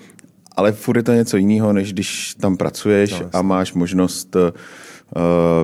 Ale 0.56 0.72
furt 0.72 0.98
je 0.98 1.04
to 1.04 1.14
něco 1.14 1.38
jiného, 1.38 1.74
než 1.74 1.94
když 1.94 2.36
tam 2.40 2.58
pracuješ 2.58 3.12
no, 3.12 3.30
a 3.34 3.42
máš 3.42 3.74
možnost 3.74 4.36
uh, 4.36 4.50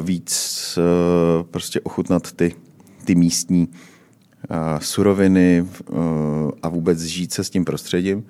víc 0.06 0.78
uh, 0.78 1.44
prostě 1.44 1.82
ochutnat 1.82 2.32
ty 2.32 2.56
ty 3.08 3.16
místní 3.16 3.68
uh, 3.68 4.80
suroviny 4.80 5.66
uh, 5.90 6.00
a 6.64 6.70
vůbec 6.70 7.02
žít 7.02 7.34
se 7.34 7.44
s 7.44 7.50
tím 7.50 7.66
prostředím, 7.66 8.26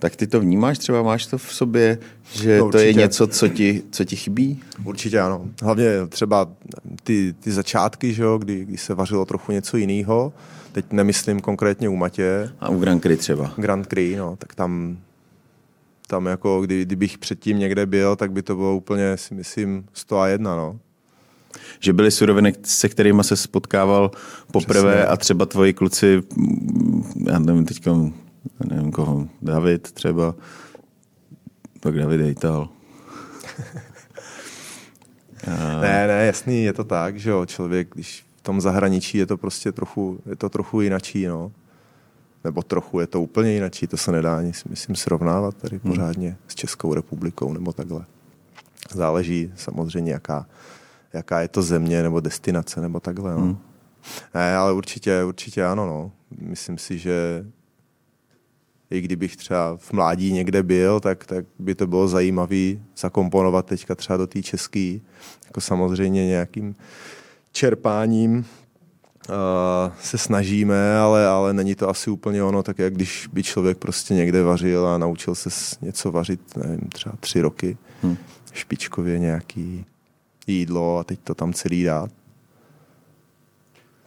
tak 0.00 0.16
ty 0.16 0.26
to 0.26 0.40
vnímáš 0.40 0.78
třeba, 0.78 1.02
máš 1.02 1.26
to 1.26 1.38
v 1.38 1.54
sobě, 1.54 1.98
že 2.32 2.58
no, 2.58 2.70
to 2.70 2.78
je 2.78 2.94
něco, 2.94 3.26
co 3.26 3.48
ti, 3.48 3.82
co 3.90 4.04
ti 4.04 4.16
chybí? 4.16 4.62
Určitě 4.84 5.20
ano. 5.20 5.48
Hlavně 5.62 5.86
třeba 6.08 6.48
ty, 7.02 7.34
ty 7.40 7.52
začátky, 7.52 8.12
že 8.12 8.22
jo, 8.22 8.38
kdy, 8.38 8.64
kdy 8.64 8.76
se 8.76 8.94
vařilo 8.94 9.24
trochu 9.24 9.52
něco 9.52 9.76
jiného. 9.76 10.32
Teď 10.72 10.84
nemyslím 10.92 11.40
konkrétně 11.40 11.88
u 11.88 11.96
Matě. 11.96 12.50
A 12.60 12.68
u 12.68 12.78
Grand 12.78 13.02
Cru 13.02 13.16
třeba. 13.16 13.52
Grand 13.56 13.86
Cru, 13.86 14.16
no, 14.16 14.36
tak 14.36 14.54
tam, 14.54 14.98
tam 16.06 16.26
jako, 16.26 16.60
kdy, 16.60 16.84
kdybych 16.84 17.18
předtím 17.18 17.58
někde 17.58 17.86
byl, 17.86 18.16
tak 18.16 18.32
by 18.32 18.42
to 18.42 18.56
bylo 18.56 18.76
úplně, 18.76 19.16
si 19.16 19.34
myslím, 19.34 19.84
101, 19.92 20.56
no 20.56 20.78
že 21.80 21.92
byly 21.92 22.10
suroviny, 22.10 22.52
se 22.62 22.88
kterými 22.88 23.24
se 23.24 23.36
spotkával 23.36 24.10
poprvé 24.52 24.92
Přesně. 24.92 25.06
a 25.06 25.16
třeba 25.16 25.46
tvoji 25.46 25.72
kluci, 25.72 26.22
já 27.26 27.38
nevím 27.38 27.64
teď, 27.64 27.80
nevím 28.68 28.92
koho, 28.92 29.28
David 29.42 29.92
třeba, 29.92 30.34
pak 31.80 31.94
David 31.94 32.20
Hejtal. 32.20 32.68
a... 35.46 35.80
Ne, 35.80 36.06
ne, 36.06 36.26
jasný, 36.26 36.64
je 36.64 36.72
to 36.72 36.84
tak, 36.84 37.18
že 37.18 37.30
jo, 37.30 37.46
člověk, 37.46 37.88
když 37.94 38.24
v 38.36 38.42
tom 38.42 38.60
zahraničí 38.60 39.18
je 39.18 39.26
to 39.26 39.36
prostě 39.36 39.72
trochu, 39.72 40.20
je 40.26 40.36
to 40.36 40.48
trochu 40.48 40.80
jinačí, 40.80 41.26
no. 41.26 41.52
Nebo 42.44 42.62
trochu, 42.62 43.00
je 43.00 43.06
to 43.06 43.22
úplně 43.22 43.52
jinačí, 43.52 43.86
to 43.86 43.96
se 43.96 44.12
nedá 44.12 44.38
ani, 44.38 44.52
myslím, 44.68 44.96
srovnávat 44.96 45.54
tady 45.54 45.80
hmm. 45.84 45.92
pořádně 45.92 46.36
s 46.48 46.54
Českou 46.54 46.94
republikou 46.94 47.52
nebo 47.52 47.72
takhle. 47.72 48.04
Záleží 48.90 49.52
samozřejmě, 49.56 50.12
jaká, 50.12 50.46
jaká 51.12 51.40
je 51.40 51.48
to 51.48 51.62
země 51.62 52.02
nebo 52.02 52.20
destinace 52.20 52.80
nebo 52.80 53.00
takhle. 53.00 53.32
No. 53.32 53.40
Hmm. 53.40 53.58
Ne, 54.34 54.56
ale 54.56 54.72
určitě, 54.72 55.24
určitě 55.24 55.64
ano. 55.64 55.86
No. 55.86 56.12
Myslím 56.40 56.78
si, 56.78 56.98
že 56.98 57.44
i 58.90 59.00
kdybych 59.00 59.36
třeba 59.36 59.76
v 59.76 59.92
mládí 59.92 60.32
někde 60.32 60.62
byl, 60.62 61.00
tak, 61.00 61.26
tak 61.26 61.44
by 61.58 61.74
to 61.74 61.86
bylo 61.86 62.08
zajímavé 62.08 62.76
zakomponovat 62.96 63.66
teďka 63.66 63.94
třeba 63.94 64.16
do 64.16 64.26
té 64.26 64.42
české, 64.42 64.98
jako 65.46 65.60
samozřejmě 65.60 66.26
nějakým 66.26 66.74
čerpáním 67.52 68.36
uh, 68.36 68.44
se 70.02 70.18
snažíme, 70.18 70.98
ale, 70.98 71.26
ale 71.26 71.52
není 71.52 71.74
to 71.74 71.88
asi 71.88 72.10
úplně 72.10 72.42
ono, 72.42 72.62
tak 72.62 72.78
jak 72.78 72.94
když 72.94 73.28
by 73.32 73.42
člověk 73.42 73.78
prostě 73.78 74.14
někde 74.14 74.42
vařil 74.42 74.86
a 74.86 74.98
naučil 74.98 75.34
se 75.34 75.76
něco 75.82 76.12
vařit, 76.12 76.56
nevím, 76.56 76.88
třeba 76.88 77.14
tři 77.20 77.40
roky, 77.40 77.78
hmm. 78.02 78.16
špičkově 78.52 79.18
nějaký 79.18 79.84
jídlo 80.46 80.98
a 80.98 81.04
teď 81.04 81.20
to 81.24 81.34
tam 81.34 81.52
celý 81.52 81.84
dát. 81.84 82.10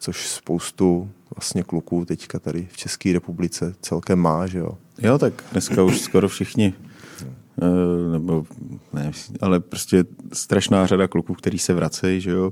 Což 0.03 0.27
spoustu 0.27 1.09
vlastně 1.35 1.63
kluků 1.63 2.05
teďka 2.05 2.39
tady 2.39 2.67
v 2.71 2.77
České 2.77 3.13
republice 3.13 3.75
celkem 3.81 4.19
má, 4.19 4.47
že 4.47 4.59
jo. 4.59 4.77
Jo, 5.01 5.17
tak 5.17 5.43
dneska 5.51 5.83
už 5.83 6.01
skoro 6.01 6.27
všichni 6.27 6.73
eh, 7.61 8.11
nebo 8.11 8.45
ne, 8.93 9.11
ale 9.41 9.59
prostě 9.59 10.03
strašná 10.33 10.87
řada 10.87 11.07
kluků, 11.07 11.33
který 11.33 11.59
se 11.59 11.73
vracejí, 11.73 12.21
že 12.21 12.31
jo, 12.31 12.51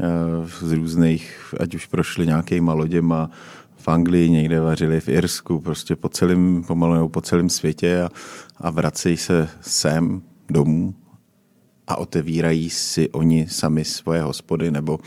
eh, 0.00 0.66
z 0.66 0.72
různých, 0.72 1.54
ať 1.60 1.74
už 1.74 1.86
prošli 1.86 2.26
nějakýma 2.26 2.74
loděma 2.74 3.30
v 3.76 3.88
Anglii, 3.88 4.30
někde 4.30 4.60
vařili 4.60 5.00
v 5.00 5.08
Irsku, 5.08 5.60
prostě 5.60 5.96
po 5.96 6.08
celém, 6.08 6.64
pomalu 6.66 7.08
po 7.08 7.20
celém 7.20 7.50
světě 7.50 8.02
a, 8.02 8.08
a 8.58 8.70
vracejí 8.70 9.16
se 9.16 9.48
sem 9.60 10.22
domů 10.50 10.94
a 11.86 11.96
otevírají 11.96 12.70
si 12.70 13.10
oni 13.10 13.48
sami 13.48 13.84
svoje 13.84 14.22
hospody 14.22 14.70
nebo, 14.70 14.98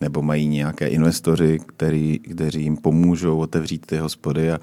nebo 0.00 0.22
mají 0.22 0.48
nějaké 0.48 0.86
investoři, 0.86 1.58
který, 1.66 2.18
kteří 2.18 2.62
jim 2.62 2.76
pomůžou 2.76 3.38
otevřít 3.38 3.86
ty 3.86 3.96
hospody 3.96 4.52
a 4.52 4.60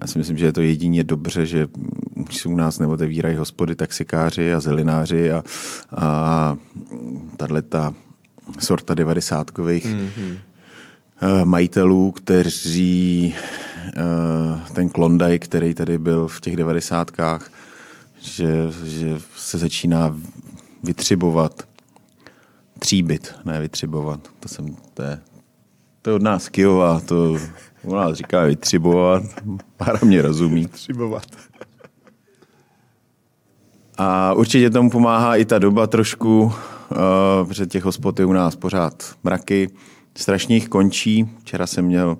já 0.00 0.06
si 0.06 0.18
myslím, 0.18 0.38
že 0.38 0.46
je 0.46 0.52
to 0.52 0.60
jedině 0.60 1.04
dobře, 1.04 1.46
že 1.46 1.68
si 2.30 2.48
u 2.48 2.56
nás 2.56 2.78
neotevírají 2.78 3.36
hospody 3.36 3.76
taxikáři 3.76 4.54
a 4.54 4.60
zelináři 4.60 5.32
a, 5.32 5.44
a 5.96 6.56
tahle 7.36 7.62
ta 7.62 7.94
sorta 8.58 8.94
devadesátkových 8.94 9.86
mm-hmm. 9.86 10.38
majitelů, 11.44 12.12
kteří 12.12 13.34
eh, 13.86 14.72
ten 14.72 14.88
Klondike, 14.88 15.38
který 15.38 15.74
tady 15.74 15.98
byl 15.98 16.28
v 16.28 16.40
těch 16.40 16.56
devadesátkách, 16.56 17.50
že, 18.20 18.48
že 18.84 19.18
se 19.36 19.58
začíná 19.58 20.16
vytřibovat. 20.84 21.62
Tříbit, 22.78 23.34
ne 23.44 23.60
vytřibovat. 23.60 24.28
To, 24.40 24.48
jsem, 24.48 24.76
to, 24.94 25.02
je, 25.02 25.18
to 26.02 26.10
je 26.10 26.16
od 26.16 26.22
nás 26.22 26.48
Kijova, 26.48 27.00
to 27.00 27.36
u 27.82 27.94
nás 27.94 28.16
říká 28.16 28.44
vytřibovat. 28.44 29.22
Pára 29.76 29.98
mě 30.02 30.22
rozumí. 30.22 30.62
Vytřibovat. 30.62 31.26
A 33.98 34.32
určitě 34.32 34.70
tomu 34.70 34.90
pomáhá 34.90 35.36
i 35.36 35.44
ta 35.44 35.58
doba 35.58 35.86
trošku, 35.86 36.42
uh, 36.42 36.52
protože 37.48 37.66
těch 37.66 37.84
hospod 37.84 38.20
je 38.20 38.26
u 38.26 38.32
nás 38.32 38.56
pořád 38.56 39.14
mraky. 39.24 39.70
Strašně 40.14 40.56
jich 40.56 40.68
končí. 40.68 41.30
Včera 41.40 41.66
jsem 41.66 41.84
měl 41.84 42.18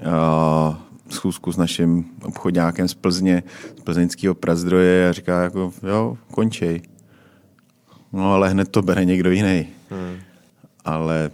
uh, 0.00 0.76
schůzku 1.10 1.52
s 1.52 1.56
naším 1.56 2.04
obchodňákem 2.22 2.88
z 2.88 2.94
Plzně, 2.94 3.42
z 3.78 3.82
plzeňského 3.82 4.34
prazdroje 4.34 5.08
a 5.08 5.12
říká 5.12 5.42
jako, 5.42 5.72
jo, 5.82 6.18
končej. 6.30 6.82
No 8.12 8.34
ale 8.34 8.48
hned 8.48 8.68
to 8.68 8.82
bere 8.82 9.04
někdo 9.04 9.30
jiný. 9.30 9.66
Hmm. 9.90 10.16
Ale, 10.84 11.30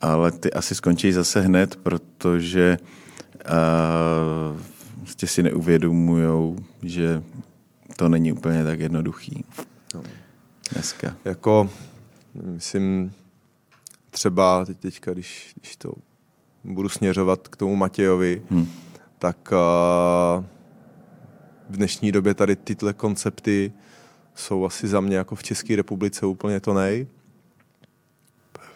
ale 0.00 0.32
ty 0.32 0.52
asi 0.52 0.74
skončí 0.74 1.12
zase 1.12 1.40
hned, 1.40 1.76
protože 1.76 2.78
uh, 3.44 4.60
prostě 5.00 5.26
si 5.26 5.42
neuvědomují, 5.42 6.56
že 6.82 7.22
to 7.96 8.08
není 8.08 8.32
úplně 8.32 8.64
tak 8.64 8.80
jednoduchý. 8.80 9.44
No. 9.94 10.02
Dneska. 10.72 11.16
Jako, 11.24 11.70
myslím, 12.34 13.12
třeba 14.10 14.64
teď, 14.64 14.78
teďka, 14.78 15.12
když, 15.12 15.54
když 15.60 15.76
to 15.76 15.92
budu 16.64 16.88
směřovat 16.88 17.48
k 17.48 17.56
tomu 17.56 17.76
Matějovi, 17.76 18.42
hmm. 18.50 18.68
tak 19.18 19.52
uh, 19.52 20.44
v 21.70 21.76
dnešní 21.76 22.12
době 22.12 22.34
tady 22.34 22.56
tyhle 22.56 22.92
koncepty 22.92 23.72
jsou 24.34 24.64
asi 24.64 24.88
za 24.88 25.00
mě 25.00 25.16
jako 25.16 25.34
v 25.34 25.42
České 25.42 25.76
republice 25.76 26.26
úplně 26.26 26.60
to 26.60 26.74
nej. 26.74 27.06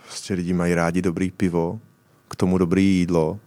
Prostě 0.04 0.34
lidi 0.34 0.52
mají 0.52 0.74
rádi 0.74 1.02
dobrý 1.02 1.30
pivo, 1.30 1.80
k 2.28 2.36
tomu 2.36 2.58
dobrý 2.58 2.84
jídlo. 2.84 3.40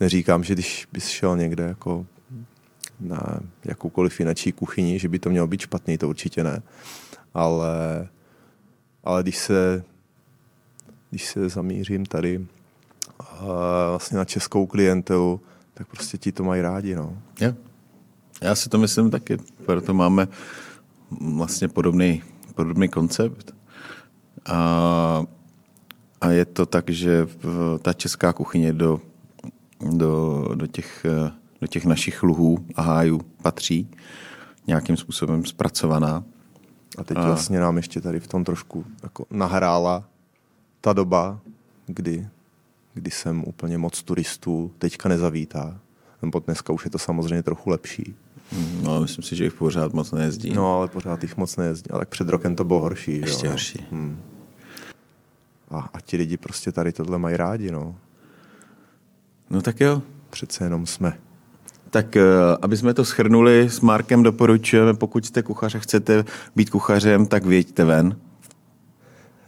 Neříkám, 0.00 0.44
že 0.44 0.54
když 0.54 0.88
bys 0.92 1.08
šel 1.08 1.36
někde 1.36 1.64
jako 1.64 2.06
na 3.00 3.40
jakoukoliv 3.64 4.14
finanční 4.14 4.52
kuchyni, 4.52 4.98
že 4.98 5.08
by 5.08 5.18
to 5.18 5.30
mělo 5.30 5.46
být 5.46 5.60
špatný, 5.60 5.98
to 5.98 6.08
určitě 6.08 6.44
ne. 6.44 6.62
Ale, 7.34 8.08
ale 9.04 9.22
když 9.22 9.38
se 9.38 9.84
když 11.10 11.26
se 11.26 11.48
zamířím 11.48 12.06
tady 12.06 12.38
uh, 12.38 12.46
vlastně 13.88 14.18
na 14.18 14.24
českou 14.24 14.66
klientelu, 14.66 15.40
tak 15.74 15.86
prostě 15.86 16.18
ti 16.18 16.32
to 16.32 16.44
mají 16.44 16.62
rádi. 16.62 16.94
No. 16.94 17.22
Jo. 17.40 17.54
Já 18.40 18.54
si 18.54 18.68
to 18.68 18.78
myslím 18.78 19.10
taky, 19.10 19.36
proto 19.66 19.94
máme 19.94 20.28
vlastně 21.10 21.68
podobný, 21.68 22.22
podobný 22.54 22.88
koncept. 22.88 23.54
A, 24.46 25.22
a 26.20 26.30
je 26.30 26.44
to 26.44 26.66
tak, 26.66 26.90
že 26.90 27.28
ta 27.82 27.92
česká 27.92 28.32
kuchyně 28.32 28.72
do, 28.72 29.00
do, 29.90 30.44
do, 30.54 30.66
těch, 30.66 31.06
do 31.60 31.66
těch 31.66 31.84
našich 31.84 32.22
luhů 32.22 32.66
a 32.74 32.82
hájů 32.82 33.20
patří 33.42 33.90
nějakým 34.66 34.96
způsobem 34.96 35.44
zpracovaná. 35.44 36.24
A 36.98 37.04
teď 37.04 37.16
a... 37.16 37.26
vlastně 37.26 37.60
nám 37.60 37.76
ještě 37.76 38.00
tady 38.00 38.20
v 38.20 38.28
tom 38.28 38.44
trošku 38.44 38.84
jako 39.02 39.26
nahrála 39.30 40.04
ta 40.80 40.92
doba, 40.92 41.40
kdy, 41.86 42.28
kdy 42.94 43.10
jsem 43.10 43.44
úplně 43.46 43.78
moc 43.78 44.02
turistů 44.02 44.72
teďka 44.78 45.08
nezavítá. 45.08 45.80
Nebo 46.22 46.38
dneska 46.38 46.72
už 46.72 46.84
je 46.84 46.90
to 46.90 46.98
samozřejmě 46.98 47.42
trochu 47.42 47.70
lepší. 47.70 48.14
No, 48.82 49.00
myslím 49.00 49.24
si, 49.24 49.36
že 49.36 49.44
jich 49.44 49.54
pořád 49.54 49.92
moc 49.92 50.12
nejezdí. 50.12 50.52
No, 50.52 50.78
ale 50.78 50.88
pořád 50.88 51.22
jich 51.22 51.36
moc 51.36 51.56
nejezdí. 51.56 51.90
Ale 51.90 52.00
tak 52.00 52.08
před 52.08 52.28
rokem 52.28 52.56
to 52.56 52.64
bylo 52.64 52.80
horší. 52.80 53.20
Ještě 53.20 53.46
jo, 53.46 53.52
horší. 53.52 53.86
Hmm. 53.90 54.20
A, 55.70 55.90
a 55.94 56.00
ti 56.00 56.16
lidi 56.16 56.36
prostě 56.36 56.72
tady 56.72 56.92
tohle 56.92 57.18
mají 57.18 57.36
rádi, 57.36 57.70
no. 57.70 57.96
No 59.50 59.62
tak 59.62 59.80
jo. 59.80 60.02
Přece 60.30 60.64
jenom 60.64 60.86
jsme. 60.86 61.18
Tak 61.90 62.16
eh, 62.16 62.22
aby 62.62 62.76
jsme 62.76 62.94
to 62.94 63.04
schrnuli, 63.04 63.70
s 63.70 63.80
Markem 63.80 64.22
doporučujeme, 64.22 64.94
pokud 64.94 65.26
jste 65.26 65.42
kuchař 65.42 65.74
a 65.74 65.78
chcete 65.78 66.24
být 66.56 66.70
kuchařem, 66.70 67.26
tak 67.26 67.44
věďte 67.44 67.84
ven. 67.84 68.16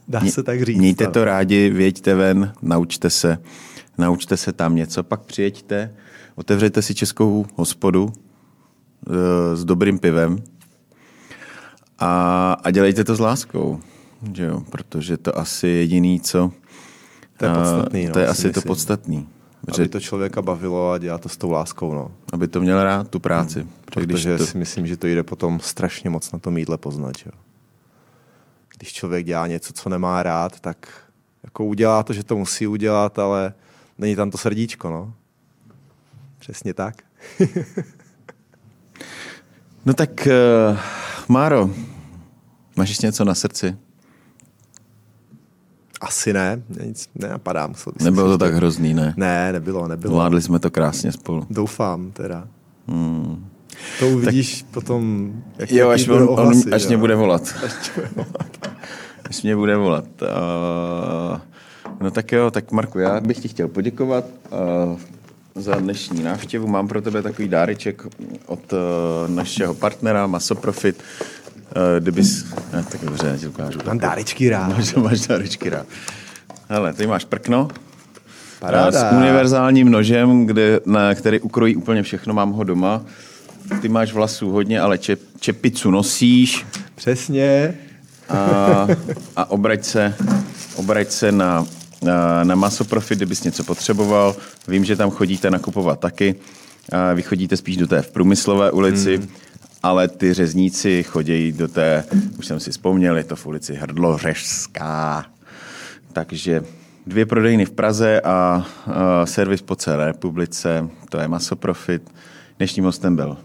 Dá 0.09 0.20
se 0.20 0.42
tak 0.42 0.62
říct. 0.62 0.78
Mějte 0.78 1.07
to 1.07 1.24
rádi, 1.24 1.70
věďte 1.70 2.14
ven, 2.14 2.53
naučte 2.62 3.11
se, 3.11 3.38
naučte 3.99 4.36
se 4.36 4.53
tam 4.53 4.74
něco, 4.74 5.03
pak 5.03 5.20
přijeďte, 5.20 5.94
otevřete 6.34 6.82
si 6.82 6.94
českou 6.94 7.46
hospodu 7.55 8.12
s 9.55 9.64
dobrým 9.64 9.99
pivem 9.99 10.42
a, 11.99 12.53
a 12.64 12.70
dělejte 12.70 13.05
to 13.05 13.14
s 13.14 13.20
láskou, 13.20 13.80
že 14.34 14.44
jo? 14.44 14.62
protože 14.70 15.16
to 15.16 15.38
asi 15.38 15.68
jediný, 15.68 16.20
co... 16.20 16.51
To 17.36 17.44
je 17.44 17.51
podstatný. 17.51 18.07
No, 18.07 18.12
to 18.12 18.18
je 18.18 18.26
asi 18.26 18.46
myslím. 18.46 18.53
to 18.53 18.68
podstatný. 18.68 19.28
Aby 19.74 19.88
to 19.88 20.01
člověka 20.01 20.42
bavilo 20.42 20.90
a 20.90 20.99
dělá 20.99 21.18
to 21.18 21.28
s 21.28 21.36
tou 21.36 21.51
láskou. 21.51 21.94
No. 21.94 22.11
Aby 22.32 22.49
to 22.49 22.61
měl 22.61 22.84
rád, 22.84 23.09
tu 23.09 23.20
práci. 23.20 23.61
Hmm. 23.61 23.70
Protože 23.84 24.38
to... 24.38 24.46
si 24.46 24.59
myslím, 24.59 24.86
že 24.86 24.96
to 24.96 25.07
jde 25.07 25.22
potom 25.22 25.61
strašně 25.61 26.11
moc 26.11 26.32
na 26.32 26.38
tom 26.38 26.59
jídle 26.59 26.78
poznat. 26.78 27.14
Jo 27.26 27.32
když 28.78 28.92
člověk 28.92 29.26
dělá 29.26 29.46
něco, 29.46 29.72
co 29.72 29.88
nemá 29.88 30.22
rád, 30.22 30.61
tak 30.61 31.05
jako 31.44 31.64
udělá 31.64 32.03
to, 32.03 32.12
že 32.12 32.24
to 32.24 32.36
musí 32.36 32.66
udělat, 32.66 33.18
ale 33.18 33.55
není 33.99 34.16
tam 34.16 34.30
to 34.30 34.38
srdíčko, 34.38 34.90
no. 34.90 35.14
Přesně 36.38 36.74
tak. 36.74 37.03
no 39.87 39.95
tak, 39.95 40.29
uh, 40.70 40.79
Máro, 41.29 41.70
máš 42.76 42.89
ještě 42.89 43.07
něco 43.07 43.24
na 43.24 43.35
srdci? 43.35 43.76
Asi 46.01 46.33
ne, 46.33 46.62
nic 46.85 47.09
nenapadá. 47.14 47.70
Nebylo 48.03 48.29
to 48.29 48.39
tak 48.39 48.55
hrozný, 48.55 48.95
ne? 48.95 49.14
Ne, 49.16 49.53
nebylo, 49.53 49.89
nebylo. 49.89 50.14
Vládli 50.14 50.43
jsme 50.43 50.59
to 50.59 50.70
krásně 50.70 51.12
spolu. 51.12 51.47
Doufám 51.51 52.11
teda. 52.11 52.49
Hmm. 52.89 53.49
To 53.99 54.09
uvidíš 54.09 54.62
tak, 54.62 54.70
potom, 54.70 55.33
jak 55.59 55.72
jo, 55.72 55.89
až, 55.89 56.09
on, 56.09 56.22
ohlasy, 56.22 56.66
on, 56.66 56.74
až 56.74 56.83
jo. 56.83 56.89
mě 56.89 56.97
bude 56.97 57.14
volat. 57.14 57.43
Až 57.64 57.83
mě 57.93 57.97
bude 57.97 58.22
volat. 58.22 58.45
až 59.24 59.43
mě 59.43 59.57
bude 59.57 59.76
volat. 59.76 60.05
Uh, 60.22 61.39
no 62.01 62.11
tak 62.11 62.33
jo, 62.33 62.51
tak 62.51 62.72
Marku, 62.72 62.99
já 62.99 63.20
bych 63.20 63.39
ti 63.39 63.49
chtěl 63.49 63.68
poděkovat 63.68 64.24
uh, 64.51 64.99
za 65.55 65.74
dnešní 65.74 66.22
návštěvu. 66.22 66.66
Mám 66.66 66.88
pro 66.88 67.03
tebe 67.03 67.22
takový 67.22 67.49
dáreček 67.49 68.07
od 68.46 68.72
uh, 68.72 68.78
našeho 69.34 69.74
partnera 69.74 70.26
Masoprofit. 70.26 70.96
Uh, 70.96 72.01
kdybys... 72.01 72.46
Ne, 72.72 72.84
tak 72.92 73.05
dobře, 73.05 73.26
já 73.26 73.36
ti 73.36 73.46
ukážu. 73.46 73.78
Mám 73.86 73.99
dárečky 73.99 74.51
rád. 74.51 74.68
Máš, 74.76 74.94
máš 74.94 75.26
dárečky 75.26 75.70
rád. 75.70 75.86
Hele, 76.68 76.92
tady 76.92 77.07
máš 77.07 77.24
prkno. 77.24 77.68
Paráda. 78.61 79.11
S 79.11 79.16
univerzálním 79.16 79.90
nožem, 79.90 80.46
kde, 80.46 80.80
na, 80.86 81.14
který 81.14 81.40
ukrojí 81.40 81.76
úplně 81.76 82.03
všechno, 82.03 82.34
mám 82.34 82.53
ho 82.53 82.64
doma. 82.64 83.03
Ty 83.82 83.88
máš 83.88 84.12
vlasů 84.12 84.51
hodně, 84.51 84.80
ale 84.80 84.99
čep, 84.99 85.20
čepicu 85.40 85.90
nosíš. 85.90 86.66
Přesně. 86.94 87.74
A, 88.28 88.88
a 89.36 89.51
obrať 89.51 89.84
se, 89.84 90.14
obrať 90.76 91.11
se 91.11 91.32
na, 91.32 91.66
na, 92.44 92.55
Masoprofit, 92.55 93.18
kdybys 93.18 93.44
něco 93.44 93.64
potřeboval. 93.64 94.36
Vím, 94.68 94.84
že 94.84 94.96
tam 94.96 95.11
chodíte 95.11 95.51
nakupovat 95.51 96.01
taky. 96.01 96.34
Vy 97.14 97.22
chodíte 97.22 97.57
spíš 97.57 97.76
do 97.76 97.86
té 97.86 98.03
v 98.03 98.11
průmyslové 98.11 98.70
ulici, 98.70 99.16
hmm. 99.16 99.28
ale 99.82 100.09
ty 100.09 100.34
řezníci 100.34 101.03
chodí 101.03 101.53
do 101.53 101.68
té, 101.68 102.05
už 102.38 102.46
jsem 102.46 102.61
si 102.61 102.70
vzpomněl, 102.70 103.16
je 103.16 103.24
to 103.24 103.36
v 103.36 103.46
ulici 103.46 103.74
Hrdlořežská. 103.74 105.26
Takže 106.12 106.64
dvě 107.07 107.26
prodejny 107.26 107.64
v 107.64 107.70
Praze 107.70 108.20
a, 108.20 108.30
a 108.30 108.64
servis 109.26 109.62
po 109.62 109.76
celé 109.76 110.07
republice, 110.07 110.88
to 111.09 111.18
je 111.18 111.28
Masoprofit. 111.28 112.11
Dnešním 112.59 112.84
hostem 112.84 113.16
byl 113.16 113.36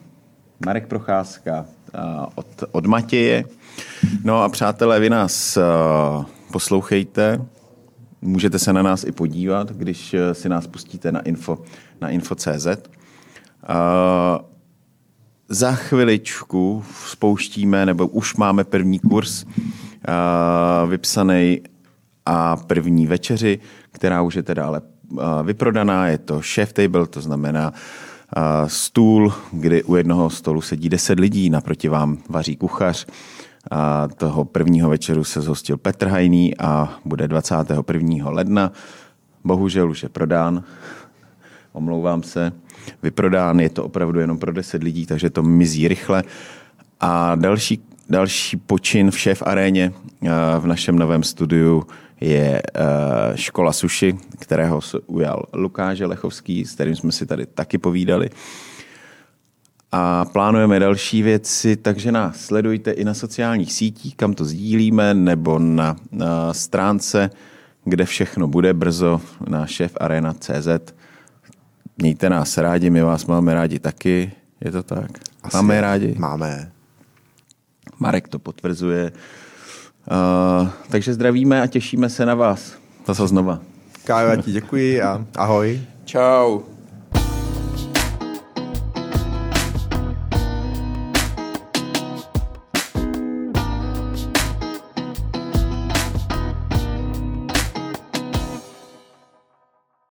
Marek 0.66 0.88
Procházka 0.88 1.66
od, 2.36 2.48
od 2.72 2.86
Matěje. 2.86 3.46
No 4.24 4.44
a 4.44 4.50
přátelé, 4.50 5.00
vy 5.00 5.10
nás 5.10 5.58
poslouchejte, 6.52 7.42
můžete 8.24 8.60
se 8.60 8.74
na 8.74 8.82
nás 8.82 9.04
i 9.04 9.12
podívat, 9.12 9.72
když 9.72 10.14
e, 10.14 10.34
si 10.34 10.50
nás 10.50 10.68
pustíte 10.68 11.12
na 11.12 11.20
info, 11.20 11.60
na 12.02 12.10
info.cz. 12.10 12.68
Za 15.50 15.72
chviličku 15.72 16.84
spouštíme, 17.08 17.86
nebo 17.86 18.08
už 18.08 18.36
máme 18.36 18.64
první 18.64 19.00
kurz 19.00 19.46
vypsaný 20.88 21.62
a 22.26 22.56
první 22.58 23.08
večeři, 23.08 23.60
která 23.92 24.22
už 24.22 24.36
je 24.36 24.44
teda 24.44 24.66
ale 24.66 24.82
vyprodaná. 25.44 26.08
Je 26.08 26.18
to 26.18 26.42
chef 26.42 26.74
table, 26.74 27.08
to 27.08 27.22
znamená 27.22 27.74
stůl, 28.68 29.34
kdy 29.52 29.84
u 29.84 29.96
jednoho 29.96 30.30
stolu 30.30 30.62
sedí 30.62 30.90
10 30.90 31.20
lidí, 31.20 31.50
naproti 31.50 31.90
vám 31.90 32.18
vaří 32.30 32.56
kuchař. 32.56 33.08
A 33.72 34.08
toho 34.08 34.46
prvního 34.46 34.90
večeru 34.90 35.24
se 35.24 35.42
zhostil 35.42 35.78
Petr 35.78 36.08
Hajný 36.08 36.58
a 36.58 36.94
bude 37.06 37.28
21. 37.28 38.30
ledna. 38.30 38.72
Bohužel 39.44 39.90
už 39.90 40.04
je 40.04 40.10
prodán, 40.10 40.64
omlouvám 41.74 42.24
se, 42.24 42.52
vyprodán, 43.04 43.60
je 43.60 43.70
to 43.70 43.86
opravdu 43.86 44.20
jenom 44.20 44.40
pro 44.40 44.54
10 44.54 44.84
lidí, 44.84 45.06
takže 45.06 45.30
to 45.30 45.44
mizí 45.44 45.88
rychle. 45.88 46.24
A 47.00 47.36
další, 47.36 47.84
další 48.10 48.58
počin 48.58 49.12
v 49.12 49.20
šéf 49.20 49.44
aréně 49.46 49.94
v 50.60 50.66
našem 50.66 51.00
novém 51.00 51.24
studiu 51.24 51.84
je 52.22 52.62
uh, 52.62 53.36
škola 53.36 53.74
suši, 53.74 54.18
kterého 54.40 54.82
se 54.82 55.00
ujal 55.00 55.44
Lukáš 55.54 56.00
Lechovský, 56.00 56.66
s 56.66 56.74
kterým 56.74 56.96
jsme 56.96 57.12
si 57.12 57.26
tady 57.26 57.46
taky 57.46 57.78
povídali. 57.78 58.30
A 59.96 60.26
plánujeme 60.26 60.80
další 60.80 61.22
věci, 61.22 61.76
takže 61.76 62.12
nás 62.12 62.40
sledujte 62.40 62.92
i 62.92 63.04
na 63.04 63.14
sociálních 63.14 63.74
sítích, 63.74 64.16
kam 64.16 64.34
to 64.34 64.46
sdílíme, 64.46 65.14
nebo 65.14 65.60
na, 65.60 65.96
na 66.12 66.54
stránce, 66.54 67.30
kde 67.86 68.06
všechno 68.06 68.48
bude 68.48 68.74
brzo 68.74 69.22
na 69.48 69.68
šéfarena.cz. 69.68 70.94
Mějte 71.98 72.30
nás 72.30 72.58
rádi, 72.58 72.90
my 72.90 73.02
vás 73.02 73.26
máme 73.26 73.54
rádi 73.54 73.80
taky, 73.80 74.32
je 74.62 74.72
to 74.72 74.84
tak? 74.84 75.12
Asi 75.44 75.58
máme 75.58 75.82
rádi? 75.82 76.16
Máme. 76.18 76.72
Marek 78.00 78.28
to 78.28 78.40
potvrzuje. 78.40 79.12
Uh, 80.62 80.70
takže 80.90 81.14
zdravíme 81.14 81.62
a 81.62 81.68
těšíme 81.68 82.10
se 82.10 82.26
na 82.26 82.36
vás. 82.36 82.74
Zase 83.08 83.28
znova. 83.28 83.60
Kájo, 84.04 84.30
já 84.30 84.36
ti 84.36 84.52
děkuji 84.52 85.02
a 85.02 85.26
ahoj. 85.36 85.82
Čau. 86.06 86.73